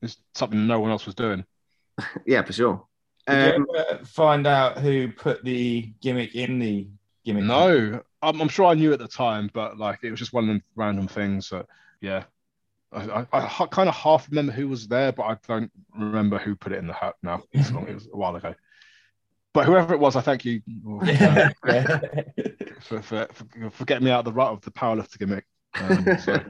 it's 0.00 0.16
something 0.34 0.66
no 0.66 0.80
one 0.80 0.90
else 0.90 1.04
was 1.04 1.14
doing. 1.14 1.44
yeah, 2.26 2.42
for 2.42 2.52
sure. 2.52 2.86
Did 3.28 3.54
Um, 3.56 3.66
you 3.68 3.76
ever 3.76 4.04
find 4.04 4.46
out 4.46 4.78
who 4.78 5.12
put 5.12 5.44
the 5.44 5.92
gimmick 6.00 6.34
in 6.34 6.58
the 6.58 6.88
gimmick? 7.24 7.44
No, 7.44 8.02
I'm, 8.22 8.40
I'm 8.40 8.48
sure 8.48 8.66
I 8.66 8.74
knew 8.74 8.92
at 8.92 8.98
the 8.98 9.08
time, 9.08 9.50
but 9.52 9.78
like 9.78 10.00
it 10.02 10.10
was 10.10 10.18
just 10.18 10.32
one 10.32 10.44
of 10.44 10.48
them 10.48 10.62
random 10.76 11.08
things 11.08 11.50
that, 11.50 11.66
yeah. 12.00 12.24
I, 12.90 13.26
I, 13.32 13.44
I 13.44 13.66
kind 13.66 13.88
of 13.88 13.94
half 13.94 14.28
remember 14.30 14.52
who 14.52 14.66
was 14.68 14.88
there, 14.88 15.12
but 15.12 15.24
I 15.24 15.36
don't 15.46 15.70
remember 15.94 16.38
who 16.38 16.56
put 16.56 16.72
it 16.72 16.78
in 16.78 16.86
the 16.86 16.94
hat 16.94 17.16
now. 17.22 17.42
It's 17.52 17.70
long- 17.70 17.86
it 17.86 17.94
was 17.94 18.08
a 18.10 18.16
while 18.16 18.34
ago. 18.34 18.54
But 19.52 19.66
whoever 19.66 19.92
it 19.92 20.00
was, 20.00 20.16
I 20.16 20.20
thank 20.22 20.44
you 20.44 20.62
uh, 21.02 21.48
for, 22.80 23.02
for, 23.02 23.28
for, 23.32 23.70
for 23.70 23.84
getting 23.84 24.04
me 24.04 24.10
out 24.10 24.20
of 24.20 24.24
the 24.26 24.32
rut 24.32 24.52
of 24.52 24.60
the 24.62 24.70
powerlifter 24.70 25.18
gimmick. 25.18 25.44
Um, 25.74 26.16
so. 26.18 26.40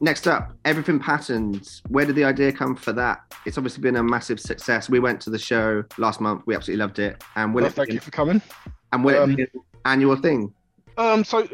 Next 0.00 0.26
up, 0.28 0.52
everything 0.64 0.98
patterns. 0.98 1.82
Where 1.88 2.04
did 2.04 2.16
the 2.16 2.24
idea 2.24 2.52
come 2.52 2.76
for 2.76 2.92
that? 2.92 3.20
It's 3.46 3.56
obviously 3.56 3.80
been 3.82 3.96
a 3.96 4.02
massive 4.02 4.38
success. 4.38 4.90
We 4.90 4.98
went 5.00 5.20
to 5.22 5.30
the 5.30 5.38
show 5.38 5.84
last 5.96 6.20
month. 6.20 6.42
We 6.46 6.54
absolutely 6.54 6.82
loved 6.84 6.98
it. 6.98 7.24
And 7.34 7.54
will 7.54 7.62
Well, 7.62 7.70
it 7.70 7.74
thank 7.74 7.92
you 7.92 8.00
for 8.00 8.10
coming. 8.10 8.42
and 8.92 9.02
will 9.04 9.22
Um, 9.22 9.30
it 9.32 9.36
be 9.36 9.42
an 9.44 9.48
annual 9.86 10.16
thing? 10.16 10.52
Um, 10.98 11.24
so, 11.24 11.48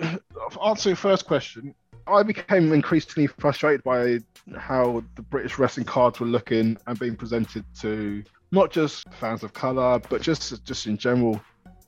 I'll 0.60 0.68
answer 0.70 0.88
your 0.90 0.96
first 0.96 1.26
question. 1.26 1.74
I 2.08 2.24
became 2.24 2.72
increasingly 2.72 3.28
frustrated 3.28 3.84
by 3.84 4.18
how 4.58 5.04
the 5.14 5.22
British 5.22 5.56
wrestling 5.58 5.86
cards 5.86 6.18
were 6.18 6.26
looking 6.26 6.76
and 6.88 6.98
being 6.98 7.14
presented 7.14 7.64
to 7.80 8.24
not 8.50 8.72
just 8.72 9.04
fans 9.20 9.44
of 9.44 9.52
color, 9.52 10.00
but 10.10 10.20
just 10.20 10.64
just 10.64 10.86
in 10.88 10.96
general. 10.96 11.40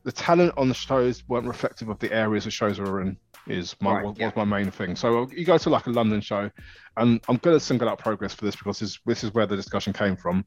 The 0.04 0.12
talent 0.12 0.54
on 0.56 0.68
the 0.68 0.74
shows 0.74 1.24
weren't 1.28 1.46
reflective 1.46 1.88
of 1.88 1.98
the 1.98 2.12
areas 2.12 2.44
the 2.44 2.50
shows 2.52 2.78
were 2.78 3.00
in. 3.00 3.16
Is 3.46 3.76
my 3.80 3.94
Right, 3.94 4.04
was, 4.04 4.16
yeah. 4.18 4.26
was 4.26 4.36
my 4.36 4.44
main 4.44 4.70
thing. 4.70 4.96
So 4.96 5.28
you 5.30 5.44
go 5.44 5.58
to 5.58 5.70
like 5.70 5.86
a 5.86 5.90
London 5.90 6.20
show, 6.20 6.50
and 6.96 7.20
I'm 7.28 7.36
going 7.36 7.56
to 7.56 7.60
single 7.60 7.88
out 7.88 7.98
progress 7.98 8.34
for 8.34 8.44
this 8.44 8.56
because 8.56 8.78
this, 8.78 8.98
this 9.04 9.24
is 9.24 9.34
where 9.34 9.46
the 9.46 9.56
discussion 9.56 9.92
came 9.92 10.16
from. 10.16 10.44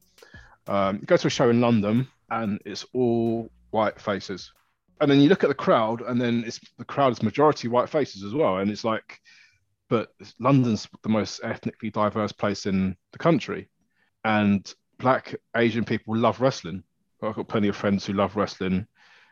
Um, 0.66 0.96
you 0.96 1.06
go 1.06 1.16
to 1.16 1.26
a 1.26 1.30
show 1.30 1.50
in 1.50 1.60
London, 1.60 2.08
and 2.30 2.60
it's 2.64 2.84
all 2.92 3.50
white 3.70 4.00
faces 4.00 4.52
and 5.00 5.10
then 5.10 5.20
you 5.20 5.28
look 5.28 5.44
at 5.44 5.48
the 5.48 5.54
crowd, 5.54 6.02
and 6.02 6.20
then 6.20 6.44
it's 6.46 6.60
the 6.78 6.84
crowd 6.84 7.12
is 7.12 7.22
majority 7.22 7.68
white 7.68 7.88
faces 7.88 8.24
as 8.24 8.34
well, 8.34 8.58
and 8.58 8.70
it's 8.70 8.84
like, 8.84 9.20
but 9.88 10.12
London's 10.38 10.88
the 11.02 11.08
most 11.08 11.40
ethnically 11.42 11.90
diverse 11.90 12.32
place 12.32 12.66
in 12.66 12.96
the 13.12 13.18
country, 13.18 13.68
and 14.24 14.72
black 14.98 15.34
Asian 15.56 15.84
people 15.84 16.16
love 16.16 16.40
wrestling. 16.40 16.82
I've 17.22 17.36
got 17.36 17.48
plenty 17.48 17.68
of 17.68 17.76
friends 17.76 18.06
who 18.06 18.12
love 18.12 18.36
wrestling, 18.36 18.86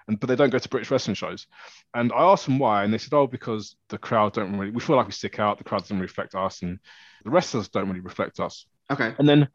and 0.09 0.21
but 0.21 0.29
they 0.29 0.37
don't 0.37 0.51
go 0.51 0.59
to 0.59 0.69
British 0.69 0.91
wrestling 0.91 1.15
shows. 1.15 1.47
And 1.95 2.13
I 2.13 2.23
asked 2.23 2.47
them 2.47 2.59
why, 2.59 2.85
and 2.85 2.93
they 2.93 2.99
said, 2.99 3.15
"Oh, 3.15 3.27
because 3.27 3.77
the 3.89 3.99
crowd 3.99 4.35
don't 4.35 4.57
really. 4.57 4.71
We 4.71 4.81
feel 4.81 4.97
like 4.97 5.07
we 5.07 5.13
stick 5.13 5.39
out. 5.39 5.59
The 5.59 5.65
crowd 5.65 5.83
doesn't 5.83 5.99
reflect 5.99 6.35
us, 6.35 6.63
and 6.63 6.79
the 7.25 7.31
wrestlers 7.31 7.69
don't 7.69 7.89
really 7.89 8.01
reflect 8.01 8.41
us." 8.41 8.67
Okay. 8.91 9.15
And 9.19 9.29
then 9.29 9.49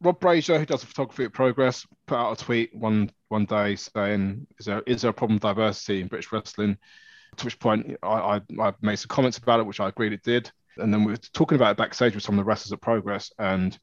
Rob 0.00 0.20
Brazier, 0.20 0.58
who 0.58 0.66
does 0.66 0.80
the 0.80 0.86
photography 0.86 1.24
at 1.24 1.32
Progress, 1.32 1.86
put 2.06 2.16
out 2.16 2.40
a 2.40 2.44
tweet 2.44 2.74
one 2.74 3.10
one 3.28 3.44
day 3.44 3.76
saying, 3.76 4.46
"Is 4.58 4.66
there 4.66 4.82
is 4.86 5.02
there 5.02 5.10
a 5.10 5.14
problem 5.14 5.36
with 5.36 5.42
diversity 5.42 6.00
in 6.00 6.08
British 6.08 6.32
wrestling?" 6.32 6.76
To 7.36 7.44
which 7.44 7.58
point 7.60 7.96
I, 8.02 8.08
I, 8.08 8.40
I 8.60 8.74
made 8.82 8.96
some 8.96 9.08
comments 9.08 9.38
about 9.38 9.60
it, 9.60 9.66
which 9.66 9.78
I 9.78 9.88
agreed 9.88 10.12
it 10.12 10.24
did. 10.24 10.50
And 10.78 10.92
then 10.92 11.04
we 11.04 11.12
were 11.12 11.18
talking 11.32 11.56
about 11.56 11.72
it 11.72 11.76
backstage 11.76 12.14
with 12.14 12.24
some 12.24 12.34
of 12.34 12.38
the 12.38 12.44
wrestlers 12.44 12.72
at 12.72 12.80
Progress, 12.80 13.32
and 13.38 13.78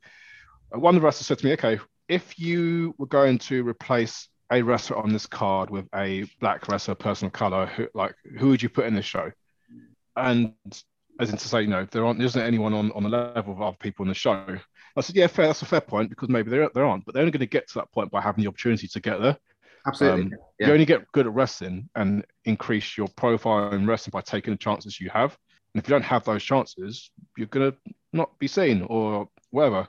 one 0.72 0.96
of 0.96 1.02
the 1.02 1.06
wrestlers 1.06 1.28
said 1.28 1.40
to 1.40 1.46
me, 1.46 1.54
"Okay, 1.54 1.80
if 2.08 2.40
you 2.40 2.96
were 2.98 3.08
going 3.08 3.38
to 3.40 3.68
replace 3.68 4.30
a 4.52 4.62
wrestler 4.62 4.98
on 4.98 5.12
this 5.12 5.26
card 5.26 5.70
with 5.70 5.88
a 5.94 6.26
black 6.40 6.68
wrestler, 6.68 6.96
person 6.96 7.28
of 7.28 7.34
color, 7.34 7.66
who, 7.66 7.88
like 7.94 8.16
who 8.38 8.50
would 8.50 8.62
you 8.62 8.70
put 8.70 8.86
in 8.86 8.96
this 8.96 9.06
show?" 9.06 9.32
And 10.16 10.54
as 11.20 11.30
in 11.30 11.38
to 11.38 11.48
say, 11.48 11.62
you 11.62 11.68
know, 11.68 11.88
there 11.92 12.06
aren't 12.06 12.20
there 12.20 12.28
isn't 12.28 12.42
anyone 12.42 12.74
on, 12.74 12.92
on 12.92 13.04
the 13.04 13.10
level 13.10 13.54
of 13.54 13.62
other 13.62 13.78
people 13.80 14.04
in 14.04 14.10
the 14.10 14.16
show. 14.16 14.58
I 14.96 15.02
said, 15.02 15.16
yeah, 15.16 15.28
fair. 15.28 15.48
That's 15.48 15.62
a 15.62 15.66
fair 15.66 15.82
point 15.82 16.10
because 16.10 16.30
maybe 16.30 16.50
there 16.50 16.70
there 16.74 16.86
aren't, 16.86 17.06
but 17.06 17.14
they're 17.14 17.22
only 17.22 17.32
going 17.32 17.40
to 17.40 17.46
get 17.46 17.68
to 17.70 17.74
that 17.76 17.92
point 17.92 18.12
by 18.12 18.22
having 18.22 18.44
the 18.44 18.48
opportunity 18.50 18.88
to 18.88 19.00
get 19.00 19.22
there. 19.22 19.38
Absolutely. 19.86 20.24
Um, 20.24 20.32
Yeah. 20.60 20.68
You 20.68 20.74
only 20.74 20.86
get 20.86 21.12
good 21.12 21.28
at 21.28 21.34
wrestling 21.34 21.90
and 21.96 22.26
increase 22.46 22.98
your 22.98 23.08
profile 23.16 23.72
in 23.74 23.86
wrestling 23.86 24.12
by 24.12 24.22
taking 24.22 24.54
the 24.54 24.58
chances 24.58 25.00
you 25.00 25.10
have. 25.10 25.38
And 25.74 25.84
if 25.84 25.88
you 25.88 25.94
don't 25.94 26.04
have 26.04 26.24
those 26.24 26.44
chances, 26.44 27.12
you're 27.38 27.48
going 27.48 27.72
to 27.72 27.78
not 28.12 28.38
be 28.40 28.48
seen 28.48 28.82
or 28.82 29.30
whatever. 29.52 29.88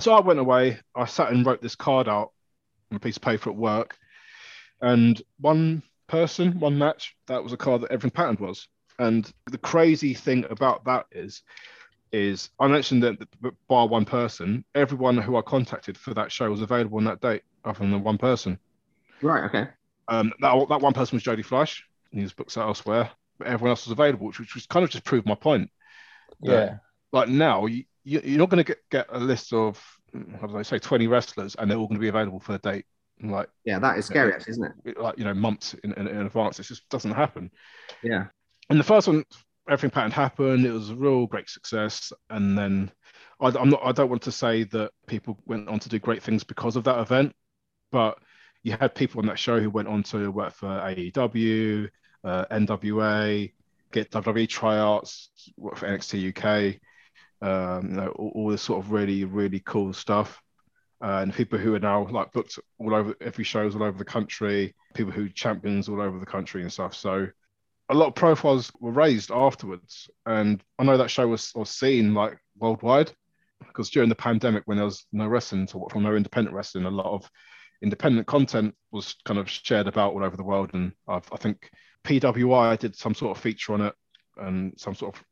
So 0.00 0.12
I 0.12 0.20
went 0.20 0.40
away. 0.40 0.80
I 0.94 1.06
sat 1.06 1.30
and 1.30 1.46
wrote 1.46 1.62
this 1.62 1.76
card 1.76 2.08
out 2.08 2.32
a 2.92 2.98
piece 2.98 3.16
of 3.16 3.22
paper 3.22 3.50
at 3.50 3.56
work. 3.56 3.96
And 4.80 5.20
one 5.38 5.82
person, 6.06 6.58
one 6.60 6.78
match, 6.78 7.16
that 7.26 7.42
was 7.42 7.52
a 7.52 7.56
card 7.56 7.82
that 7.82 7.90
everything 7.90 8.10
patterned 8.10 8.40
was. 8.40 8.68
And 8.98 9.30
the 9.50 9.58
crazy 9.58 10.14
thing 10.14 10.44
about 10.50 10.84
that 10.84 11.06
is, 11.10 11.42
is 12.12 12.50
I 12.60 12.68
mentioned 12.68 13.02
that 13.02 13.18
bar 13.66 13.88
one 13.88 14.04
person, 14.04 14.64
everyone 14.74 15.16
who 15.16 15.36
I 15.36 15.42
contacted 15.42 15.98
for 15.98 16.14
that 16.14 16.30
show 16.30 16.50
was 16.50 16.60
available 16.60 16.98
on 16.98 17.04
that 17.04 17.20
date, 17.20 17.42
other 17.64 17.80
than 17.80 17.90
the 17.90 17.98
one 17.98 18.18
person. 18.18 18.58
right. 19.22 19.44
Okay. 19.44 19.68
Um, 20.06 20.32
that, 20.40 20.68
that 20.68 20.80
one 20.80 20.92
person 20.92 21.16
was 21.16 21.22
Jody 21.22 21.42
Fleisch, 21.42 21.82
and 22.12 22.20
he 22.20 22.22
was 22.22 22.32
booked 22.32 22.56
out 22.56 22.68
elsewhere, 22.68 23.10
but 23.38 23.48
everyone 23.48 23.70
else 23.70 23.86
was 23.86 23.92
available, 23.92 24.26
which, 24.26 24.38
which 24.38 24.54
was 24.54 24.66
kind 24.66 24.84
of 24.84 24.90
just 24.90 25.04
proved 25.04 25.26
my 25.26 25.34
point. 25.34 25.70
Yeah. 26.40 26.76
Like 27.10 27.28
now, 27.28 27.66
you, 27.66 27.84
you, 28.04 28.20
you're 28.22 28.38
not 28.38 28.50
going 28.50 28.62
to 28.62 28.64
get, 28.64 28.78
get 28.90 29.06
a 29.08 29.18
list 29.18 29.52
of, 29.52 29.82
how 30.40 30.46
do 30.46 30.56
I 30.56 30.62
say, 30.62 30.78
20 30.78 31.06
wrestlers, 31.06 31.54
and 31.56 31.70
they're 31.70 31.78
all 31.78 31.86
going 31.86 31.98
to 31.98 32.00
be 32.00 32.08
available 32.08 32.40
for 32.40 32.52
the 32.52 32.58
date. 32.58 32.86
Like, 33.22 33.48
Yeah, 33.64 33.78
that 33.78 33.98
is 33.98 34.06
scary, 34.06 34.32
actually, 34.32 34.52
isn't 34.52 34.72
it? 34.84 34.98
like 34.98 35.18
you 35.18 35.24
know, 35.24 35.34
months 35.34 35.74
in, 35.84 35.92
in, 35.94 36.08
in 36.08 36.26
advance. 36.26 36.58
It 36.58 36.64
just 36.64 36.88
doesn't 36.88 37.12
happen. 37.12 37.50
Yeah. 38.02 38.26
And 38.70 38.78
the 38.78 38.84
first 38.84 39.06
one, 39.06 39.24
everything 39.68 39.90
pattern 39.90 40.10
happened. 40.10 40.66
It 40.66 40.72
was 40.72 40.90
a 40.90 40.96
real 40.96 41.26
great 41.26 41.48
success. 41.48 42.12
And 42.30 42.58
then 42.58 42.90
I, 43.40 43.48
I'm 43.48 43.70
not. 43.70 43.80
I 43.84 43.92
don't 43.92 44.10
want 44.10 44.22
to 44.22 44.32
say 44.32 44.64
that 44.64 44.90
people 45.06 45.38
went 45.46 45.68
on 45.68 45.78
to 45.80 45.88
do 45.88 45.98
great 45.98 46.22
things 46.22 46.44
because 46.44 46.76
of 46.76 46.84
that 46.84 46.98
event, 46.98 47.34
but 47.92 48.18
you 48.62 48.72
had 48.72 48.94
people 48.94 49.20
on 49.20 49.26
that 49.26 49.38
show 49.38 49.60
who 49.60 49.70
went 49.70 49.88
on 49.88 50.02
to 50.04 50.30
work 50.30 50.54
for 50.54 50.66
AEW, 50.66 51.88
uh, 52.24 52.44
NWA, 52.50 53.52
get 53.92 54.10
WWE 54.10 54.48
tryouts, 54.48 55.30
work 55.56 55.76
for 55.76 55.86
NXT 55.86 56.36
UK. 56.36 56.80
Um, 57.42 57.90
you 57.90 57.96
know, 57.96 58.08
all, 58.08 58.32
all 58.34 58.50
this 58.50 58.62
sort 58.62 58.84
of 58.84 58.92
really, 58.92 59.24
really 59.24 59.60
cool 59.60 59.92
stuff. 59.92 60.40
Uh, 61.02 61.20
and 61.20 61.34
people 61.34 61.58
who 61.58 61.74
are 61.74 61.80
now 61.80 62.06
like 62.08 62.32
booked 62.32 62.58
all 62.78 62.94
over 62.94 63.14
every 63.20 63.44
shows 63.44 63.74
all 63.74 63.82
over 63.82 63.98
the 63.98 64.04
country, 64.04 64.74
people 64.94 65.12
who 65.12 65.28
champions 65.28 65.88
all 65.88 66.00
over 66.00 66.18
the 66.18 66.26
country 66.26 66.62
and 66.62 66.72
stuff. 66.72 66.94
So 66.94 67.28
a 67.90 67.94
lot 67.94 68.08
of 68.08 68.14
profiles 68.14 68.72
were 68.80 68.92
raised 68.92 69.30
afterwards, 69.30 70.08
and 70.24 70.62
I 70.78 70.84
know 70.84 70.96
that 70.96 71.10
show 71.10 71.28
was, 71.28 71.52
was 71.54 71.70
seen 71.70 72.14
like 72.14 72.38
worldwide 72.56 73.12
because 73.66 73.90
during 73.90 74.08
the 74.08 74.14
pandemic 74.14 74.62
when 74.66 74.76
there 74.76 74.84
was 74.84 75.06
no 75.12 75.26
wrestling 75.26 75.66
to 75.66 75.86
from 75.90 76.04
no 76.04 76.14
independent 76.16 76.54
wrestling, 76.54 76.86
a 76.86 76.90
lot 76.90 77.12
of 77.12 77.28
independent 77.82 78.26
content 78.26 78.74
was 78.90 79.16
kind 79.24 79.38
of 79.38 79.50
shared 79.50 79.88
about 79.88 80.14
all 80.14 80.24
over 80.24 80.36
the 80.36 80.44
world, 80.44 80.70
and 80.72 80.92
I, 81.06 81.16
I 81.16 81.36
think 81.36 81.70
PWI 82.04 82.78
did 82.78 82.96
some 82.96 83.14
sort 83.14 83.36
of 83.36 83.42
feature 83.42 83.74
on 83.74 83.82
it 83.82 83.94
and 84.36 84.72
some 84.78 84.94
sort 84.94 85.16
of 85.16 85.24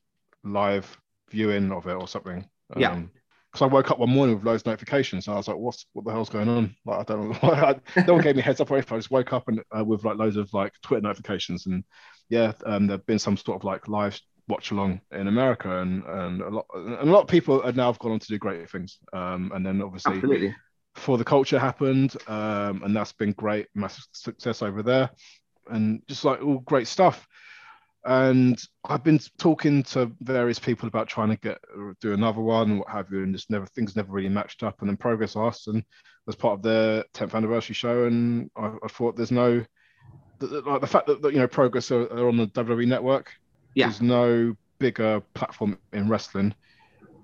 live 0.44 0.98
viewing 1.32 1.72
of 1.72 1.86
it 1.86 1.94
or 1.94 2.06
something. 2.06 2.46
Yeah. 2.76 2.92
Um, 2.92 3.10
because 3.52 3.66
I 3.66 3.74
woke 3.74 3.90
up 3.90 3.98
one 3.98 4.08
morning 4.08 4.36
with 4.36 4.46
loads 4.46 4.62
of 4.62 4.66
notifications, 4.66 5.26
and 5.26 5.34
I 5.34 5.36
was 5.36 5.46
like, 5.46 5.58
"What's 5.58 5.84
what 5.92 6.06
the 6.06 6.10
hell's 6.10 6.30
going 6.30 6.48
on?" 6.48 6.74
Like, 6.86 7.00
I 7.00 7.02
don't 7.02 7.28
know. 7.28 7.34
why. 7.40 7.78
no 8.06 8.14
one 8.14 8.22
gave 8.22 8.34
me 8.34 8.40
a 8.40 8.44
heads 8.44 8.62
up 8.62 8.70
or 8.70 8.76
anything. 8.76 8.96
I 8.96 8.98
just 8.98 9.10
woke 9.10 9.34
up 9.34 9.46
and 9.48 9.62
uh, 9.76 9.84
with 9.84 10.04
like 10.04 10.16
loads 10.16 10.36
of 10.36 10.52
like 10.54 10.72
Twitter 10.82 11.02
notifications, 11.02 11.66
and 11.66 11.84
yeah, 12.30 12.52
um, 12.64 12.86
there've 12.86 13.04
been 13.04 13.18
some 13.18 13.36
sort 13.36 13.60
of 13.60 13.64
like 13.64 13.88
live 13.88 14.18
watch 14.48 14.70
along 14.70 15.00
in 15.10 15.28
America, 15.28 15.80
and 15.80 16.02
and 16.04 16.40
a 16.40 16.48
lot 16.48 16.66
and 16.74 16.94
a 16.94 17.12
lot 17.12 17.22
of 17.22 17.28
people 17.28 17.62
are 17.62 17.72
now 17.72 17.86
have 17.86 17.98
gone 17.98 18.12
on 18.12 18.18
to 18.18 18.26
do 18.26 18.38
great 18.38 18.70
things. 18.70 18.98
Um, 19.12 19.52
and 19.54 19.64
then 19.64 19.82
obviously 19.82 20.14
Absolutely. 20.14 20.54
for 20.94 21.18
the 21.18 21.24
culture 21.24 21.58
happened, 21.58 22.16
um, 22.28 22.82
and 22.84 22.96
that's 22.96 23.12
been 23.12 23.32
great, 23.32 23.66
massive 23.74 24.04
success 24.12 24.62
over 24.62 24.82
there, 24.82 25.10
and 25.68 26.02
just 26.08 26.24
like 26.24 26.42
all 26.42 26.60
great 26.60 26.86
stuff. 26.86 27.28
And 28.04 28.60
I've 28.84 29.04
been 29.04 29.20
talking 29.38 29.82
to 29.84 30.10
various 30.20 30.58
people 30.58 30.88
about 30.88 31.08
trying 31.08 31.28
to 31.30 31.36
get 31.36 31.58
do 32.00 32.12
another 32.14 32.40
one 32.40 32.70
and 32.70 32.78
what 32.80 32.88
have 32.88 33.12
you, 33.12 33.22
and 33.22 33.32
just 33.34 33.50
never 33.50 33.66
things 33.66 33.94
never 33.94 34.12
really 34.12 34.28
matched 34.28 34.62
up. 34.62 34.80
And 34.80 34.88
then 34.88 34.96
Progress 34.96 35.36
asked, 35.36 35.68
and 35.68 35.84
was 36.26 36.34
part 36.36 36.54
of 36.54 36.62
their 36.62 37.04
10th 37.14 37.34
anniversary 37.34 37.74
show, 37.74 38.04
and 38.04 38.50
I, 38.56 38.72
I 38.82 38.88
thought 38.88 39.16
there's 39.16 39.30
no 39.32 39.64
the, 40.38 40.46
the- 40.48 40.60
like 40.62 40.80
the 40.80 40.86
fact 40.86 41.06
that, 41.06 41.22
that 41.22 41.32
you 41.32 41.38
know 41.38 41.46
Progress 41.46 41.90
are, 41.92 42.02
are 42.12 42.28
on 42.28 42.36
the 42.36 42.48
WWE 42.48 42.86
network. 42.88 43.32
Yeah. 43.74 43.86
There's 43.86 44.02
no 44.02 44.56
bigger 44.78 45.20
platform 45.34 45.78
in 45.92 46.08
wrestling 46.08 46.54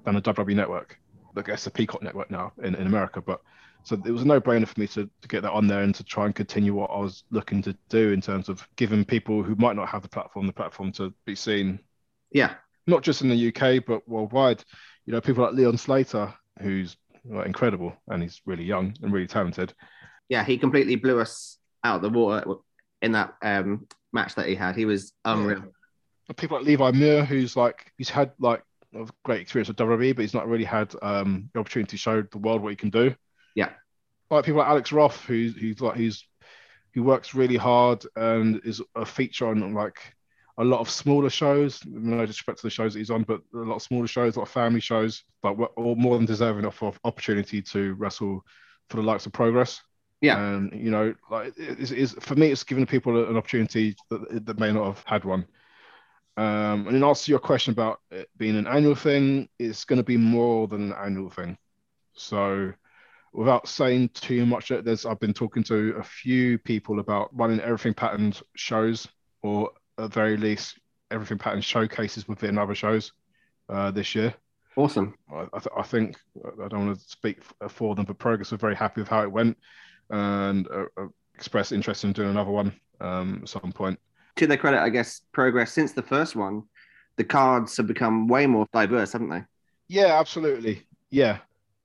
than 0.05 0.15
the 0.15 0.23
WWE 0.23 0.55
network. 0.55 0.99
I 1.37 1.43
guess 1.43 1.65
the 1.65 1.71
Peacock 1.71 2.03
network 2.03 2.31
now 2.31 2.53
in, 2.63 2.75
in 2.75 2.87
America, 2.87 3.21
but 3.21 3.41
so 3.89 4.01
it 4.05 4.11
was 4.11 4.23
a 4.23 4.27
no-brainer 4.27 4.67
for 4.69 4.79
me 4.79 4.87
to, 4.89 5.09
to 5.23 5.29
get 5.29 5.43
that 5.43 5.53
on 5.53 5.67
there 5.67 5.83
and 5.83 5.95
to 5.95 6.05
try 6.05 6.27
and 6.27 6.35
continue 6.35 6.75
what 6.75 6.91
I 6.91 6.99
was 6.99 7.25
looking 7.31 7.63
to 7.63 7.77
do 7.89 8.13
in 8.13 8.21
terms 8.21 8.49
of 8.49 8.69
giving 8.77 9.05
people 9.05 9.43
who 9.43 9.55
might 9.55 9.77
not 9.77 9.89
have 9.89 10.03
the 10.03 10.09
platform 10.09 10.47
the 10.47 10.53
platform 10.53 10.93
to 10.93 11.15
be 11.25 11.35
seen, 11.35 11.81
Yeah. 12.31 12.55
not 12.87 13.03
just 13.03 13.23
in 13.23 13.29
the 13.31 13.49
UK 13.49 13.85
but 13.87 14.07
worldwide. 14.07 14.63
You 15.07 15.15
know, 15.15 15.21
people 15.23 15.43
like 15.45 15.55
Leon 15.55 15.79
Slater, 15.79 16.35
who's 16.61 16.97
incredible 17.47 17.95
and 18.09 18.23
he's 18.23 18.43
really 18.45 18.65
young 18.65 18.95
and 19.03 19.13
really 19.13 19.27
talented. 19.27 19.73
Yeah. 20.29 20.45
He 20.45 20.59
completely 20.59 20.97
blew 20.97 21.19
us 21.21 21.59
out 21.83 21.97
of 21.97 22.03
the 22.03 22.11
water 22.11 22.45
in 23.01 23.13
that 23.13 23.35
um, 23.41 23.87
match 24.13 24.35
that 24.35 24.49
he 24.49 24.55
had. 24.55 24.77
He 24.77 24.85
was 24.85 25.13
unreal. 25.25 25.63
And 26.29 26.37
people 26.37 26.59
like 26.59 26.67
Levi 26.67 26.91
Muir, 26.91 27.25
who's 27.25 27.57
like 27.57 27.91
he's 27.97 28.11
had 28.11 28.33
like 28.39 28.63
a 28.95 29.07
great 29.25 29.41
experience 29.41 29.69
with 29.69 29.79
WWE, 29.79 30.15
but 30.15 30.23
he's 30.23 30.35
not 30.35 30.47
really 30.47 30.65
had 30.65 30.95
um, 31.01 31.49
the 31.55 31.61
opportunity 31.61 31.91
to 31.91 31.97
show 31.97 32.21
the 32.23 32.39
world 32.39 32.63
what 32.63 32.71
he 32.71 32.77
can 32.77 32.91
do. 32.91 33.15
Yeah. 33.59 33.71
Like 34.31 34.45
people 34.45 34.61
like 34.61 34.69
Alex 34.69 34.93
Roth, 34.93 35.21
who's 35.25 35.57
who's 35.57 35.81
like 35.81 35.97
he's 35.97 36.25
who 36.95 37.03
works 37.03 37.35
really 37.35 37.57
hard 37.57 38.05
and 38.15 38.61
is 38.65 38.81
a 38.95 39.05
feature 39.05 39.49
on 39.49 39.75
like 39.75 39.99
a 40.59 40.65
lot 40.65 40.79
of 40.79 40.89
smaller 40.89 41.29
shows. 41.29 41.81
No 41.85 42.25
disrespect 42.25 42.59
to 42.59 42.67
the 42.67 42.71
shows 42.71 42.93
that 42.93 43.01
he's 43.01 43.11
on, 43.11 43.25
but 43.25 43.41
a 43.53 43.59
lot 43.59 43.77
of 43.77 43.83
smaller 43.83 44.07
shows, 44.07 44.37
a 44.37 44.39
lot 44.39 44.47
of 44.47 44.53
family 44.53 44.81
shows, 44.81 45.25
but 45.43 45.59
we're 45.59 45.67
all 45.77 45.97
more 45.97 46.17
than 46.17 46.27
deserving 46.27 46.67
of, 46.67 46.81
of 46.83 47.01
opportunity 47.05 47.61
to 47.63 47.95
wrestle 47.95 48.45
for 48.91 48.99
the 48.99 49.03
likes 49.03 49.27
of 49.27 49.33
Progress. 49.33 49.81
Yeah. 50.21 50.39
And 50.39 50.73
you 50.73 50.93
know, 50.93 51.15
like 51.29 51.55
is 51.57 52.15
for 52.21 52.37
me, 52.37 52.53
it's 52.53 52.63
giving 52.63 52.87
people 52.87 53.29
an 53.29 53.37
opportunity 53.37 53.97
that, 54.11 54.47
that 54.47 54.61
may 54.61 54.73
not 54.73 54.87
have 54.87 55.03
had 55.05 55.25
one. 55.25 55.47
Um, 56.37 56.87
and 56.87 56.97
in 56.97 57.03
answer 57.03 57.25
to 57.25 57.31
your 57.33 57.41
question 57.41 57.73
about 57.73 57.99
it 58.13 58.29
being 58.37 58.57
an 58.57 58.69
annual 58.69 58.95
thing, 58.95 59.49
it's 59.59 59.85
going 59.85 59.97
to 59.97 60.05
be 60.05 60.17
more 60.17 60.69
than 60.69 60.93
an 60.93 60.99
annual 61.05 61.31
thing. 61.31 61.59
So, 62.13 62.73
without 63.33 63.69
saying 63.69 64.11
too 64.11 64.47
much, 64.47 64.69
there's 64.69 65.07
I've 65.07 65.21
been 65.21 65.35
talking 65.35 65.63
to 65.65 65.95
a 65.99 66.03
few 66.03 66.59
people 66.59 67.01
about 67.01 67.31
running 67.37 67.61
everything 67.61 67.95
patterned 67.95 68.41
shows, 68.55 69.09
or 69.43 69.71
at 69.99 70.13
very 70.13 70.37
least 70.37 70.79
everything 71.11 71.39
patterned 71.39 71.65
showcases 71.65 72.29
within 72.29 72.59
other 72.59 72.75
shows 72.75 73.13
uh, 73.69 73.91
this 73.91 74.15
year. 74.15 74.35
Awesome. 74.77 75.15
I, 75.33 75.47
I, 75.53 75.59
th- 75.59 75.75
I 75.77 75.83
think 75.83 76.17
I 76.65 76.69
don't 76.69 76.87
want 76.87 76.99
to 76.99 77.09
speak 77.09 77.43
for 77.69 77.95
them, 77.95 78.05
but 78.05 78.19
Progress 78.19 78.53
were 78.53 78.59
very 78.59 78.77
happy 78.77 79.01
with 79.01 79.09
how 79.09 79.23
it 79.23 79.33
went, 79.33 79.57
and 80.11 80.69
uh, 80.69 80.85
uh, 80.97 81.07
expressed 81.35 81.73
interest 81.73 82.05
in 82.05 82.13
doing 82.13 82.31
another 82.31 82.51
one 82.51 82.73
um, 83.01 83.41
at 83.43 83.49
some 83.49 83.73
point. 83.73 83.99
To 84.37 84.47
their 84.47 84.57
credit, 84.57 84.81
I 84.81 84.89
guess, 84.89 85.23
progress 85.33 85.73
since 85.73 85.93
the 85.93 86.03
first 86.03 86.37
one, 86.37 86.63
the 87.17 87.25
cards 87.25 87.77
have 87.77 87.89
become 87.89 88.29
way 88.29 88.47
more 88.47 88.67
diverse, 88.73 89.13
haven't 89.13 89.31
they? 89.31 89.43
Yeah, 89.89 90.19
absolutely. 90.19 90.87
Yeah. 91.11 91.39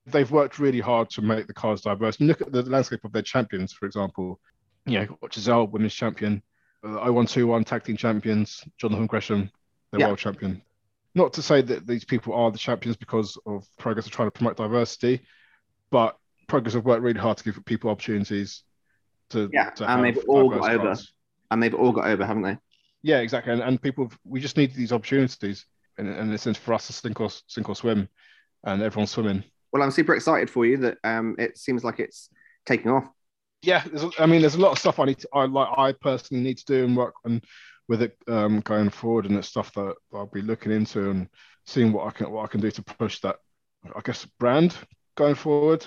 They've 0.06 0.30
worked 0.30 0.60
really 0.60 0.80
hard 0.82 1.10
to 1.12 1.22
make 1.22 1.48
the 1.48 1.54
cards 1.54 1.82
diverse. 1.82 2.20
Look 2.20 2.42
at 2.42 2.52
the 2.52 2.64
landscape 2.64 3.06
of 3.06 3.14
their 3.14 3.22
champions, 3.22 3.72
for 3.72 3.86
example. 3.86 4.40
Yeah, 4.86 5.06
got 5.06 5.32
Gisele, 5.32 5.68
women's 5.68 5.94
champion, 5.94 6.44
uh, 6.84 6.90
0121 6.90 7.64
tag 7.64 7.84
team 7.84 7.96
champions, 7.96 8.64
Jonathan 8.78 9.08
Gresham, 9.08 9.50
their 9.92 10.02
Yeah. 10.02 10.08
world 10.08 10.20
champion. 10.20 10.62
Not 11.16 11.32
to 11.34 11.42
say 11.42 11.62
that 11.62 11.88
these 11.88 12.04
people 12.04 12.34
are 12.34 12.52
the 12.52 12.58
champions 12.58 12.98
because 12.98 13.38
of 13.46 13.66
Progress 13.78 14.08
are 14.08 14.10
trying 14.10 14.28
to 14.28 14.32
promote 14.32 14.58
diversity, 14.58 15.22
but 15.90 16.18
Progress 16.48 16.74
have 16.74 16.86
worked 16.86 17.02
really 17.02 17.20
hard 17.20 17.38
to 17.38 17.44
give 17.46 17.64
people 17.64 17.90
opportunities 17.90 18.64
to, 19.30 19.50
Yeah, 19.54 19.70
to 19.72 19.90
and 19.90 20.04
they've 20.04 20.24
all 20.28 20.50
got 20.50 20.70
over. 20.70 20.96
And 21.52 21.62
they've 21.64 21.74
all 21.74 21.92
got 21.92 22.08
over, 22.08 22.26
haven't 22.26 22.44
they? 22.44 22.58
Yeah, 23.04 23.20
exactly. 23.20 23.54
And, 23.54 23.62
and 23.62 23.82
people, 23.82 24.12
we 24.26 24.42
just 24.42 24.58
need 24.58 24.74
these 24.74 24.92
opportunities. 24.92 25.66
And, 25.98 26.10
and 26.10 26.34
it's 26.34 26.46
for 26.58 26.74
us 26.74 26.88
to 26.88 26.94
sink 26.94 27.22
or, 27.22 27.30
sink 27.48 27.70
or 27.70 27.76
swim, 27.76 28.10
and 28.64 28.82
everyone's 28.82 29.12
swimming. 29.12 29.44
Well, 29.74 29.82
I'm 29.82 29.92
super 29.92 30.16
excited 30.16 30.50
for 30.50 30.66
you 30.66 30.78
that 30.78 31.00
um, 31.04 31.36
it 31.40 31.58
seems 31.58 31.84
like 31.84 32.00
it's 32.00 32.30
taking 32.66 32.92
off. 32.92 33.10
yeah, 33.64 33.84
I 34.20 34.26
mean, 34.26 34.42
there's 34.42 34.56
a 34.56 34.62
lot 34.62 34.72
of 34.74 34.78
stuff 34.78 35.00
I 35.00 35.06
need 35.06 35.20
to, 35.20 35.30
I 35.34 35.46
like, 35.46 35.70
I 35.78 35.94
personally 35.94 36.44
need 36.44 36.58
to 36.60 36.66
do 36.66 36.86
and 36.86 36.96
work 36.96 37.16
on 37.26 37.42
with 37.88 38.02
it 38.02 38.18
um, 38.28 38.60
going 38.60 38.90
forward, 38.90 39.26
and 39.26 39.36
it's 39.38 39.48
stuff 39.48 39.74
that 39.74 39.96
I'll 40.14 40.28
be 40.28 40.42
looking 40.42 40.72
into 40.72 41.10
and 41.10 41.30
seeing 41.66 41.92
what 41.92 42.08
I 42.08 42.12
can, 42.12 42.30
what 42.30 42.44
I 42.44 42.48
can 42.48 42.62
do 42.62 42.72
to 42.72 42.84
push 42.84 43.20
that, 43.22 43.38
I 43.86 44.02
guess, 44.04 44.26
brand 44.40 44.76
going 45.16 45.36
forward. 45.36 45.86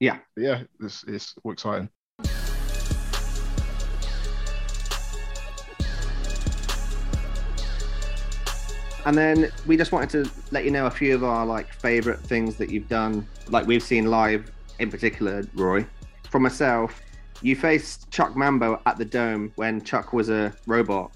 Yeah. 0.00 0.18
But 0.36 0.44
yeah, 0.44 0.62
it's, 0.80 1.04
it's 1.08 1.34
exciting. 1.44 1.88
And 9.04 9.16
then 9.16 9.50
we 9.66 9.76
just 9.76 9.90
wanted 9.92 10.24
to 10.24 10.30
let 10.52 10.64
you 10.64 10.70
know 10.70 10.86
a 10.86 10.90
few 10.90 11.14
of 11.14 11.24
our 11.24 11.44
like 11.44 11.72
favorite 11.72 12.20
things 12.20 12.56
that 12.56 12.70
you've 12.70 12.88
done, 12.88 13.26
like 13.48 13.66
we've 13.66 13.82
seen 13.82 14.06
live 14.06 14.50
in 14.78 14.90
particular, 14.90 15.44
Roy. 15.54 15.84
from 16.30 16.42
myself, 16.42 17.00
you 17.42 17.56
faced 17.56 18.10
Chuck 18.10 18.36
Mambo 18.36 18.80
at 18.86 18.98
the 18.98 19.04
Dome 19.04 19.52
when 19.56 19.82
Chuck 19.82 20.12
was 20.12 20.28
a 20.30 20.52
robot, 20.66 21.10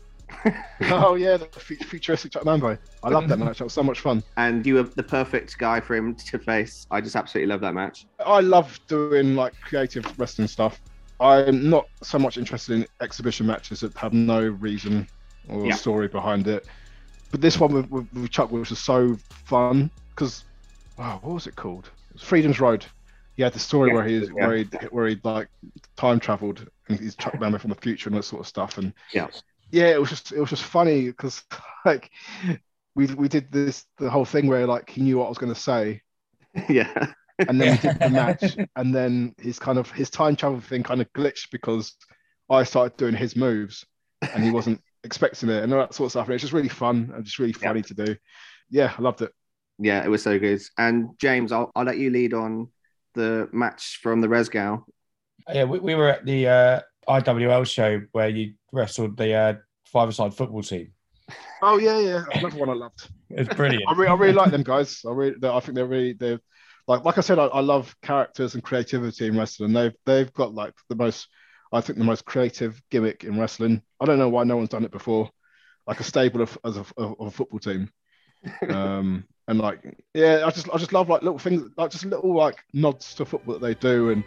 oh 0.91 1.15
yeah, 1.15 1.37
the 1.37 1.47
fu- 1.47 1.77
futuristic 1.77 2.33
Chuck 2.33 2.45
Mambo. 2.45 2.77
I 3.05 3.09
love 3.09 3.29
that 3.29 3.39
match. 3.39 3.59
That 3.59 3.65
was 3.65 3.73
so 3.73 3.85
much 3.85 4.01
fun. 4.01 4.23
and 4.37 4.67
you 4.67 4.75
were 4.75 4.83
the 4.83 5.03
perfect 5.05 5.57
guy 5.59 5.79
for 5.81 5.95
him 5.95 6.15
to 6.17 6.39
face. 6.41 6.87
I 6.91 7.01
just 7.01 7.15
absolutely 7.15 7.51
love 7.53 7.61
that 7.61 7.75
match. 7.75 8.07
I 8.25 8.41
love 8.41 8.79
doing 8.89 9.37
like 9.37 9.55
creative 9.61 10.05
wrestling 10.19 10.49
stuff. 10.49 10.81
I'm 11.21 11.71
not 11.71 11.87
so 12.03 12.19
much 12.19 12.37
interested 12.37 12.75
in 12.75 12.87
exhibition 13.01 13.47
matches 13.47 13.81
that 13.81 13.97
have 13.97 14.13
no 14.13 14.41
reason 14.43 15.07
or 15.49 15.67
Yeah. 15.67 15.75
story 15.75 16.09
behind 16.09 16.49
it. 16.49 16.67
But 17.31 17.41
this 17.41 17.59
one 17.59 17.73
with, 17.73 17.91
with, 17.91 18.13
with 18.13 18.31
Chuck 18.31 18.51
was 18.51 18.79
so 18.79 19.21
fun 19.45 19.91
because, 20.15 20.45
wow, 20.97 21.19
what 21.23 21.35
was 21.35 21.47
it 21.47 21.57
called? 21.57 21.87
It 22.11 22.15
was 22.15 22.23
Freedom's 22.23 22.61
Road. 22.61 22.87
He 23.37 23.43
had 23.43 23.53
the 23.53 23.59
story 23.59 23.91
Yeah, 23.91 23.95
where 23.95 24.05
he 24.05 24.29
yeah. 24.37 24.47
where 24.47 24.57
he 24.57 24.65
where 24.91 25.07
he 25.09 25.21
like 25.23 25.49
time 25.97 26.21
traveled 26.21 26.67
and 26.89 26.99
he's 26.99 27.17
Chuck 27.17 27.39
Mambo 27.39 27.59
from 27.59 27.71
the 27.71 27.77
future 27.77 28.09
and 28.09 28.17
that 28.17 28.23
sort 28.25 28.41
of 28.41 28.47
stuff. 28.47 28.79
And 28.79 28.95
Yeah. 29.13 29.29
yeah, 29.71 29.89
it 29.89 30.01
was 30.01 30.11
just 30.11 30.33
it 30.33 30.41
was 30.41 30.51
just 30.51 30.63
funny 30.65 31.07
because 31.07 31.43
like 31.85 32.11
we 32.95 33.07
we 33.07 33.29
did 33.29 33.51
this 33.53 33.85
the 33.99 34.11
whole 34.11 34.25
thing 34.25 34.47
where 34.47 34.67
like 34.67 34.89
he 34.91 35.03
knew 35.03 35.19
what 35.19 35.27
I 35.27 35.29
was 35.29 35.39
going 35.39 35.53
to 35.55 35.61
say 35.61 36.03
yeah. 36.69 37.13
and 37.49 37.61
then 37.61 37.69
we 37.69 37.79
did 37.79 37.99
the 37.99 38.07
match 38.07 38.57
and 38.77 38.95
then 38.95 39.35
his 39.39 39.59
kind 39.59 39.79
of 39.79 39.91
his 39.91 40.11
time 40.11 40.37
travel 40.37 40.61
thing 40.61 40.83
kind 40.83 41.01
of 41.01 41.13
glitched 41.13 41.51
because 41.51 41.95
I 42.51 42.65
started 42.65 42.97
doing 42.97 43.15
his 43.15 43.37
moves 43.37 43.85
and 44.33 44.43
he 44.43 44.51
wasn't 44.51 44.81
expecting 45.05 45.49
it 45.49 45.63
and 45.63 45.73
all 45.73 45.81
that 45.81 45.95
sort 45.95 46.07
of 46.07 46.13
stuff. 46.13 46.27
And 46.27 46.35
it's 46.35 46.43
just 46.43 46.53
really 46.53 46.69
fun 46.69 47.13
and 47.15 47.25
just 47.25 47.39
really 47.39 47.55
Yeah. 47.61 47.69
funny 47.69 47.83
to 47.83 47.95
do. 47.95 48.17
Yeah, 48.71 48.93
I 48.97 49.03
loved 49.03 49.23
it. 49.23 49.33
Yeah, 49.79 50.05
it 50.05 50.09
was 50.09 50.23
so 50.23 50.39
good. 50.39 50.61
And 50.79 51.11
James, 51.19 51.53
I'll, 51.53 51.71
I'll 51.77 51.85
let 51.85 51.99
you 51.99 52.11
lead 52.11 52.35
on 52.35 52.71
the 53.15 53.49
match 53.53 54.01
from 54.03 54.21
the 54.21 54.29
Resgal. 54.29 54.85
Yeah, 55.53 55.65
we, 55.65 55.79
we 55.79 55.95
were 55.95 56.09
at 56.09 56.25
the 56.25 56.49
uh, 56.49 56.81
IWL 57.09 57.67
show 57.67 58.01
where 58.13 58.29
you 58.29 58.55
wrestled 58.73 59.17
the 59.17 59.33
uh, 59.33 59.55
five-a-side 59.87 60.35
football 60.35 60.63
team. 60.63 60.93
Oh 61.63 61.79
yeah, 61.79 61.99
yeah, 61.99 62.25
that's 62.27 62.39
another 62.39 62.59
one 62.59 62.71
I 62.71 62.75
loved. 62.75 63.09
It's 63.31 63.53
brilliant. 63.55 63.85
I 63.89 63.93
really, 63.93 64.09
I 64.09 64.15
really 64.15 64.33
like 64.33 64.51
them 64.51 64.63
guys. 64.63 65.01
I 65.07 65.11
really, 65.11 65.35
I 65.43 65.61
think 65.61 65.75
they're 65.75 65.87
really, 65.87 66.13
they're 66.13 66.41
like, 66.87 67.05
like 67.05 67.19
I 67.19 67.21
said, 67.21 67.39
I, 67.39 67.47
I 67.47 67.61
love 67.61 67.95
characters 68.03 68.55
and 68.55 68.63
creativity 68.63 69.27
in 69.27 69.37
wrestling. 69.37 69.73
They've, 69.73 69.95
they've 70.05 70.33
got 70.33 70.55
like 70.55 70.75
the 70.89 70.95
most, 70.95 71.29
I 71.73 71.81
think, 71.81 71.99
the 71.99 72.05
most 72.05 72.25
creative 72.25 72.81
gimmick 72.91 73.25
in 73.25 73.39
wrestling. 73.39 73.83
I 74.01 74.05
don't 74.05 74.19
know 74.19 74.29
why 74.29 74.45
no 74.45 74.57
one's 74.57 74.69
done 74.71 74.85
it 74.85 74.93
before. 74.93 75.31
like 75.87 76.01
a 76.01 76.05
stable 76.05 76.43
of 76.43 76.59
as 76.65 76.77
a, 76.77 76.85
of 76.99 77.15
a 77.21 77.31
football 77.31 77.61
team. 77.61 77.91
Um, 78.69 79.25
and 79.49 79.59
like 79.59 79.81
yeah, 80.15 80.45
I 80.47 80.51
just 80.51 80.69
I 80.73 80.79
just 80.79 80.93
love 80.93 81.09
like 81.09 81.23
little 81.23 81.39
things 81.39 81.69
like 81.77 81.91
just 81.91 82.05
little 82.05 82.35
like 82.35 82.59
nods 82.73 83.15
to 83.15 83.25
football 83.25 83.55
that 83.55 83.63
they 83.63 83.75
do 83.75 84.11
and 84.11 84.23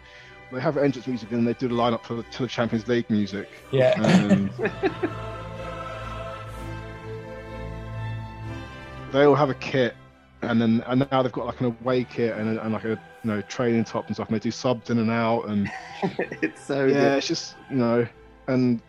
they 0.52 0.60
have 0.60 0.76
entrance 0.76 1.06
music 1.06 1.30
and 1.32 1.46
they 1.46 1.54
do 1.54 1.68
the 1.68 1.74
lineup 1.74 2.04
for 2.04 2.14
the, 2.14 2.22
to 2.24 2.42
the 2.42 2.48
Champions 2.48 2.86
League 2.88 3.08
music. 3.08 3.48
Yeah. 3.70 3.98
And 4.02 4.50
they 9.12 9.24
all 9.24 9.34
have 9.34 9.48
a 9.48 9.54
kit 9.54 9.94
and 10.42 10.60
then 10.60 10.82
and 10.86 11.06
now 11.10 11.22
they've 11.22 11.32
got 11.32 11.46
like 11.46 11.60
an 11.60 11.76
away 11.80 12.04
kit 12.04 12.36
and, 12.36 12.58
and 12.58 12.72
like 12.72 12.84
a 12.84 13.00
you 13.22 13.30
know 13.30 13.40
training 13.42 13.84
top 13.84 14.06
and 14.06 14.16
stuff 14.16 14.28
and 14.28 14.34
they 14.34 14.40
do 14.40 14.50
subs 14.50 14.90
in 14.90 14.98
and 14.98 15.10
out 15.10 15.42
and 15.48 15.70
it's 16.42 16.64
so 16.64 16.86
yeah 16.86 16.92
good. 16.94 17.18
it's 17.18 17.26
just 17.26 17.56
you 17.70 17.76
know 17.76 18.06
and 18.48 18.80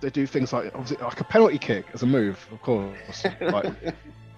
they 0.00 0.10
do 0.10 0.26
things 0.26 0.52
like 0.52 0.66
obviously 0.74 0.96
like 1.04 1.20
a 1.20 1.24
penalty 1.24 1.58
kick 1.58 1.86
as 1.92 2.02
a 2.02 2.06
move 2.06 2.44
of 2.52 2.60
course 2.62 3.24
like 3.40 3.66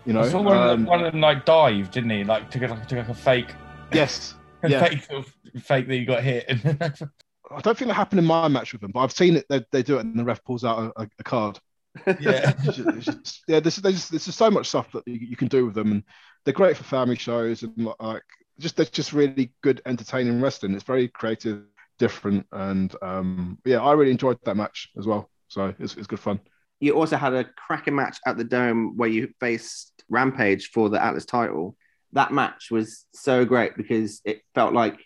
you 0.05 0.13
know 0.13 0.21
I 0.21 0.29
saw 0.29 0.43
one, 0.43 0.57
of 0.57 0.69
them, 0.71 0.85
one 0.87 1.05
of 1.05 1.13
them 1.13 1.21
like 1.21 1.45
dive, 1.45 1.91
didn't 1.93 2.11
he? 2.11 2.25
Like 2.25 2.51
took, 2.51 2.63
a, 2.63 2.67
like, 2.67 2.89
took 2.89 2.99
like 2.99 3.09
a 3.09 3.15
fake, 3.15 3.55
yes 3.93 4.35
a 4.63 4.69
yeah 4.69 4.85
fake, 4.85 5.05
sort 5.05 5.27
of, 5.27 5.63
fake 5.63 5.87
that 5.87 5.97
you 5.97 6.07
got 6.07 6.23
hit. 6.23 6.45
I 6.49 7.61
don't 7.61 7.77
think 7.77 7.89
that 7.89 7.95
happened 7.95 8.19
in 8.19 8.25
my 8.25 8.49
match 8.49 8.73
with 8.73 8.81
them 8.81 8.91
but 8.93 9.01
I've 9.01 9.13
seen 9.13 9.37
it 9.37 9.47
they, 9.49 9.65
they 9.71 9.83
do 9.83 9.99
it 9.99 10.01
and 10.01 10.19
the 10.19 10.25
ref 10.25 10.43
pulls 10.45 10.65
out 10.65 10.93
a, 10.97 11.09
a 11.19 11.23
card 11.23 11.59
yeah, 12.07 12.55
It's 12.65 12.65
just- 12.65 12.79
it's 12.79 13.05
just- 13.07 13.43
yeah, 13.47 13.61
there's, 13.61 13.77
there's, 13.77 14.09
there's 14.09 14.25
just 14.25 14.39
so 14.39 14.51
much 14.51 14.69
stuff 14.69 14.91
that 14.93 15.07
you, 15.07 15.15
you 15.15 15.37
can 15.37 15.49
do 15.49 15.67
with 15.67 15.75
them, 15.75 15.93
and 15.93 16.03
they're 16.45 16.55
great 16.55 16.77
for 16.77 16.85
family 16.85 17.17
shows 17.17 17.63
and 17.63 17.93
like 18.01 18.23
just 18.63 18.77
they're 18.77 18.87
just 18.87 19.13
really 19.13 19.53
good, 19.63 19.83
entertaining 19.85 20.41
wrestling. 20.41 20.75
It's 20.75 20.85
very 20.85 21.09
creative, 21.09 21.65
different, 21.99 22.47
and 22.53 22.95
um, 23.03 23.59
yeah, 23.65 23.83
I 23.83 23.93
really 23.93 24.11
enjoyed 24.11 24.39
that 24.45 24.57
match 24.57 24.89
as 24.97 25.07
well. 25.07 25.31
So 25.49 25.75
it's, 25.79 25.97
it's 25.97 26.07
good 26.07 26.21
fun. 26.21 26.41
You 26.81 26.95
also 26.95 27.17
had 27.17 27.35
a 27.35 27.45
cracking 27.45 27.95
match 27.95 28.19
at 28.27 28.37
the 28.37 28.45
Dome 28.45 28.97
where 28.97 29.09
you 29.09 29.33
faced 29.39 30.03
Rampage 30.09 30.71
for 30.71 30.89
the 30.89 31.03
Atlas 31.03 31.27
title. 31.27 31.77
That 32.13 32.33
match 32.33 32.71
was 32.71 33.05
so 33.15 33.45
great 33.45 33.77
because 33.77 34.21
it 34.25 34.43
felt 34.55 34.73
like, 34.73 34.99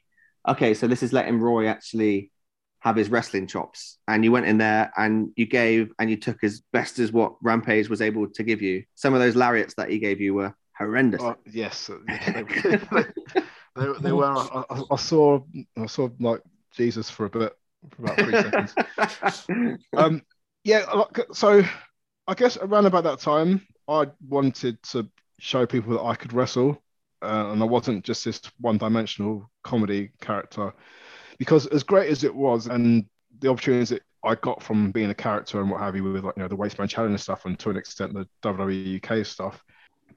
okay, 0.49 0.75
so 0.75 0.87
this 0.87 1.03
is 1.03 1.13
letting 1.13 1.41
Roy 1.41 1.67
actually 1.67 2.31
have 2.81 2.97
his 2.97 3.11
wrestling 3.11 3.47
chops. 3.47 3.99
And 4.09 4.25
you 4.25 4.33
went 4.33 4.47
in 4.47 4.59
there 4.59 4.93
and 4.97 5.33
you 5.37 5.45
gave 5.45 5.91
and 5.99 6.09
you 6.09 6.17
took 6.17 6.43
as 6.45 6.63
best 6.73 6.99
as 6.99 7.13
what 7.13 7.35
Rampage 7.43 7.89
was 7.89 8.01
able 8.01 8.29
to 8.29 8.43
give 8.43 8.63
you. 8.63 8.85
Some 8.95 9.13
of 9.13 9.21
those 9.21 9.37
lariats 9.37 9.75
that 9.75 9.91
he 9.91 9.99
gave 9.99 10.21
you 10.21 10.35
were 10.35 10.55
horrendous. 10.79 11.23
Oh, 11.23 11.37
yes, 11.51 11.91
they, 13.77 13.93
they, 14.01 14.13
were. 14.13 14.25
I, 14.25 14.65
I- 14.91 14.97
saw 14.97 15.41
I 15.77 15.87
saw 15.87 16.09
like 16.21 16.43
Jesus 16.73 17.11
for 17.11 17.27
a 17.27 17.31
bit 17.31 17.53
for 17.91 18.03
about 18.05 18.19
three 18.19 18.33
seconds. 18.33 19.79
um, 19.97 20.23
yeah, 20.65 20.85
so 21.33 21.63
I 22.27 22.35
guess 22.35 22.57
around 22.57 22.87
about 22.87 23.05
that 23.05 23.21
time, 23.21 23.67
I 23.89 24.07
wanted 24.27 24.83
to 24.85 25.09
show 25.39 25.67
people 25.67 25.93
that 25.93 26.03
I 26.03 26.15
could 26.15 26.33
wrestle, 26.33 26.83
uh, 27.23 27.51
and 27.53 27.63
I 27.63 27.67
wasn't 27.67 28.05
just 28.05 28.25
this 28.25 28.41
one-dimensional 28.61 29.49
comedy 29.63 30.11
character. 30.21 30.73
Because 31.39 31.67
as 31.67 31.83
great 31.83 32.11
as 32.11 32.25
it 32.25 32.35
was, 32.35 32.67
and 32.67 33.05
the 33.39 33.51
opportunities 33.51 33.91
that 33.91 34.03
I 34.25 34.35
got 34.35 34.63
from 34.63 34.91
being 34.91 35.11
a 35.11 35.15
character 35.15 35.61
and 35.61 35.71
what 35.71 35.81
have 35.81 35.95
you, 35.95 36.03
with 36.03 36.25
like 36.25 36.37
you 36.37 36.43
know 36.43 36.49
the 36.49 36.57
waistband 36.57 36.91
challenge 36.91 37.13
and 37.13 37.21
stuff, 37.21 37.45
and 37.45 37.59
to 37.61 37.71
an 37.71 37.77
extent 37.77 38.15
the 38.15 38.27
WWE 38.43 39.05
UK 39.05 39.25
stuff, 39.25 39.63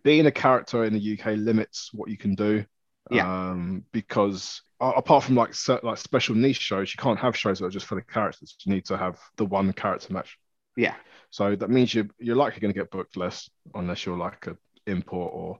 being 0.03 0.25
a 0.25 0.31
character 0.31 0.85
in 0.85 0.93
the 0.93 1.19
UK 1.19 1.37
limits 1.37 1.91
what 1.93 2.09
you 2.09 2.17
can 2.17 2.35
do. 2.35 2.65
Yeah. 3.09 3.49
Um, 3.51 3.83
because 3.91 4.61
a- 4.79 4.89
apart 4.89 5.23
from 5.23 5.35
like 5.35 5.53
like 5.83 5.97
special 5.97 6.35
niche 6.35 6.59
shows, 6.59 6.93
you 6.93 7.01
can't 7.01 7.19
have 7.19 7.35
shows 7.35 7.59
that 7.59 7.65
are 7.65 7.69
just 7.69 7.85
for 7.85 7.95
the 7.95 8.01
characters. 8.01 8.55
You 8.65 8.73
need 8.73 8.85
to 8.85 8.97
have 8.97 9.19
the 9.37 9.45
one 9.45 9.71
character 9.73 10.13
match. 10.13 10.37
yeah. 10.75 10.95
So 11.31 11.55
that 11.55 11.69
means 11.69 11.93
you 11.93 12.09
you're 12.19 12.35
likely 12.35 12.59
going 12.59 12.73
to 12.73 12.79
get 12.79 12.89
booked 12.91 13.15
less 13.17 13.49
unless 13.75 14.05
you're 14.05 14.17
like 14.17 14.47
a 14.47 14.57
import 14.87 15.31
or 15.33 15.59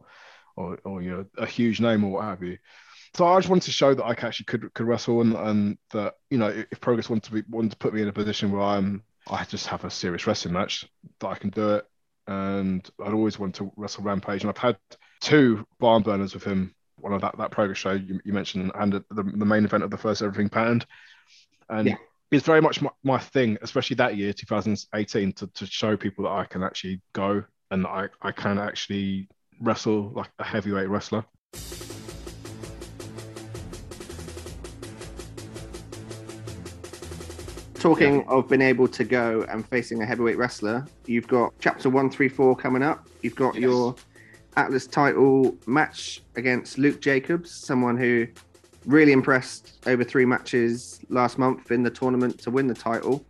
or 0.55 0.79
or 0.83 1.01
you're 1.01 1.25
a 1.37 1.45
huge 1.45 1.79
name 1.79 2.03
or 2.03 2.11
what 2.11 2.23
have 2.25 2.41
you. 2.43 2.57
So 3.15 3.25
I 3.27 3.37
just 3.39 3.49
wanted 3.49 3.63
to 3.65 3.71
show 3.71 3.93
that 3.93 4.03
I 4.03 4.11
actually 4.11 4.45
could 4.45 4.73
could 4.73 4.87
wrestle 4.87 5.21
and, 5.21 5.35
and 5.35 5.77
that 5.91 6.15
you 6.29 6.37
know 6.37 6.49
if 6.71 6.79
Progress 6.79 7.09
wanted 7.09 7.23
to 7.25 7.31
be 7.31 7.43
wanted 7.49 7.71
to 7.71 7.77
put 7.77 7.93
me 7.93 8.01
in 8.01 8.07
a 8.07 8.13
position 8.13 8.51
where 8.51 8.61
I'm 8.61 9.03
I 9.29 9.43
just 9.45 9.67
have 9.67 9.83
a 9.85 9.89
serious 9.91 10.25
wrestling 10.27 10.53
match 10.53 10.87
that 11.19 11.27
I 11.27 11.35
can 11.35 11.49
do 11.51 11.75
it. 11.75 11.85
And 12.27 12.87
I'd 13.03 13.13
always 13.13 13.39
wanted 13.39 13.55
to 13.55 13.71
wrestle 13.75 14.03
Rampage, 14.03 14.41
and 14.43 14.49
I've 14.49 14.57
had 14.57 14.77
two 15.21 15.65
barn 15.79 16.03
burners 16.03 16.33
with 16.33 16.43
him. 16.43 16.75
One 17.01 17.13
of 17.13 17.21
that 17.21 17.37
that 17.37 17.51
Progress 17.51 17.77
show 17.77 17.91
you, 17.93 18.19
you 18.23 18.33
mentioned, 18.33 18.71
and 18.75 18.93
the, 18.93 19.03
the 19.11 19.23
main 19.45 19.65
event 19.65 19.83
of 19.83 19.91
the 19.91 19.97
first 19.97 20.21
Everything 20.21 20.49
Patterned. 20.49 20.85
And 21.69 21.87
Yeah. 21.87 21.95
it's 22.31 22.45
very 22.45 22.61
much 22.61 22.81
my, 22.81 22.89
my 23.03 23.17
thing, 23.17 23.57
especially 23.61 23.95
that 23.95 24.17
year, 24.17 24.33
2018, 24.33 25.33
to, 25.33 25.47
to 25.47 25.65
show 25.65 25.95
people 25.95 26.25
that 26.25 26.31
I 26.31 26.45
can 26.45 26.63
actually 26.63 27.01
go 27.13 27.43
and 27.71 27.85
I, 27.85 28.07
I 28.21 28.31
can 28.31 28.57
actually 28.57 29.27
wrestle 29.61 30.11
like 30.15 30.29
a 30.39 30.43
heavyweight 30.43 30.89
wrestler. 30.89 31.23
Talking 37.75 38.27
of 38.27 38.49
being 38.49 38.61
able 38.61 38.89
to 38.89 39.05
go 39.05 39.45
and 39.49 39.65
facing 39.65 40.01
a 40.01 40.05
heavyweight 40.05 40.37
wrestler, 40.37 40.85
you've 41.05 41.27
got 41.29 41.53
chapter 41.59 41.89
134 41.89 42.57
coming 42.57 42.83
up. 42.83 43.07
You've 43.21 43.35
got 43.35 43.53
Yes. 43.55 43.61
your 43.61 43.95
Atlas 44.59 44.87
title 44.87 45.57
match 45.67 46.21
against 46.35 46.77
Luke 46.77 46.99
Jacobs, 46.99 47.49
someone 47.49 47.95
who 47.95 48.27
really 48.85 49.13
impressed 49.13 49.79
over 49.87 50.03
three 50.03 50.25
matches 50.25 50.99
last 51.07 51.37
month 51.37 51.71
in 51.71 51.81
the 51.81 51.89
tournament 51.89 52.37
to 52.39 52.51
win 52.51 52.67
the 52.67 52.73
title. 52.73 53.25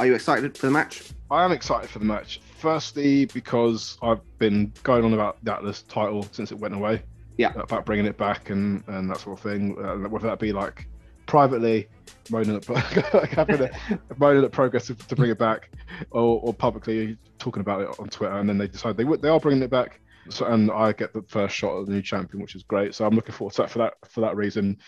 Are 0.00 0.06
you 0.06 0.14
excited 0.14 0.58
for 0.58 0.66
the 0.66 0.72
match? 0.72 1.10
I 1.30 1.44
am 1.44 1.52
excited 1.52 1.88
for 1.88 2.00
the 2.00 2.04
match. 2.04 2.40
Firstly, 2.58 3.26
because 3.26 3.98
I've 4.02 4.20
been 4.38 4.72
going 4.82 5.04
on 5.04 5.12
about 5.14 5.42
the 5.44 5.54
Atlas 5.54 5.82
title 5.82 6.26
since 6.32 6.50
it 6.50 6.58
went 6.58 6.74
away. 6.74 7.02
Yeah. 7.36 7.52
About 7.54 7.86
bringing 7.86 8.06
it 8.06 8.16
back 8.18 8.50
and, 8.50 8.82
and 8.88 9.08
that 9.10 9.18
sort 9.18 9.38
of 9.38 9.44
thing. 9.44 9.76
Uh, 9.78 10.08
whether 10.08 10.26
that 10.26 10.40
be 10.40 10.52
like 10.52 10.88
privately 11.26 11.88
moaning 12.30 12.56
at, 12.56 12.68
like 12.68 12.84
having 13.30 13.62
a, 13.62 13.70
moaning 14.18 14.42
at 14.44 14.50
progress 14.50 14.86
to, 14.88 14.94
to 14.96 15.14
bring 15.14 15.30
it 15.30 15.38
back, 15.38 15.70
or, 16.10 16.40
or 16.40 16.52
publicly 16.52 17.16
talking 17.38 17.60
about 17.60 17.80
it 17.82 17.88
on 18.00 18.08
Twitter, 18.08 18.34
and 18.38 18.48
then 18.48 18.58
they 18.58 18.66
decide 18.66 18.96
they 18.96 19.04
would- 19.04 19.22
they 19.22 19.28
are 19.28 19.38
bringing 19.38 19.62
it 19.62 19.70
back. 19.70 20.00
So 20.30 20.46
and 20.46 20.70
I 20.70 20.92
get 20.92 21.12
the 21.12 21.22
first 21.28 21.54
shot 21.54 21.80
at 21.80 21.86
the 21.86 21.92
new 21.92 22.02
champion, 22.02 22.42
which 22.42 22.54
is 22.54 22.62
great. 22.62 22.94
So 22.94 23.06
I'm 23.06 23.14
looking 23.14 23.34
forward 23.34 23.54
to 23.54 23.62
that 23.62 23.70
for 23.70 23.78
that 23.78 23.94
for 24.08 24.20
that 24.22 24.36
reason. 24.36 24.78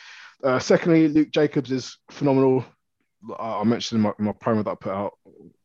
Uh, 0.43 0.59
secondly, 0.59 1.09
Luke 1.09 1.31
Jacobs 1.31 1.73
is 1.73 1.99
phenomenal. 2.11 2.65
I 3.39 3.65
mentioned 3.65 3.99
in 3.99 4.03
my, 4.03 4.13
my 4.19 4.33
promo 4.33 4.65
that 4.65 4.71
I 4.71 4.75
put 4.75 4.93
out 4.93 5.15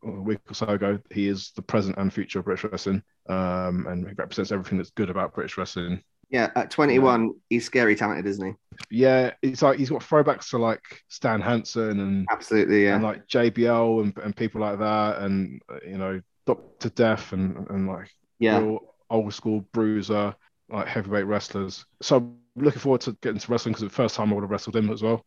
a 0.03 0.09
week 0.09 0.39
or 0.49 0.53
so 0.53 0.67
ago, 0.67 0.99
he 1.11 1.27
is 1.27 1.51
the 1.55 1.61
present 1.61 1.97
and 1.97 2.11
future 2.11 2.39
of 2.39 2.45
British 2.45 2.63
wrestling, 2.63 3.03
um, 3.29 3.85
and 3.87 4.07
he 4.07 4.13
represents 4.13 4.51
everything 4.51 4.77
that's 4.77 4.89
good 4.91 5.09
about 5.09 5.33
British 5.35 5.57
wrestling. 5.57 6.01
Yeah, 6.29 6.49
at 6.55 6.71
21, 6.71 7.33
he's 7.49 7.65
scary 7.65 7.95
talented, 7.95 8.25
isn't 8.25 8.47
he? 8.47 8.53
Yeah, 8.89 9.31
it's 9.41 9.61
like 9.61 9.77
he's 9.77 9.89
got 9.89 10.01
throwbacks 10.01 10.49
to 10.51 10.57
like 10.57 10.81
Stan 11.09 11.41
Hansen 11.41 11.99
and, 11.99 12.27
Absolutely, 12.31 12.85
yeah. 12.85 12.95
and 12.95 13.03
like 13.03 13.27
JBL 13.27 14.03
and, 14.03 14.17
and 14.17 14.35
people 14.35 14.61
like 14.61 14.79
that, 14.79 15.21
and 15.21 15.61
you 15.85 15.97
know 15.97 16.21
Doctor 16.47 16.89
Death 16.89 17.33
and 17.33 17.67
and 17.69 17.87
like 17.87 18.09
yeah. 18.39 18.59
real 18.59 18.79
old 19.11 19.33
school 19.33 19.61
bruiser, 19.73 20.35
like 20.69 20.87
heavyweight 20.87 21.25
wrestlers. 21.25 21.85
So 22.01 22.17
I'm 22.17 22.37
looking 22.55 22.81
forward 22.81 23.01
to 23.01 23.17
getting 23.21 23.39
to 23.39 23.51
wrestling 23.51 23.73
because 23.73 23.83
the 23.83 23.89
first 23.89 24.15
time 24.15 24.31
I 24.31 24.35
would 24.35 24.41
have 24.43 24.51
wrestled 24.51 24.75
him 24.75 24.89
as 24.91 25.01
well. 25.01 25.25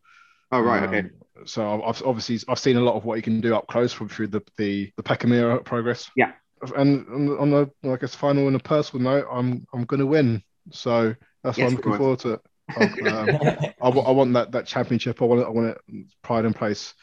Oh, 0.53 0.61
right, 0.61 0.83
okay. 0.85 0.99
Um, 1.01 1.11
So 1.47 1.83
I've 1.83 2.03
obviously 2.03 2.39
I've 2.49 2.59
seen 2.59 2.77
a 2.77 2.81
lot 2.81 2.95
of 2.95 3.05
what 3.05 3.17
he 3.17 3.23
can 3.23 3.41
do 3.41 3.55
up 3.55 3.67
close 3.67 3.93
from 3.93 4.09
through 4.09 4.29
the 4.29 4.41
the 4.57 4.93
the 4.97 5.03
Peckham 5.03 5.33
era 5.33 5.63
progress. 5.63 6.11
Yeah. 6.17 6.33
And 6.77 7.07
on 7.09 7.27
the- 7.27 7.39
on 7.39 7.51
the 7.51 7.91
I 7.93 7.97
guess 7.97 8.15
final 8.15 8.47
and 8.47 8.57
a 8.57 8.61
personal 8.61 9.03
note, 9.05 9.27
I'm 9.31 9.67
I'm 9.75 9.85
going 9.85 10.01
to 10.01 10.07
win. 10.07 10.43
So 10.71 11.15
that's 11.43 11.59
Yes, 11.59 11.73
what 11.75 11.85
I'm 11.87 11.91
looking 11.93 11.99
forward 11.99 12.19
to. 12.21 12.41
Um, 12.79 13.75
I 13.83 13.89
want 13.91 14.33
that 14.33 14.53
that 14.53 14.67
championship. 14.67 15.21
I 15.21 15.27
want 15.27 15.43
it. 15.43 15.47
I 15.47 15.51
want 15.51 15.77
it 15.77 16.07
pride 16.23 16.47
and 16.47 16.57
place 16.57 16.95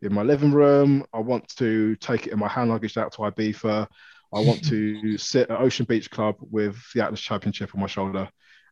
in 0.00 0.14
my 0.14 0.22
living 0.22 0.52
room. 0.52 1.04
I 1.12 1.18
want 1.18 1.48
to 1.56 1.96
take 1.96 2.26
it 2.26 2.32
in 2.32 2.38
my 2.38 2.48
hand 2.48 2.70
luggage 2.70 2.96
out 2.96 3.12
to 3.14 3.18
Ibiza. 3.18 3.88
I 4.32 4.40
want 4.40 4.64
to 4.68 5.16
sit 5.18 5.50
at 5.50 5.60
Ocean 5.60 5.86
Beach 5.86 6.10
Club 6.10 6.36
with 6.40 6.76
the 6.94 7.02
Atlas 7.02 7.20
Championship 7.20 7.74
on 7.74 7.80
my 7.80 7.86
shoulder, 7.86 8.28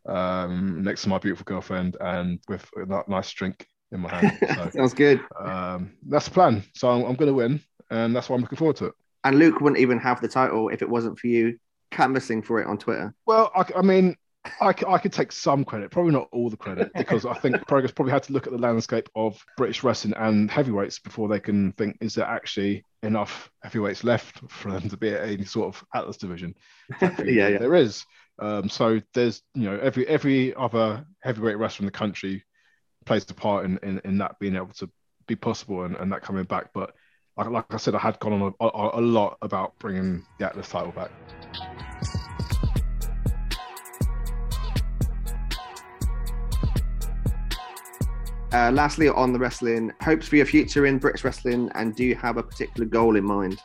um, 0.07 0.83
next 0.83 1.03
to 1.03 1.09
my 1.09 1.17
beautiful 1.17 1.45
girlfriend, 1.45 1.97
and 1.99 2.39
with 2.47 2.69
a 2.75 3.03
nice 3.07 3.31
drink 3.31 3.67
in 3.91 4.01
my 4.01 4.13
hand. 4.13 4.37
So, 4.55 4.69
Sounds 4.73 4.93
good. 4.93 5.21
um, 5.39 5.93
that's 6.07 6.25
the 6.25 6.31
plan. 6.31 6.63
So 6.73 6.89
I'm, 6.89 7.03
I'm 7.03 7.15
going 7.15 7.27
to 7.29 7.33
win, 7.33 7.61
and 7.89 8.15
that's 8.15 8.29
why 8.29 8.35
I'm 8.35 8.41
looking 8.41 8.57
forward 8.57 8.75
to 8.77 8.85
it. 8.85 8.93
And 9.23 9.39
Luke 9.39 9.59
wouldn't 9.59 9.81
even 9.81 9.99
have 9.99 10.21
the 10.21 10.27
title 10.27 10.69
if 10.69 10.81
it 10.81 10.89
wasn't 10.89 11.17
for 11.17 11.27
you 11.27 11.57
canvassing 11.89 12.41
for 12.41 12.61
it 12.61 12.67
on 12.67 12.77
Twitter. 12.77 13.13
Well, 13.25 13.51
I, 13.55 13.65
I 13.77 13.81
mean, 13.81 14.15
I, 14.61 14.73
I 14.87 14.97
could 14.97 15.13
take 15.13 15.31
some 15.31 15.65
credit, 15.65 15.91
probably 15.91 16.13
not 16.13 16.29
all 16.31 16.49
the 16.49 16.57
credit, 16.57 16.91
because 16.95 17.25
I 17.25 17.33
think 17.33 17.67
Progress 17.67 17.91
probably 17.91 18.13
had 18.13 18.23
to 18.23 18.33
look 18.33 18.47
at 18.47 18.53
the 18.53 18.59
landscape 18.59 19.09
of 19.15 19.43
British 19.57 19.83
wrestling 19.83 20.13
and 20.17 20.49
heavyweights 20.49 20.99
before 20.99 21.27
they 21.27 21.39
can 21.39 21.71
think, 21.73 21.97
is 22.01 22.15
there 22.15 22.25
actually 22.25 22.83
enough 23.03 23.51
heavyweights 23.63 24.03
left 24.03 24.39
for 24.49 24.71
them 24.71 24.89
to 24.89 24.97
be 24.97 25.09
at 25.09 25.27
any 25.27 25.45
sort 25.45 25.75
of 25.75 25.83
Atlas 25.93 26.17
division? 26.17 26.55
Yeah, 27.01 27.49
yeah. 27.49 27.57
There 27.57 27.75
is. 27.75 28.05
Um, 28.39 28.69
so 28.69 29.01
there's, 29.13 29.41
you 29.55 29.63
know, 29.63 29.77
every 29.79 30.07
every 30.07 30.53
other 30.55 31.05
heavyweight 31.21 31.57
wrestler 31.57 31.83
in 31.83 31.87
the 31.87 31.91
country 31.91 32.43
plays 33.05 33.25
a 33.29 33.33
part 33.33 33.65
in, 33.65 33.79
in, 33.81 33.99
in 34.05 34.17
that 34.19 34.37
being 34.39 34.55
able 34.55 34.73
to 34.73 34.89
be 35.27 35.35
possible 35.35 35.83
and, 35.83 35.95
and 35.95 36.11
that 36.11 36.21
coming 36.21 36.43
back. 36.43 36.69
But 36.73 36.93
like, 37.35 37.49
like 37.49 37.65
I 37.71 37.77
said, 37.77 37.95
I 37.95 37.99
had 37.99 38.19
gone 38.19 38.33
on 38.33 38.53
a, 38.59 38.65
a, 38.65 38.99
a 38.99 39.01
lot 39.01 39.37
about 39.41 39.77
bringing 39.79 40.23
the 40.39 40.45
Atlas 40.45 40.69
title 40.69 40.91
back. 40.91 41.11
Uh, 48.53 48.71
lastly, 48.71 49.09
on 49.09 49.33
the 49.33 49.39
wrestling, 49.39 49.91
hopes 50.01 50.27
for 50.27 50.37
your 50.37 50.45
future 50.45 50.85
in 50.85 50.97
British 50.97 51.23
wrestling, 51.23 51.69
and 51.75 51.95
do 51.95 52.05
you 52.05 52.15
have 52.15 52.37
a 52.37 52.43
particular 52.43 52.85
goal 52.85 53.17
in 53.17 53.23
mind? 53.23 53.61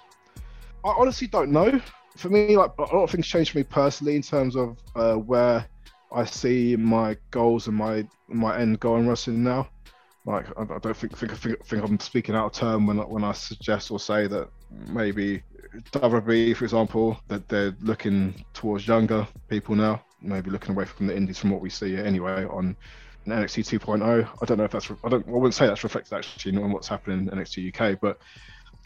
I 0.85 0.91
honestly 0.91 1.28
don't 1.28 1.53
know. 1.53 1.80
For 2.16 2.28
me, 2.28 2.57
like 2.57 2.72
a 2.78 2.83
lot 2.83 3.05
of 3.05 3.11
things 3.11 3.26
changed 3.26 3.53
for 3.53 3.59
me 3.59 3.64
personally 3.64 4.16
in 4.16 4.22
terms 4.22 4.57
of 4.57 4.76
uh, 4.97 5.14
where 5.14 5.66
I 6.12 6.24
see 6.24 6.76
my 6.76 7.16
goals 7.30 7.68
and 7.68 7.76
my 7.76 8.07
my 8.28 8.59
end 8.59 8.80
goal 8.80 8.97
in 8.97 9.09
wrestling 9.09 9.45
now. 9.45 9.68
Like 10.26 10.47
I, 10.59 10.64
don't 10.64 10.97
think 10.97 11.16
think, 11.16 11.33
think 11.33 11.64
think 11.64 11.85
I'm 11.85 11.99
speaking 12.01 12.35
out 12.35 12.47
of 12.47 12.53
term 12.53 12.87
when 12.87 12.99
when 13.09 13.24
I 13.24 13.33
suggest 13.33 13.91
or 13.91 14.01
say 14.01 14.26
that 14.26 14.49
maybe 14.89 15.43
WWE, 15.93 16.57
for 16.57 16.64
example, 16.64 17.18
that 17.28 17.49
they're 17.49 17.74
looking 17.80 18.45
towards 18.53 18.87
younger 18.87 19.26
people 19.49 19.74
now, 19.74 20.03
maybe 20.20 20.51
looking 20.51 20.72
away 20.72 20.85
from 20.85 21.07
the 21.07 21.16
indies 21.16 21.39
from 21.39 21.51
what 21.51 21.61
we 21.61 21.70
see 21.70 21.97
anyway 21.97 22.45
on 22.45 22.76
NXT 23.27 23.79
2.0. 23.81 24.29
I 24.41 24.45
don't 24.47 24.59
know 24.59 24.64
if 24.64 24.73
that's 24.73 24.91
I 25.05 25.09
don't 25.09 25.27
I 25.27 25.31
wouldn't 25.31 25.55
say 25.55 25.66
that's 25.66 25.85
reflected 25.85 26.14
actually 26.14 26.57
on 26.57 26.73
what's 26.73 26.89
happening 26.89 27.20
in 27.20 27.39
NXT 27.39 27.75
UK, 27.75 27.99
but 28.01 28.18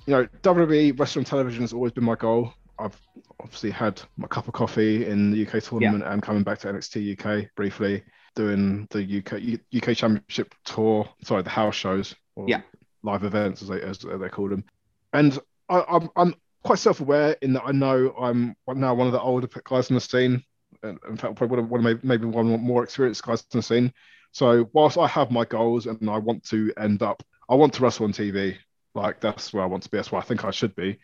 you 0.06 0.12
know 0.14 0.26
WWE 0.42 0.98
wrestling 0.98 1.24
television 1.24 1.62
has 1.62 1.72
always 1.72 1.92
been 1.92 2.04
my 2.04 2.14
goal. 2.16 2.52
I've 2.78 3.00
obviously 3.40 3.70
had 3.70 4.00
my 4.18 4.28
cup 4.28 4.46
of 4.48 4.54
coffee 4.54 5.06
in 5.06 5.30
the 5.30 5.46
UK 5.46 5.62
tournament 5.62 6.04
and 6.06 6.22
coming 6.22 6.42
back 6.42 6.58
to 6.60 6.68
NXT 6.68 7.18
UK 7.18 7.48
briefly, 7.56 8.02
doing 8.34 8.86
the 8.90 9.18
UK 9.18 9.60
UK 9.74 9.96
Championship 9.96 10.54
tour. 10.64 11.08
Sorry, 11.24 11.42
the 11.42 11.50
house 11.50 11.74
shows 11.74 12.14
or 12.34 12.46
Yeah. 12.48 12.60
live 13.02 13.24
events 13.24 13.62
as 13.62 13.68
they 13.68 13.80
as 13.80 13.98
they 14.00 14.28
call 14.28 14.48
them. 14.50 14.64
And 15.12 15.38
I, 15.70 15.82
I'm 15.88 16.10
I'm 16.16 16.34
quite 16.62 16.78
self-aware 16.78 17.36
in 17.42 17.54
that 17.54 17.62
I 17.64 17.72
know 17.72 18.12
I'm 18.20 18.56
now 18.68 18.92
one 18.94 19.06
of 19.06 19.12
the 19.12 19.20
older 19.20 19.48
guys 19.64 19.88
in 19.88 19.94
the 19.94 20.00
scene. 20.00 20.42
In 20.82 21.16
fact, 21.16 21.36
probably 21.36 21.48
one 21.48 21.58
of, 21.60 21.70
one 21.70 21.86
of 21.86 22.04
maybe 22.04 22.26
one 22.26 22.52
of 22.52 22.60
more 22.60 22.82
experienced 22.84 23.22
guys 23.22 23.44
in 23.52 23.58
the 23.58 23.62
scene. 23.62 23.92
So 24.32 24.68
whilst 24.72 24.98
I 24.98 25.06
have 25.06 25.30
my 25.30 25.44
goals 25.44 25.86
and 25.86 26.10
I 26.10 26.18
want 26.18 26.44
to 26.50 26.72
end 26.76 27.02
up, 27.02 27.22
I 27.48 27.54
want 27.54 27.74
to 27.74 27.82
wrestle 27.82 28.04
on 28.06 28.12
TV. 28.12 28.58
Like 28.94 29.20
that's 29.20 29.52
where 29.52 29.62
I 29.62 29.66
want 29.66 29.82
to 29.84 29.90
be. 29.90 29.98
That's 29.98 30.12
where 30.12 30.20
I 30.20 30.24
think 30.24 30.44
I 30.44 30.50
should 30.50 30.74
be. 30.74 30.98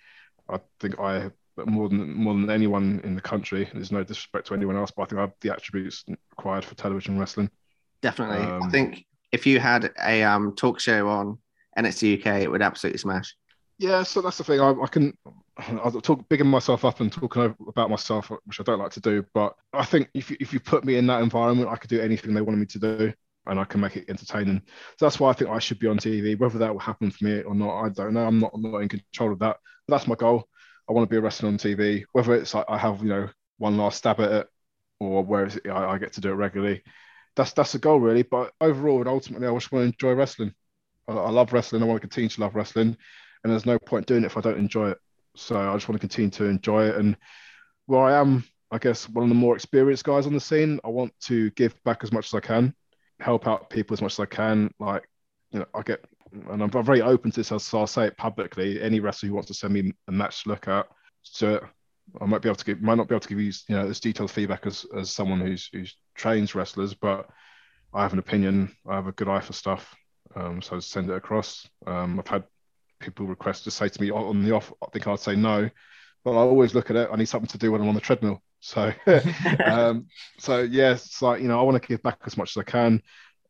I 0.48 0.60
think 0.80 0.98
I 0.98 1.30
more 1.66 1.88
than 1.88 2.14
more 2.14 2.34
than 2.34 2.50
anyone 2.50 3.00
in 3.04 3.14
the 3.14 3.20
country. 3.20 3.68
There's 3.72 3.92
no 3.92 4.02
disrespect 4.02 4.46
to 4.48 4.54
anyone 4.54 4.76
else, 4.76 4.90
but 4.90 5.02
I 5.02 5.06
think 5.06 5.18
I 5.18 5.22
have 5.22 5.34
the 5.40 5.52
attributes 5.52 6.04
required 6.30 6.64
for 6.64 6.74
television 6.74 7.18
wrestling. 7.18 7.50
Definitely. 8.00 8.38
I 8.38 8.56
Um, 8.56 8.70
think 8.70 9.04
if 9.32 9.46
you 9.46 9.60
had 9.60 9.92
a 10.02 10.22
um, 10.22 10.54
talk 10.56 10.80
show 10.80 11.08
on 11.08 11.38
NXT 11.76 12.14
UK, 12.14 12.42
it 12.42 12.50
would 12.50 12.62
absolutely 12.62 12.98
smash. 12.98 13.34
Yeah, 13.78 14.02
so 14.04 14.20
that's 14.20 14.38
the 14.38 14.44
thing. 14.44 14.60
I, 14.60 14.70
I 14.70 14.86
can 14.86 15.12
I 15.58 15.90
talk 16.02 16.28
bigging 16.28 16.46
myself 16.46 16.84
up 16.84 17.00
and 17.00 17.12
talking 17.12 17.54
about 17.68 17.90
myself, 17.90 18.30
which 18.44 18.60
I 18.60 18.62
don't 18.62 18.78
like 18.78 18.92
to 18.92 19.00
do. 19.00 19.24
But 19.34 19.54
I 19.72 19.84
think 19.84 20.08
if 20.14 20.30
you, 20.30 20.36
if 20.40 20.52
you 20.52 20.60
put 20.60 20.84
me 20.84 20.96
in 20.96 21.06
that 21.08 21.22
environment, 21.22 21.68
I 21.68 21.76
could 21.76 21.90
do 21.90 22.00
anything 22.00 22.32
they 22.34 22.40
wanted 22.40 22.58
me 22.60 22.66
to 22.66 22.78
do, 22.78 23.12
and 23.46 23.58
I 23.58 23.64
can 23.64 23.80
make 23.80 23.96
it 23.96 24.08
entertaining. 24.08 24.62
So 24.98 25.06
that's 25.06 25.18
why 25.18 25.30
I 25.30 25.32
think 25.32 25.50
I 25.50 25.58
should 25.58 25.78
be 25.80 25.88
on 25.88 25.98
TV. 25.98 26.36
Whether 26.36 26.58
that 26.58 26.72
will 26.72 26.80
happen 26.80 27.10
for 27.10 27.24
me 27.24 27.42
or 27.42 27.54
not, 27.54 27.82
I 27.82 27.88
don't 27.88 28.14
know. 28.14 28.26
I'm 28.26 28.38
not 28.38 28.52
I'm 28.54 28.62
not 28.62 28.78
in 28.82 28.88
control 28.88 29.32
of 29.32 29.38
that. 29.40 29.56
But 29.88 29.96
that's 29.96 30.06
my 30.08 30.14
goal. 30.14 30.48
I 30.88 30.92
want 30.92 31.08
to 31.08 31.12
be 31.12 31.18
a 31.18 31.20
wrestler 31.20 31.48
on 31.48 31.58
TV. 31.58 32.04
Whether 32.12 32.34
it's 32.34 32.54
like 32.54 32.66
I 32.68 32.78
have 32.78 33.02
you 33.02 33.08
know 33.08 33.28
one 33.58 33.76
last 33.76 33.98
stab 33.98 34.20
at 34.20 34.32
it, 34.32 34.48
or 35.00 35.24
where 35.24 35.46
it's, 35.46 35.58
I, 35.66 35.70
I 35.94 35.98
get 35.98 36.12
to 36.14 36.20
do 36.20 36.30
it 36.30 36.34
regularly. 36.34 36.82
That's 37.36 37.52
that's 37.52 37.72
the 37.72 37.78
goal 37.78 38.00
really. 38.00 38.22
But 38.22 38.52
overall 38.60 39.00
and 39.00 39.08
ultimately, 39.08 39.48
I 39.48 39.54
just 39.54 39.72
want 39.72 39.82
to 39.82 39.86
enjoy 39.88 40.12
wrestling. 40.18 40.54
I, 41.08 41.12
I 41.12 41.30
love 41.30 41.52
wrestling. 41.52 41.82
I 41.82 41.86
want 41.86 41.96
to 42.00 42.08
continue 42.08 42.28
to 42.30 42.40
love 42.40 42.54
wrestling, 42.54 42.96
and 43.42 43.52
there's 43.52 43.66
no 43.66 43.78
point 43.78 44.06
doing 44.06 44.22
it 44.22 44.26
if 44.26 44.36
I 44.36 44.40
don't 44.40 44.58
enjoy 44.58 44.90
it. 44.90 44.98
So 45.36 45.56
I 45.56 45.74
just 45.74 45.88
want 45.88 46.00
to 46.00 46.06
continue 46.06 46.30
to 46.30 46.44
enjoy 46.44 46.86
it. 46.86 46.96
And 46.96 47.16
where 47.86 48.02
I 48.02 48.20
am, 48.20 48.44
I 48.70 48.78
guess 48.78 49.08
one 49.08 49.24
of 49.24 49.28
the 49.28 49.34
more 49.34 49.54
experienced 49.54 50.04
guys 50.04 50.26
on 50.26 50.34
the 50.34 50.40
scene, 50.40 50.80
I 50.84 50.88
want 50.88 51.12
to 51.22 51.50
give 51.52 51.74
back 51.84 52.04
as 52.04 52.12
much 52.12 52.26
as 52.26 52.34
I 52.34 52.40
can, 52.40 52.74
help 53.20 53.46
out 53.46 53.70
people 53.70 53.94
as 53.94 54.02
much 54.02 54.14
as 54.14 54.20
I 54.20 54.26
can. 54.26 54.70
Like, 54.78 55.08
you 55.50 55.60
know, 55.60 55.66
I 55.74 55.82
get, 55.82 56.04
and 56.50 56.62
I'm 56.62 56.70
very 56.70 57.02
open 57.02 57.30
to 57.32 57.40
this, 57.40 57.48
so 57.62 57.78
I'll 57.78 57.86
say 57.86 58.06
it 58.06 58.16
publicly. 58.16 58.80
Any 58.80 59.00
wrestler 59.00 59.28
who 59.28 59.34
wants 59.34 59.48
to 59.48 59.54
send 59.54 59.74
me 59.74 59.92
a 60.08 60.12
match 60.12 60.44
to 60.44 60.48
look 60.50 60.68
at, 60.68 60.86
so 61.22 61.60
I 62.20 62.24
might 62.24 62.42
be 62.42 62.48
able 62.48 62.56
to 62.56 62.64
give, 62.64 62.82
might 62.82 62.96
not 62.96 63.08
be 63.08 63.14
able 63.14 63.20
to 63.20 63.28
give 63.28 63.40
you, 63.40 63.52
you 63.68 63.76
know, 63.76 63.88
as 63.88 64.00
detailed 64.00 64.30
feedback 64.30 64.66
as, 64.66 64.86
as 64.96 65.10
someone 65.10 65.40
who's 65.40 65.68
who's 65.72 65.96
trains 66.14 66.54
wrestlers, 66.54 66.94
but 66.94 67.28
I 67.94 68.02
have 68.02 68.12
an 68.12 68.18
opinion. 68.18 68.74
I 68.88 68.94
have 68.94 69.06
a 69.06 69.12
good 69.12 69.28
eye 69.28 69.40
for 69.40 69.52
stuff. 69.52 69.94
Um, 70.34 70.62
so 70.62 70.80
send 70.80 71.10
it 71.10 71.16
across. 71.16 71.68
Um, 71.86 72.18
I've 72.18 72.26
had 72.26 72.44
people 73.02 73.26
request 73.26 73.64
to 73.64 73.70
say 73.70 73.88
to 73.88 74.00
me 74.02 74.10
on 74.10 74.42
the 74.44 74.52
off, 74.52 74.72
I 74.82 74.86
think 74.92 75.06
I'd 75.06 75.20
say 75.20 75.36
no, 75.36 75.68
but 76.24 76.32
I 76.32 76.36
always 76.36 76.74
look 76.74 76.90
at 76.90 76.96
it. 76.96 77.08
I 77.12 77.16
need 77.16 77.26
something 77.28 77.48
to 77.48 77.58
do 77.58 77.72
when 77.72 77.80
I'm 77.82 77.88
on 77.88 77.94
the 77.94 78.00
treadmill. 78.00 78.42
So, 78.60 78.92
um, 79.64 80.06
so 80.38 80.60
yeah, 80.60 80.92
it's 80.92 81.20
like 81.22 81.42
you 81.42 81.48
know, 81.48 81.58
I 81.58 81.62
want 81.62 81.82
to 81.82 81.86
give 81.88 82.02
back 82.02 82.18
as 82.26 82.36
much 82.36 82.56
as 82.56 82.60
I 82.60 82.64
can, 82.64 83.02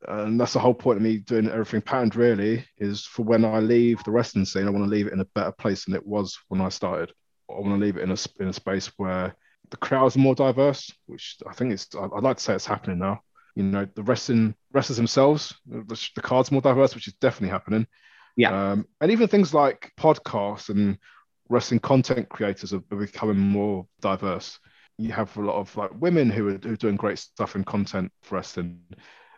and 0.08 0.40
that's 0.40 0.54
the 0.54 0.58
whole 0.60 0.74
point 0.74 0.96
of 0.98 1.02
me 1.02 1.18
doing 1.18 1.48
everything 1.48 1.82
patterned. 1.82 2.16
Really, 2.16 2.64
is 2.78 3.04
for 3.04 3.22
when 3.22 3.44
I 3.44 3.60
leave 3.60 4.02
the 4.04 4.10
wrestling 4.10 4.44
scene, 4.44 4.66
I 4.66 4.70
want 4.70 4.84
to 4.84 4.90
leave 4.90 5.06
it 5.06 5.12
in 5.12 5.20
a 5.20 5.26
better 5.26 5.52
place 5.52 5.84
than 5.84 5.94
it 5.94 6.06
was 6.06 6.38
when 6.48 6.60
I 6.60 6.70
started. 6.70 7.12
I 7.50 7.54
want 7.60 7.78
to 7.78 7.84
leave 7.84 7.96
it 7.96 8.02
in 8.02 8.10
a 8.10 8.16
in 8.40 8.48
a 8.48 8.52
space 8.52 8.88
where 8.96 9.34
the 9.70 9.76
crowds 9.76 10.16
are 10.16 10.20
more 10.20 10.34
diverse, 10.34 10.90
which 11.06 11.36
I 11.46 11.52
think 11.52 11.72
is. 11.72 11.88
I- 11.94 12.08
I'd 12.16 12.22
like 12.24 12.38
to 12.38 12.42
say 12.42 12.54
it's 12.54 12.66
happening 12.66 12.98
now. 12.98 13.20
You 13.54 13.64
know, 13.64 13.86
the 13.94 14.02
wrestling 14.02 14.54
wrestlers 14.72 14.96
themselves, 14.96 15.54
the, 15.66 16.08
the 16.14 16.22
cards 16.22 16.50
more 16.50 16.62
diverse, 16.62 16.94
which 16.94 17.06
is 17.08 17.14
definitely 17.14 17.50
happening. 17.50 17.86
Yeah. 18.36 18.72
Um, 18.72 18.86
and 19.00 19.10
even 19.10 19.28
things 19.28 19.52
like 19.52 19.92
podcasts 19.98 20.68
and 20.68 20.98
wrestling 21.48 21.80
content 21.80 22.28
creators 22.28 22.72
are, 22.72 22.82
are 22.90 22.96
becoming 22.96 23.38
more 23.38 23.86
diverse. 24.00 24.58
You 24.98 25.12
have 25.12 25.36
a 25.36 25.42
lot 25.42 25.56
of 25.56 25.74
like 25.76 25.90
women 26.00 26.30
who 26.30 26.48
are, 26.48 26.58
who 26.58 26.72
are 26.72 26.76
doing 26.76 26.96
great 26.96 27.18
stuff 27.18 27.56
in 27.56 27.64
content 27.64 28.12
for 28.22 28.36
wrestling. 28.36 28.80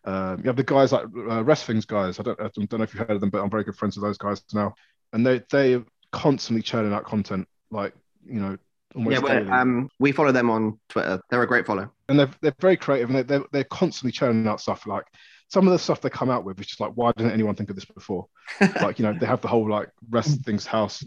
Um, 0.05 0.39
you 0.39 0.45
have 0.45 0.57
the 0.57 0.65
guys 0.65 0.93
like 0.93 1.05
uh, 1.05 1.43
Wrestling's 1.43 1.87
guys. 1.87 2.21
I 2.21 2.23
don't, 2.23 2.41
I 2.41 2.49
don't 2.55 2.73
know 2.73 2.83
if 2.83 2.95
you've 2.95 3.07
heard 3.07 3.17
of 3.17 3.21
them, 3.21 3.31
but 3.31 3.43
I'm 3.43 3.51
very 3.51 3.65
good 3.65 3.77
friends 3.77 3.97
with 3.97 4.05
those 4.05 4.19
guys 4.19 4.43
now, 4.53 4.75
and 5.13 5.27
they 5.27 5.43
they 5.51 5.75
are 5.75 5.85
constantly 6.13 6.63
churning 6.63 6.93
out 6.93 7.05
content. 7.05 7.49
Like 7.71 7.95
you 8.27 8.41
know, 8.41 8.59
almost 8.95 9.15
yeah, 9.15 9.21
well, 9.21 9.53
um, 9.53 9.89
we 9.99 10.13
follow 10.13 10.33
them 10.33 10.51
on 10.51 10.79
Twitter. 10.91 11.21
They're 11.31 11.43
a 11.43 11.47
great 11.47 11.67
follow. 11.67 11.91
and 12.09 12.19
they're 12.19 12.31
they're 12.43 12.55
very 12.61 12.77
creative 12.77 13.09
and 13.09 13.17
they're, 13.17 13.25
they're 13.25 13.47
they're 13.53 13.65
constantly 13.65 14.13
churning 14.13 14.47
out 14.47 14.61
stuff. 14.61 14.87
Like 14.87 15.07
some 15.49 15.67
of 15.67 15.73
the 15.73 15.79
stuff 15.79 16.01
they 16.01 16.11
come 16.11 16.31
out 16.31 16.45
with 16.45 16.59
is 16.61 16.67
just 16.67 16.81
like, 16.81 16.93
why 16.95 17.13
didn't 17.17 17.33
anyone 17.33 17.55
think 17.55 17.71
of 17.71 17.77
this 17.77 17.85
before? 17.85 18.27
like 18.81 18.99
you 18.99 19.05
know, 19.05 19.17
they 19.19 19.27
have 19.27 19.41
the 19.41 19.49
whole 19.49 19.69
like 19.69 19.91
wrestling's 20.11 20.67
house 20.67 21.05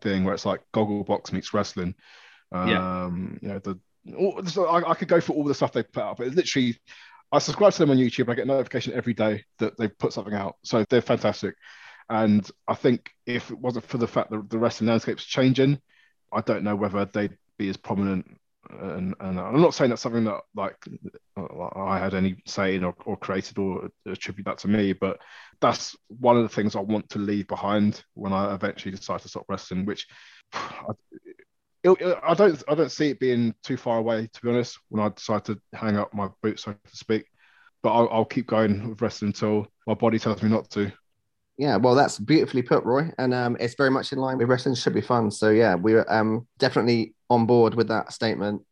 thing 0.00 0.24
where 0.24 0.34
it's 0.34 0.46
like 0.46 0.60
goggle 0.72 1.04
box 1.04 1.32
meets 1.32 1.52
wrestling. 1.54 1.94
Um, 2.52 2.68
Yeah. 2.68 3.08
you 3.48 3.54
know 3.54 3.58
the. 3.58 3.78
All, 4.16 4.42
so 4.46 4.66
I, 4.66 4.90
I 4.90 4.94
could 4.94 5.08
go 5.08 5.20
for 5.20 5.34
all 5.34 5.44
the 5.44 5.54
stuff 5.54 5.72
they 5.72 5.82
put 5.82 6.02
out, 6.02 6.16
but 6.16 6.28
it's 6.28 6.36
literally, 6.36 6.78
I 7.30 7.40
subscribe 7.40 7.72
to 7.74 7.78
them 7.80 7.90
on 7.90 7.98
YouTube. 7.98 8.30
I 8.30 8.34
get 8.34 8.46
notification 8.46 8.94
every 8.94 9.12
day 9.12 9.44
that 9.58 9.76
they 9.76 9.88
put 9.88 10.12
something 10.14 10.32
out, 10.32 10.56
so 10.64 10.84
they're 10.88 11.02
fantastic. 11.02 11.54
And 12.08 12.48
I 12.66 12.74
think 12.74 13.10
if 13.26 13.50
it 13.50 13.58
wasn't 13.58 13.84
for 13.84 13.98
the 13.98 14.06
fact 14.06 14.30
that 14.30 14.48
the 14.48 14.58
wrestling 14.58 14.88
landscape's 14.88 15.24
changing, 15.26 15.78
I 16.32 16.40
don't 16.40 16.64
know 16.64 16.74
whether 16.74 17.04
they'd 17.04 17.36
be 17.58 17.68
as 17.68 17.76
prominent. 17.76 18.40
And, 18.70 19.14
and 19.20 19.40
I'm 19.40 19.60
not 19.60 19.74
saying 19.74 19.90
that's 19.90 20.02
something 20.02 20.24
that 20.24 20.40
like 20.54 20.76
I 21.76 21.98
had 21.98 22.14
any 22.14 22.36
say 22.46 22.74
in 22.76 22.84
or, 22.84 22.94
or 23.06 23.16
created 23.16 23.58
or 23.58 23.88
attribute 24.06 24.44
that 24.46 24.58
to 24.58 24.68
me, 24.68 24.92
but 24.92 25.18
that's 25.60 25.96
one 26.08 26.36
of 26.36 26.42
the 26.42 26.48
things 26.48 26.76
I 26.76 26.80
want 26.80 27.08
to 27.10 27.18
leave 27.18 27.48
behind 27.48 28.04
when 28.14 28.32
I 28.32 28.54
eventually 28.54 28.94
decide 28.94 29.20
to 29.22 29.28
stop 29.28 29.46
wrestling. 29.48 29.86
Which 29.86 30.06
I, 30.52 30.92
it, 31.84 32.18
I 32.22 32.34
don't 32.34 32.62
I 32.68 32.74
don't 32.74 32.92
see 32.92 33.10
it 33.10 33.20
being 33.20 33.54
too 33.62 33.76
far 33.76 33.98
away 33.98 34.28
to 34.32 34.40
be 34.42 34.50
honest. 34.50 34.78
When 34.88 35.02
I 35.02 35.08
decide 35.08 35.44
to 35.46 35.58
hang 35.72 35.96
up 35.96 36.12
my 36.12 36.28
boots, 36.42 36.64
so 36.64 36.72
to 36.72 36.96
speak, 36.96 37.24
but 37.82 37.92
I'll, 37.92 38.08
I'll 38.10 38.24
keep 38.24 38.46
going 38.46 38.88
with 38.88 39.00
wrestling 39.00 39.30
until 39.30 39.66
my 39.86 39.94
body 39.94 40.18
tells 40.18 40.42
me 40.42 40.50
not 40.50 40.70
to. 40.70 40.92
Yeah, 41.56 41.76
well, 41.76 41.96
that's 41.96 42.20
beautifully 42.20 42.62
put, 42.62 42.84
Roy, 42.84 43.10
and 43.18 43.34
um, 43.34 43.56
it's 43.58 43.74
very 43.74 43.90
much 43.90 44.12
in 44.12 44.18
line 44.18 44.38
with 44.38 44.48
wrestling 44.48 44.76
should 44.76 44.94
be 44.94 45.00
fun. 45.00 45.30
So 45.32 45.50
yeah, 45.50 45.74
we're 45.74 46.06
um, 46.08 46.46
definitely 46.58 47.14
on 47.30 47.46
board 47.46 47.74
with 47.74 47.88
that 47.88 48.12
statement, 48.12 48.62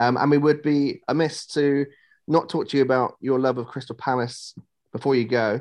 um, 0.00 0.16
and 0.16 0.30
we 0.30 0.38
would 0.38 0.62
be 0.62 1.02
amiss 1.08 1.46
to 1.46 1.86
not 2.28 2.48
talk 2.48 2.68
to 2.68 2.76
you 2.76 2.82
about 2.82 3.16
your 3.20 3.38
love 3.38 3.58
of 3.58 3.66
Crystal 3.66 3.96
Palace 3.96 4.54
before 4.92 5.14
you 5.14 5.24
go. 5.24 5.60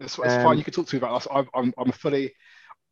It's, 0.00 0.18
it's 0.18 0.34
Um, 0.34 0.42
fine. 0.42 0.58
You 0.58 0.64
can 0.64 0.74
talk 0.74 0.86
to 0.88 0.96
me 0.96 0.98
about 0.98 1.22
that. 1.22 1.32
I'm, 1.32 1.48
I'm, 1.54 1.74
I'm 1.78 1.92
fully. 1.92 2.32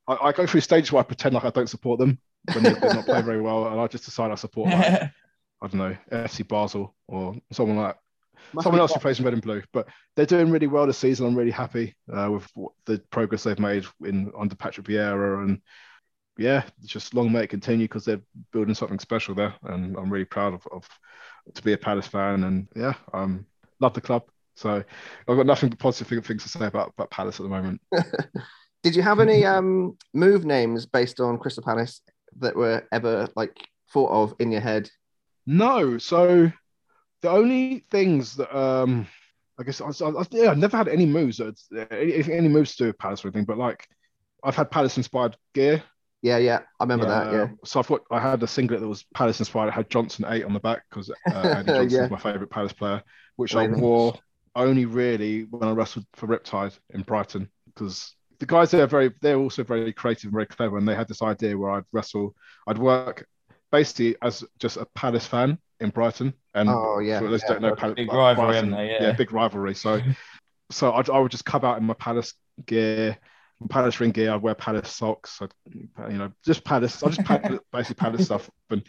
I, 0.06 0.16
I 0.28 0.32
go 0.32 0.46
through 0.46 0.60
stages 0.60 0.92
where 0.92 1.00
I 1.00 1.04
pretend 1.04 1.34
like 1.34 1.44
I 1.44 1.50
don't 1.50 1.68
support 1.68 1.98
them 1.98 2.18
when 2.52 2.64
they, 2.64 2.72
they're 2.74 2.94
not 2.94 3.04
playing 3.04 3.24
very 3.24 3.40
well, 3.40 3.66
and 3.68 3.80
I 3.80 3.86
just 3.86 4.04
decide 4.04 4.30
I 4.30 4.36
support. 4.36 4.70
Like, 4.70 5.10
I 5.62 5.68
don't 5.68 5.74
know, 5.74 5.96
FC 6.10 6.46
Basel 6.46 6.94
or 7.06 7.36
someone 7.52 7.76
like 7.76 7.96
Must 8.52 8.64
someone 8.64 8.78
be 8.78 8.80
else 8.80 8.92
who 8.92 8.98
plays 8.98 9.20
in 9.20 9.24
red 9.24 9.34
and 9.34 9.42
blue. 9.42 9.62
But 9.72 9.86
they're 10.16 10.26
doing 10.26 10.50
really 10.50 10.66
well 10.66 10.86
this 10.88 10.98
season. 10.98 11.24
I'm 11.26 11.36
really 11.36 11.52
happy 11.52 11.94
uh, 12.12 12.30
with 12.32 12.48
what, 12.54 12.72
the 12.84 12.98
progress 13.10 13.44
they've 13.44 13.58
made 13.58 13.84
in 14.04 14.32
under 14.36 14.56
Patrick 14.56 14.86
Vieira, 14.86 15.42
and 15.44 15.60
yeah, 16.38 16.64
just 16.84 17.14
long 17.14 17.30
may 17.30 17.44
it 17.44 17.50
continue 17.50 17.86
because 17.86 18.04
they're 18.04 18.20
building 18.52 18.74
something 18.74 18.98
special 18.98 19.34
there, 19.34 19.54
and 19.64 19.96
I'm 19.96 20.10
really 20.10 20.24
proud 20.24 20.54
of, 20.54 20.66
of 20.72 20.88
to 21.54 21.62
be 21.62 21.72
a 21.72 21.78
Palace 21.78 22.06
fan, 22.06 22.44
and 22.44 22.68
yeah, 22.74 22.94
um, 23.12 23.46
love 23.80 23.94
the 23.94 24.00
club. 24.00 24.24
So 24.54 24.82
I've 25.28 25.36
got 25.36 25.46
nothing 25.46 25.70
but 25.70 25.78
positive 25.78 26.24
things 26.26 26.42
to 26.42 26.48
say 26.48 26.66
about, 26.66 26.92
about 26.96 27.10
Palace 27.10 27.40
at 27.40 27.44
the 27.44 27.48
moment. 27.48 27.80
Did 28.82 28.96
you 28.96 29.02
have 29.02 29.20
any 29.20 29.44
um 29.44 29.96
move 30.12 30.44
names 30.44 30.86
based 30.86 31.20
on 31.20 31.38
Crystal 31.38 31.62
Palace 31.62 32.00
that 32.38 32.56
were 32.56 32.86
ever 32.92 33.28
like 33.36 33.68
thought 33.92 34.10
of 34.10 34.34
in 34.40 34.50
your 34.50 34.60
head? 34.60 34.90
No, 35.46 35.98
so 35.98 36.50
the 37.20 37.30
only 37.30 37.84
things 37.90 38.36
that 38.36 38.56
um 38.56 39.06
I 39.58 39.62
guess 39.62 39.80
I, 39.80 39.86
I, 39.86 40.10
I 40.10 40.24
yeah, 40.30 40.50
I've 40.50 40.58
never 40.58 40.76
had 40.76 40.88
any 40.88 41.06
moves 41.06 41.36
that 41.36 41.56
any, 41.90 42.14
any 42.32 42.48
moves 42.48 42.72
to 42.72 42.84
do 42.84 42.86
with 42.88 42.98
Palace 42.98 43.24
or 43.24 43.28
anything, 43.28 43.44
but 43.44 43.58
like 43.58 43.86
I've 44.42 44.56
had 44.56 44.70
Palace 44.70 44.96
inspired 44.96 45.36
gear. 45.54 45.82
Yeah, 46.22 46.38
yeah, 46.38 46.60
I 46.78 46.84
remember 46.84 47.06
that. 47.06 47.32
Yeah, 47.32 47.48
So 47.64 47.80
I've 47.80 47.88
got 47.88 48.02
I 48.10 48.20
had 48.20 48.42
a 48.42 48.46
singlet 48.46 48.80
that 48.80 48.86
was 48.88 49.04
Palace 49.12 49.40
inspired. 49.40 49.68
It 49.68 49.72
had 49.74 49.90
Johnson 49.90 50.24
eight 50.28 50.44
on 50.44 50.52
the 50.52 50.60
back 50.60 50.82
because 50.88 51.10
uh, 51.10 51.14
Andy 51.34 51.72
Johnson 51.72 51.98
Yeah. 51.98 52.04
is 52.04 52.10
my 52.10 52.18
favourite 52.18 52.48
Palace 52.50 52.72
player, 52.72 53.02
which 53.36 53.56
I 53.56 53.66
wore 53.66 54.14
only 54.54 54.84
really 54.84 55.42
when 55.50 55.68
I 55.68 55.72
wrestled 55.72 56.06
for 56.14 56.28
Riptide 56.28 56.78
in 56.90 57.02
Brighton 57.02 57.48
because 57.66 58.14
the 58.38 58.46
guys 58.46 58.70
there 58.70 58.84
are 58.84 58.86
very 58.86 59.10
they're 59.20 59.36
also 59.38 59.64
very 59.64 59.92
creative 59.92 60.24
and 60.24 60.32
very 60.32 60.46
clever 60.46 60.76
and 60.78 60.86
they 60.86 60.94
had 60.94 61.08
this 61.08 61.22
idea 61.22 61.56
where 61.58 61.70
I'd 61.72 61.84
wrestle 61.92 62.34
I'd 62.68 62.78
work 62.78 63.26
basically 63.72 64.14
as 64.22 64.44
just 64.58 64.76
a 64.76 64.84
Palace 64.94 65.26
fan 65.26 65.58
in 65.80 65.88
Brighton 65.90 66.34
and 66.54 66.68
Oh, 66.68 66.98
yeah, 66.98 67.18
for 67.18 67.28
those 67.30 67.42
yeah. 67.42 67.48
don't 67.54 67.62
know 67.62 67.74
Palace, 67.74 67.94
Big 67.96 68.08
like, 68.08 68.16
rivalry, 68.16 68.46
Brighton- 68.52 68.72
haven't 68.72 68.86
they? 68.88 69.06
Yeah. 69.06 69.12
big 69.12 69.32
rivalry 69.32 69.74
so 69.74 70.00
so 70.70 70.92
I'd, 70.92 71.08
I 71.10 71.18
would 71.18 71.30
just 71.32 71.44
come 71.46 71.64
out 71.64 71.78
in 71.78 71.84
my 71.84 71.94
Palace 71.94 72.34
gear 72.66 73.16
Palace 73.68 74.00
ring 74.00 74.10
gear. 74.10 74.32
I'd 74.32 74.42
wear 74.42 74.54
Palace 74.54 74.90
socks. 74.90 75.40
I'd, 75.40 75.52
you 76.10 76.18
know, 76.18 76.32
just 76.44 76.64
Palace. 76.64 77.02
I 77.02 77.08
just 77.08 77.24
Palace, 77.24 77.60
basically 77.72 78.00
Palace 78.00 78.24
stuff, 78.26 78.50
and 78.70 78.82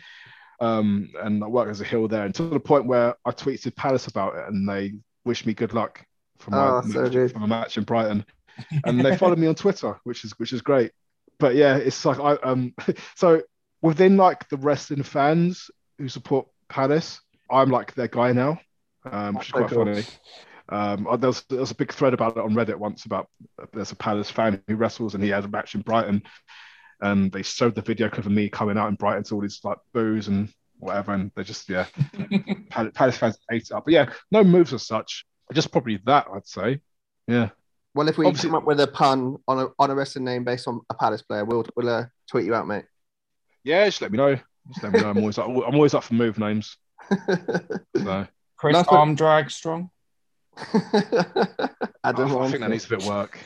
um, 0.59 1.09
and 1.21 1.43
I 1.43 1.47
work 1.47 1.69
as 1.69 1.81
a 1.81 1.83
heel 1.83 2.07
there. 2.07 2.25
until 2.25 2.49
the 2.49 2.59
point 2.59 2.85
where 2.85 3.15
I 3.25 3.31
tweeted 3.31 3.75
Palace 3.75 4.07
about 4.07 4.35
it, 4.35 4.47
and 4.47 4.67
they 4.67 4.93
wished 5.25 5.45
me 5.45 5.53
good 5.53 5.73
luck 5.73 6.05
for 6.39 6.51
my 6.51 6.67
Oh, 6.69 6.81
so 6.81 7.09
good. 7.09 7.31
for 7.31 7.39
my 7.39 7.47
match 7.47 7.77
in 7.77 7.83
Brighton, 7.83 8.25
and 8.85 9.03
they 9.03 9.17
followed 9.17 9.39
me 9.39 9.47
on 9.47 9.55
Twitter, 9.55 9.99
which 10.03 10.23
is 10.23 10.31
which 10.39 10.53
is 10.53 10.61
great. 10.61 10.91
But 11.39 11.55
yeah, 11.55 11.77
it's 11.77 12.05
like 12.05 12.19
I 12.19 12.33
um, 12.47 12.73
so 13.15 13.41
within 13.81 14.17
like 14.17 14.47
the 14.49 14.57
wrestling 14.57 15.03
fans 15.03 15.69
who 15.97 16.07
support 16.07 16.47
Palace, 16.69 17.21
I'm 17.49 17.69
like 17.69 17.93
their 17.95 18.07
guy 18.07 18.31
now, 18.31 18.59
um, 19.09 19.35
which 19.35 19.47
is 19.47 19.51
quite 19.51 19.69
funny. 19.69 20.03
Um, 20.69 21.07
uh, 21.07 21.17
there 21.17 21.29
was, 21.29 21.43
there 21.49 21.59
was 21.59 21.71
a 21.71 21.75
big 21.75 21.91
thread 21.93 22.13
about 22.13 22.37
it 22.37 22.43
on 22.43 22.53
Reddit 22.53 22.75
once 22.77 23.05
about 23.05 23.27
uh, 23.61 23.65
there's 23.73 23.91
a 23.91 23.95
Palace 23.95 24.29
fan 24.31 24.61
who 24.67 24.75
wrestles 24.75 25.13
and 25.13 25.23
he 25.23 25.29
had 25.29 25.43
a 25.45 25.47
match 25.49 25.75
in 25.75 25.81
Brighton, 25.81 26.23
and 27.01 27.31
they 27.31 27.43
showed 27.43 27.75
the 27.75 27.81
video 27.81 28.09
clip 28.09 28.25
of 28.25 28.31
me 28.31 28.49
coming 28.49 28.77
out 28.77 28.87
in 28.87 28.95
Brighton 28.95 29.23
to 29.25 29.35
all 29.35 29.41
these 29.41 29.59
like 29.63 29.77
boos 29.93 30.27
and 30.29 30.49
whatever, 30.79 31.13
and 31.13 31.31
they 31.35 31.43
just 31.43 31.69
yeah, 31.69 31.85
Pal- 32.69 32.91
Palace 32.91 33.17
fans 33.17 33.37
ate 33.51 33.63
it 33.63 33.71
up. 33.71 33.83
But 33.85 33.93
yeah, 33.93 34.09
no 34.31 34.43
moves 34.43 34.73
as 34.73 34.87
such, 34.87 35.25
just 35.53 35.71
probably 35.71 35.99
that 36.05 36.27
I'd 36.33 36.47
say. 36.47 36.79
Yeah, 37.27 37.49
Well, 37.93 38.07
if 38.07 38.17
we 38.17 38.25
Obviously- 38.25 38.49
come 38.49 38.57
up 38.57 38.65
with 38.65 38.79
a 38.79 38.87
pun 38.87 39.37
on 39.47 39.59
a 39.59 39.67
on 39.79 39.91
a 39.91 39.95
wrestling 39.95 40.25
name 40.25 40.43
based 40.45 40.67
on 40.67 40.79
a 40.89 40.93
Palace 40.93 41.21
player, 41.23 41.43
we'll 41.45 41.65
we'll 41.75 41.89
uh, 41.89 42.05
tweet 42.29 42.45
you 42.45 42.55
out, 42.55 42.67
mate. 42.67 42.85
yeah, 43.65 43.85
just 43.85 44.01
let 44.01 44.11
me 44.11 44.17
know. 44.17 44.35
Just 44.69 44.81
let 44.83 44.93
me 44.93 45.01
know. 45.01 45.09
I'm 45.09 45.17
always 45.17 45.37
up, 45.37 45.47
I'm 45.47 45.75
always 45.75 45.93
up 45.93 46.03
for 46.05 46.13
move 46.13 46.39
names. 46.39 46.77
So 47.97 48.27
Chris 48.57 48.75
Last 48.75 48.91
Arm 48.93 49.15
Drag 49.15 49.51
Strong. 49.51 49.89
Adam 52.03 52.31
Oh, 52.31 52.41
I 52.41 52.49
think 52.49 52.59
that 52.59 52.69
needs 52.69 52.85
a 52.85 52.89
bit 52.89 53.01
of 53.01 53.07
work. 53.07 53.39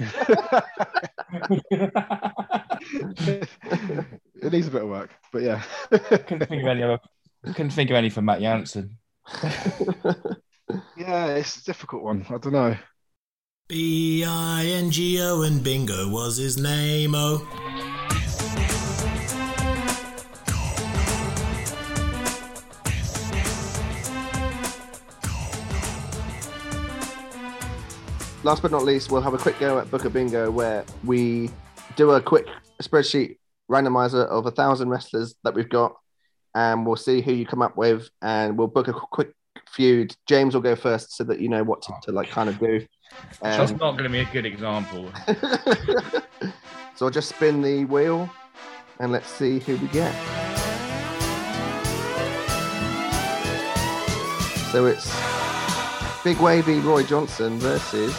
it 4.42 4.52
needs 4.52 4.68
a 4.68 4.72
bit 4.72 4.82
of 4.82 4.90
work, 4.90 5.12
but 5.32 5.42
yeah. 5.42 5.62
couldn't 5.90 6.48
think 6.48 6.64
of 6.64 6.68
any 6.68 6.84
other. 6.84 7.00
Couldn't 7.46 7.72
think 7.72 7.90
of 7.90 7.96
any 7.96 8.10
for 8.10 8.22
Matt 8.22 8.42
Jansen. 8.42 8.98
yeah, 10.98 11.28
it's 11.36 11.58
a 11.58 11.66
difficult 11.66 12.04
one. 12.04 12.26
I 12.30 12.38
don't 12.38 12.54
know. 12.54 12.78
B 13.68 14.24
I 14.26 14.66
N 14.66 14.92
G 14.92 15.22
O 15.22 15.42
and 15.42 15.64
Bingo 15.64 16.10
was 16.10 16.38
his 16.38 16.58
name. 16.58 17.14
Oh, 17.16 17.46
Last 28.48 28.62
but 28.62 28.72
not 28.72 28.86
least, 28.86 29.12
we'll 29.12 29.20
have 29.24 29.34
a 29.34 29.38
quick 29.38 29.60
go 29.60 29.78
at 29.78 29.92
Booker 29.92 30.10
Bingo 30.10 30.50
where 30.50 30.86
we 31.04 31.50
do 31.98 32.12
a 32.12 32.22
quick 32.22 32.48
spreadsheet 32.82 33.40
randomizer 33.70 34.26
of 34.26 34.46
a 34.46 34.52
thousand 34.52 34.88
wrestlers 34.88 35.36
that 35.44 35.54
we've 35.54 35.68
got, 35.68 35.98
and 36.56 36.86
we'll 36.86 36.96
see 36.96 37.20
who 37.20 37.34
you 37.34 37.46
come 37.46 37.62
up 37.62 37.76
with, 37.76 38.10
and 38.22 38.58
we'll 38.58 38.68
book 38.70 38.88
a 38.88 38.94
quick 38.94 39.34
feud. 39.70 40.16
James 40.30 40.54
will 40.54 40.62
go 40.62 40.78
first 40.78 41.18
so 41.18 41.26
that 41.26 41.42
you 41.42 41.50
know 41.50 41.62
what 41.62 41.82
to, 41.82 41.94
to 42.04 42.14
like 42.14 42.30
kind 42.30 42.48
of 42.48 42.58
do. 42.58 42.86
That's 43.42 43.70
Um, 43.70 43.78
not 43.80 43.92
going 43.98 44.06
to 44.06 44.10
be 44.10 44.20
a 44.20 44.30
good 44.32 44.46
example. 44.46 45.12
so 46.96 47.06
I'll 47.06 47.12
just 47.12 47.28
spin 47.28 47.62
the 47.62 47.84
wheel 47.84 48.30
and 49.02 49.12
let's 49.12 49.28
see 49.28 49.60
who 49.60 49.76
we 49.76 49.90
get. 49.90 50.16
So 54.72 54.86
it's 54.86 55.14
Big 56.24 56.38
Wavy 56.40 56.80
Roy 56.80 57.04
Johnson 57.04 57.60
versus 57.60 58.16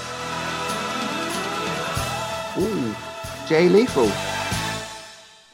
Jay 3.48 3.68
Lethal. 3.68 4.08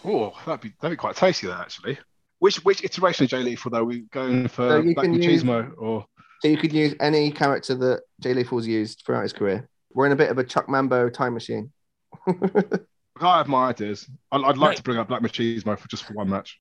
Oh, 0.04 0.32
that'd 0.44 0.60
be 0.60 0.72
that'd 0.80 0.96
be 0.96 1.00
quite 1.00 1.16
tasty, 1.16 1.46
that 1.46 1.60
actually. 1.60 1.98
Which 2.40 2.56
which 2.64 2.82
iteration 2.84 3.24
of 3.24 3.30
Jay 3.30 3.42
Lethal 3.42 3.70
though? 3.70 3.84
We 3.84 4.00
going 4.12 4.48
for 4.48 4.68
So 4.68 4.82
Black 4.82 4.96
can 5.06 5.22
use- 5.22 5.42
Machismo 5.44 5.72
or 5.78 6.04
So 6.42 6.48
you 6.48 6.56
could 6.56 6.72
use 6.72 6.94
any 7.00 7.30
character 7.30 7.74
that 7.76 8.02
Jay 8.20 8.34
Lethal's 8.34 8.66
used 8.66 9.02
throughout 9.06 9.22
his 9.22 9.32
career. 9.32 9.68
We're 9.92 10.06
in 10.06 10.12
a 10.12 10.16
bit 10.16 10.30
of 10.30 10.38
a 10.38 10.44
Chuck 10.44 10.68
Mambo 10.68 11.08
time 11.08 11.34
machine. 11.34 11.72
I 12.26 13.36
have 13.38 13.46
my 13.48 13.68
ideas. 13.68 14.08
I'd, 14.32 14.42
I'd 14.42 14.58
like 14.58 14.68
Right. 14.70 14.76
to 14.76 14.82
bring 14.82 14.98
up 14.98 15.06
Black 15.08 15.22
Machismo 15.22 15.78
for 15.78 15.88
just 15.88 16.02
for 16.04 16.14
one 16.14 16.28
match. 16.28 16.58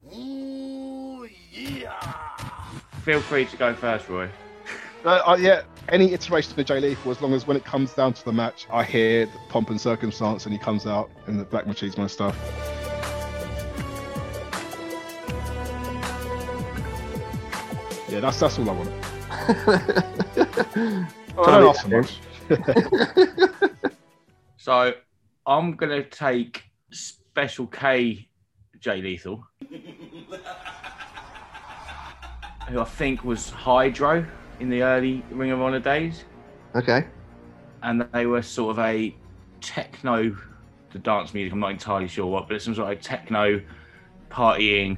Feel 3.02 3.20
free 3.22 3.46
to 3.46 3.58
go 3.58 3.74
first, 3.74 4.08
Roy. 4.08 4.30
Uh, 5.04 5.22
uh, 5.28 5.38
yeah, 5.39 5.64
any 5.89 6.14
iteration 6.14 6.58
of 6.58 6.66
Jay 6.66 6.80
Lethal, 6.80 7.12
as 7.12 7.22
long 7.22 7.34
as 7.34 7.45
when 7.45 7.58
it 7.58 7.66
comes 7.66 7.93
down 7.93 8.14
to 8.14 8.24
the 8.24 8.32
match, 8.32 8.68
I 8.72 8.84
hear 8.84 9.26
the 9.26 9.38
pomp 9.49 9.70
and 9.70 9.80
circumstance, 9.80 10.45
and 10.45 10.54
he 10.54 10.60
comes 10.60 10.88
out 10.88 11.10
in 11.28 11.38
the 11.38 11.43
Black 11.43 11.66
Machismo 11.66 12.10
stuff. 12.10 12.38
Yeah, 18.10 18.22
that's 18.22 18.39
that's 18.39 18.60
all 18.60 18.70
I 18.70 18.74
want. 18.74 18.91
Oh, 21.36 21.43
I 21.43 21.60
don't 21.60 21.70
ask 21.70 21.82
for 21.82 21.89
much. 21.89 22.20
So 24.64 24.93
I'm 25.45 25.76
going 25.76 25.91
to 25.91 26.10
take 26.10 26.64
Special 26.93 27.68
K 27.68 28.30
Jay 28.80 29.01
Lethal, 29.01 29.43
who 32.70 32.80
I 32.80 32.86
think 32.86 33.26
was 33.26 33.49
Hydro 33.49 34.26
in 34.60 34.70
the 34.70 34.84
early 34.84 35.24
Ring 35.32 35.51
of 35.51 35.62
Honor 35.62 35.80
days. 35.80 36.24
okay. 36.76 37.06
and 37.84 38.08
they 38.14 38.26
were 38.26 38.41
sort 38.41 38.72
of 38.72 38.80
a 38.80 39.14
techno, 39.62 40.36
the 40.91 40.99
dance 40.99 41.34
music. 41.34 41.54
I'm 41.54 41.60
not 41.60 41.72
entirely 41.72 42.08
sure 42.08 42.26
what, 42.26 42.47
but 42.47 42.56
it's 42.56 42.66
some 42.66 42.76
sort 42.76 42.91
of 42.91 43.01
techno 43.01 43.62
partying, 44.30 44.97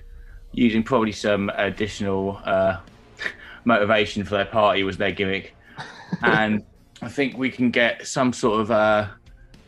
using 0.52 0.84
probably 0.84 1.12
some 1.12 1.50
additional 1.56 2.40
uh, 2.46 2.78
motivation 3.66 4.24
for 4.24 4.32
their 4.32 4.46
party 4.46 4.84
was 4.84 4.98
their 4.98 5.12
gimmick, 5.12 5.56
and 6.22 6.64
I 7.02 7.10
think 7.10 7.38
we 7.38 7.50
can 7.50 7.72
get 7.72 8.08
some 8.08 8.34
sort 8.34 8.62
of 8.62 8.72
uh, 8.72 9.08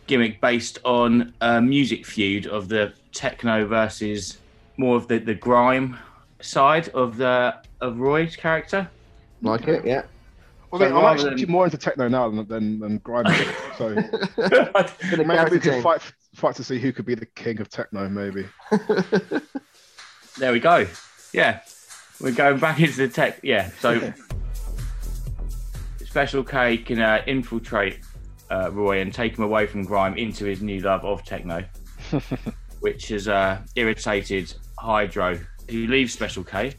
gimmick 0.08 0.40
based 0.42 0.80
on 0.86 1.34
a 1.42 1.62
music 1.62 2.06
feud 2.06 2.48
of 2.48 2.70
the 2.70 2.94
techno 3.12 3.66
versus 3.66 4.38
more 4.78 4.96
of 4.96 5.08
the, 5.08 5.18
the 5.18 5.34
grime 5.34 5.98
side 6.40 6.90
of 6.90 7.18
the 7.18 7.56
of 7.82 8.00
Roy's 8.00 8.36
character. 8.36 8.90
Like 9.48 9.68
it, 9.68 9.86
yeah. 9.86 10.04
Well, 10.72 10.82
I 10.82 10.86
mean, 10.86 10.94
So 10.94 11.00
I'm 11.06 11.14
actually 11.14 11.42
than- 11.44 11.52
more 11.52 11.66
into 11.66 11.78
techno 11.78 12.08
now 12.08 12.30
than 12.30 12.48
than, 12.48 12.80
than 12.80 12.98
grime. 13.00 13.26
so 13.78 13.96
maybe 15.18 15.52
we 15.52 15.60
could 15.60 15.82
fight 15.82 16.02
fight 16.36 16.56
to 16.56 16.64
see 16.64 16.78
who 16.80 16.92
could 16.92 17.06
be 17.06 17.16
the 17.16 17.26
king 17.26 17.60
of 17.62 17.70
techno. 17.70 18.08
Maybe. 18.10 18.46
There 20.40 20.52
we 20.52 20.60
go. 20.60 20.86
Yeah, 21.34 21.62
we're 22.22 22.32
going 22.32 22.60
back 22.60 22.80
into 22.80 22.96
the 22.98 23.08
tech. 23.08 23.40
Yeah, 23.42 23.72
so 23.80 24.14
Special 26.06 26.44
K 26.44 26.78
can 26.78 27.00
uh, 27.02 27.24
infiltrate 27.26 28.02
uh, 28.52 28.70
Roy 28.72 29.02
and 29.02 29.12
take 29.12 29.36
him 29.38 29.44
away 29.44 29.66
from 29.66 29.84
grime 29.84 30.16
into 30.16 30.46
his 30.46 30.62
new 30.62 30.80
love 30.80 31.04
of 31.04 31.24
techno, 31.24 31.64
which 32.82 33.08
has 33.08 33.28
uh, 33.28 33.60
irritated 33.76 34.54
Hydro, 34.78 35.40
who 35.72 35.88
leaves 35.88 36.14
Special 36.14 36.44
K 36.44 36.76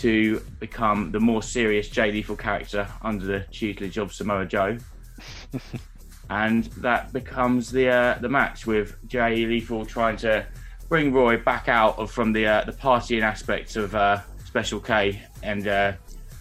to 0.00 0.40
become 0.58 1.12
the 1.12 1.20
more 1.20 1.42
serious 1.42 1.88
Jay 1.88 2.10
Lethal 2.10 2.36
character 2.36 2.88
under 3.02 3.26
the 3.26 3.40
tutelage 3.50 3.98
of 3.98 4.14
Samoa 4.14 4.46
Joe. 4.46 4.78
and 6.30 6.64
that 6.64 7.12
becomes 7.12 7.70
the 7.70 7.88
uh, 7.88 8.18
the 8.20 8.28
match 8.28 8.66
with 8.66 8.96
Jay 9.08 9.44
Lethal 9.44 9.84
trying 9.84 10.16
to 10.18 10.46
bring 10.88 11.12
Roy 11.12 11.36
back 11.36 11.68
out 11.68 11.98
of 11.98 12.10
from 12.10 12.32
the 12.32 12.46
uh, 12.46 12.64
the 12.64 12.72
partying 12.72 13.22
aspects 13.22 13.76
of 13.76 13.94
uh, 13.94 14.20
Special 14.44 14.80
K 14.80 15.20
and 15.42 15.68
uh, 15.68 15.92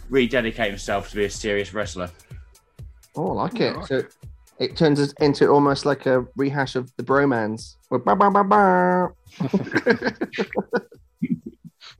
rededicate 0.10 0.70
himself 0.70 1.10
to 1.10 1.18
be 1.18 1.26
a 1.26 1.30
serious 1.30 1.74
wrestler. 1.74 2.10
Oh, 3.16 3.32
I 3.32 3.34
like 3.44 3.60
it. 3.60 3.76
So 3.88 4.04
it 4.60 4.78
turns 4.78 5.02
us 5.02 5.14
into 5.20 5.50
almost 5.50 5.86
like 5.86 6.06
a 6.06 6.26
rehash 6.38 6.78
of 6.78 6.96
the 6.96 7.04
ba. 7.04 7.18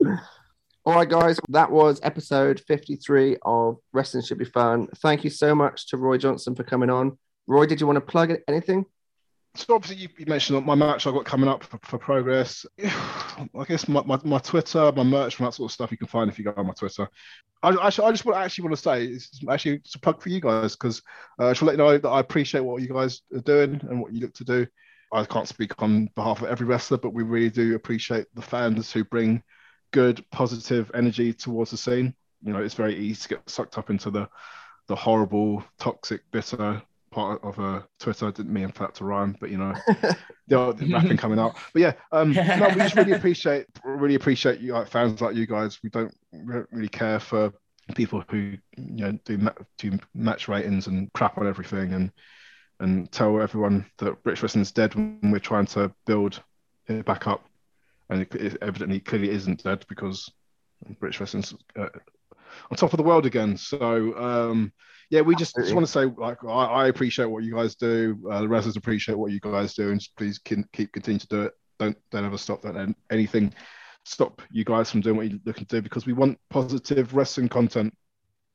All 0.86 0.94
right, 0.94 1.08
guys, 1.08 1.38
that 1.50 1.70
was 1.70 2.00
episode 2.02 2.58
53 2.66 3.36
of 3.42 3.76
Wrestling 3.92 4.24
Should 4.24 4.38
Be 4.38 4.46
Fun. 4.46 4.88
Thank 5.02 5.24
you 5.24 5.28
so 5.28 5.54
much 5.54 5.88
to 5.88 5.98
Roy 5.98 6.16
Johnson 6.16 6.54
for 6.54 6.64
coming 6.64 6.88
on. 6.88 7.18
Roy, 7.46 7.66
did 7.66 7.82
you 7.82 7.86
want 7.86 7.98
to 7.98 8.00
plug 8.00 8.32
anything? 8.48 8.86
So 9.56 9.74
obviously 9.74 10.08
you, 10.16 10.26
mentioned 10.26 10.64
my 10.64 10.74
match 10.74 11.06
I've 11.06 11.12
got 11.12 11.26
coming 11.26 11.50
up 11.50 11.64
for, 11.64 11.78
for 11.82 11.98
progress. 11.98 12.64
I 12.82 13.64
guess 13.68 13.88
my, 13.88 14.02
my, 14.04 14.18
my 14.24 14.38
Twitter, 14.38 14.90
my 14.96 15.02
merch, 15.02 15.38
and 15.38 15.46
that 15.46 15.52
sort 15.52 15.70
of 15.70 15.74
stuff 15.74 15.90
you 15.90 15.98
can 15.98 16.06
find 16.06 16.30
if 16.30 16.38
you 16.38 16.46
go 16.46 16.54
on 16.56 16.66
my 16.66 16.72
Twitter. 16.72 17.06
I, 17.62 17.68
I, 17.68 17.86
I 17.86 17.90
just 17.90 18.24
want 18.24 18.38
actually 18.38 18.64
want 18.64 18.76
to 18.76 18.82
say 18.82 19.04
it's 19.04 19.38
actually 19.50 19.76
it's 19.76 19.96
a 19.96 20.00
plug 20.00 20.22
for 20.22 20.30
you 20.30 20.40
guys 20.40 20.76
because 20.76 21.02
uh, 21.38 21.48
I 21.48 21.52
should 21.52 21.66
let 21.66 21.72
you 21.72 21.78
know 21.78 21.98
that 21.98 22.08
I 22.08 22.20
appreciate 22.20 22.60
what 22.60 22.80
you 22.80 22.88
guys 22.88 23.20
are 23.34 23.40
doing 23.40 23.82
and 23.90 24.00
what 24.00 24.14
you 24.14 24.20
look 24.20 24.32
to 24.34 24.44
do. 24.44 24.66
I 25.12 25.26
can't 25.26 25.48
speak 25.48 25.82
on 25.82 26.08
behalf 26.14 26.40
of 26.40 26.48
every 26.48 26.66
wrestler, 26.66 26.96
but 26.96 27.12
we 27.12 27.22
really 27.22 27.50
do 27.50 27.74
appreciate 27.74 28.28
the 28.34 28.40
fans 28.40 28.90
who 28.90 29.04
bring 29.04 29.42
good, 29.92 30.24
positive 30.30 30.90
energy 30.94 31.32
towards 31.32 31.70
the 31.70 31.76
scene. 31.76 32.14
You 32.42 32.52
know, 32.52 32.60
it's 32.60 32.74
very 32.74 32.96
easy 32.96 33.22
to 33.22 33.28
get 33.28 33.50
sucked 33.50 33.78
up 33.78 33.90
into 33.90 34.10
the 34.10 34.28
the 34.88 34.96
horrible, 34.96 35.64
toxic, 35.78 36.22
bitter 36.32 36.82
part 37.10 37.42
of 37.44 37.58
uh, 37.60 37.82
Twitter. 37.98 38.28
I 38.28 38.30
didn't 38.30 38.52
mean 38.52 38.70
for 38.72 38.84
that 38.84 38.94
to 38.96 39.04
rhyme, 39.04 39.36
but 39.40 39.50
you 39.50 39.58
know, 39.58 39.74
the 40.48 40.88
rapping 40.92 41.16
coming 41.16 41.38
out. 41.38 41.56
But 41.72 41.82
yeah, 41.82 41.92
um, 42.12 42.32
no, 42.32 42.68
we 42.70 42.76
just 42.76 42.96
really 42.96 43.12
appreciate, 43.12 43.66
really 43.84 44.14
appreciate 44.14 44.60
you 44.60 44.72
like, 44.72 44.88
fans 44.88 45.20
like 45.20 45.36
you 45.36 45.46
guys. 45.46 45.78
We 45.82 45.90
don't 45.90 46.14
re- 46.32 46.64
really 46.70 46.88
care 46.88 47.20
for 47.20 47.52
people 47.94 48.24
who 48.30 48.56
you 48.76 49.04
know 49.04 49.12
do 49.24 49.38
ma- 49.38 49.52
do 49.78 49.98
match 50.14 50.48
ratings 50.48 50.86
and 50.86 51.12
crap 51.12 51.38
on 51.38 51.46
everything 51.46 51.92
and 51.92 52.12
and 52.78 53.10
tell 53.12 53.40
everyone 53.40 53.84
that 53.98 54.22
British 54.22 54.42
wrestling's 54.42 54.72
dead 54.72 54.94
when 54.94 55.18
we're 55.22 55.38
trying 55.38 55.66
to 55.66 55.92
build 56.06 56.42
it 56.86 57.04
back 57.04 57.26
up. 57.26 57.44
And 58.10 58.22
it, 58.22 58.34
it 58.34 58.58
evidently 58.60 59.00
clearly 59.00 59.30
isn't 59.30 59.64
dead 59.64 59.84
because 59.88 60.30
British 60.98 61.20
wrestling's 61.20 61.54
uh, 61.78 61.86
on 62.70 62.76
top 62.76 62.92
of 62.92 62.96
the 62.96 63.02
world 63.02 63.24
again. 63.24 63.56
So 63.56 64.16
um, 64.18 64.72
yeah, 65.10 65.20
we 65.22 65.34
just, 65.34 65.56
just 65.56 65.74
want 65.74 65.86
to 65.86 65.92
say 65.92 66.04
like 66.04 66.44
I, 66.44 66.48
I 66.48 66.88
appreciate 66.88 67.26
what 67.26 67.44
you 67.44 67.54
guys 67.54 67.74
do. 67.76 68.18
Uh, 68.30 68.42
the 68.42 68.48
wrestlers 68.48 68.76
appreciate 68.76 69.16
what 69.16 69.32
you 69.32 69.40
guys 69.40 69.74
do, 69.74 69.90
and 69.90 70.00
please 70.16 70.38
can, 70.38 70.64
keep 70.72 70.92
continue 70.92 71.20
to 71.20 71.26
do 71.28 71.42
it. 71.42 71.52
Don't 71.78 71.96
don't 72.10 72.24
ever 72.24 72.38
stop 72.38 72.62
that 72.62 72.76
and 72.76 72.94
anything 73.10 73.54
stop 74.04 74.42
you 74.50 74.64
guys 74.64 74.90
from 74.90 75.00
doing 75.00 75.16
what 75.16 75.30
you're 75.30 75.38
looking 75.44 75.66
to 75.66 75.76
do 75.76 75.82
because 75.82 76.06
we 76.06 76.12
want 76.12 76.38
positive 76.48 77.14
wrestling 77.14 77.48
content. 77.48 77.94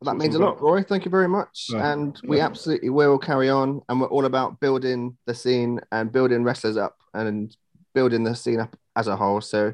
That 0.01 0.16
means 0.16 0.36
a 0.36 0.39
lot. 0.39 0.62
Roy. 0.62 0.84
Thank 0.84 1.06
you 1.06 1.12
very 1.12 1.28
much. 1.28 1.68
Yeah. 1.70 1.93
And 1.93 2.20
we 2.28 2.39
absolutely 2.41 2.89
will 2.89 3.18
carry 3.18 3.49
on. 3.49 3.82
And 3.88 4.01
we're 4.01 4.08
all 4.08 4.26
about 4.26 4.60
building 4.60 5.18
the 5.26 5.34
scene 5.34 5.80
and 5.91 6.12
building 6.12 6.43
wrestlers 6.43 6.78
up 6.78 6.97
and 7.14 7.56
building 7.93 8.24
the 8.24 8.36
scene 8.36 8.60
up 8.60 8.76
as 8.96 9.08
a 9.08 9.16
whole. 9.16 9.41
So 9.41 9.74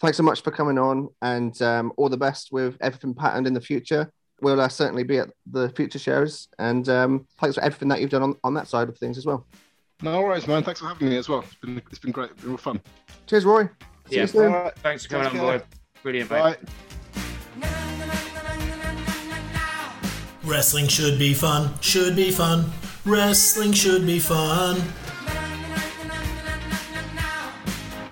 thanks 0.00 0.16
so 0.16 0.22
much 0.22 0.42
for 0.42 0.50
coming 0.50 0.78
on 0.78 1.08
and 1.22 1.60
um, 1.62 1.92
all 1.96 2.08
the 2.08 2.16
best 2.16 2.50
with 2.52 2.76
everything 2.80 3.14
patterned 3.14 3.46
in 3.46 3.54
the 3.54 3.60
future. 3.60 4.10
We'll 4.40 4.60
uh, 4.60 4.68
certainly 4.68 5.04
be 5.04 5.18
at 5.18 5.30
the 5.50 5.68
future 5.70 5.98
shows. 6.00 6.48
And 6.58 6.88
um, 6.88 7.26
thanks 7.40 7.56
for 7.56 7.62
everything 7.62 7.88
that 7.88 8.00
you've 8.00 8.10
done 8.10 8.22
on, 8.22 8.34
on 8.42 8.54
that 8.54 8.66
side 8.66 8.88
of 8.88 8.98
things 8.98 9.16
as 9.18 9.24
well. 9.26 9.46
No 10.02 10.20
worries, 10.20 10.48
man. 10.48 10.64
Thanks 10.64 10.80
for 10.80 10.88
having 10.88 11.08
me 11.08 11.16
as 11.16 11.28
well. 11.28 11.40
It's 11.40 11.54
been 11.54 11.80
it's 11.90 11.98
been 12.00 12.10
great. 12.10 12.30
It's 12.32 12.40
been 12.40 12.50
real 12.50 12.58
fun. 12.58 12.80
Cheers, 13.26 13.44
Roy. 13.44 13.64
See 14.08 14.16
Yeah. 14.16 14.22
you 14.22 14.26
soon. 14.26 14.52
All 14.52 14.62
right. 14.64 14.76
Thanks 14.78 15.04
for 15.04 15.10
coming 15.10 15.30
Take 15.30 15.40
on 15.40 15.46
care. 15.48 15.58
board. 15.58 15.68
Brilliant, 16.02 16.30
mate. 16.30 16.40
Bye. 16.40 16.56
Wrestling 20.44 20.88
should 20.88 21.20
be 21.20 21.34
fun, 21.34 21.70
should 21.80 22.16
be 22.16 22.32
fun. 22.32 22.72
Wrestling 23.04 23.72
should 23.72 24.04
be 24.04 24.18
fun. 24.18 24.82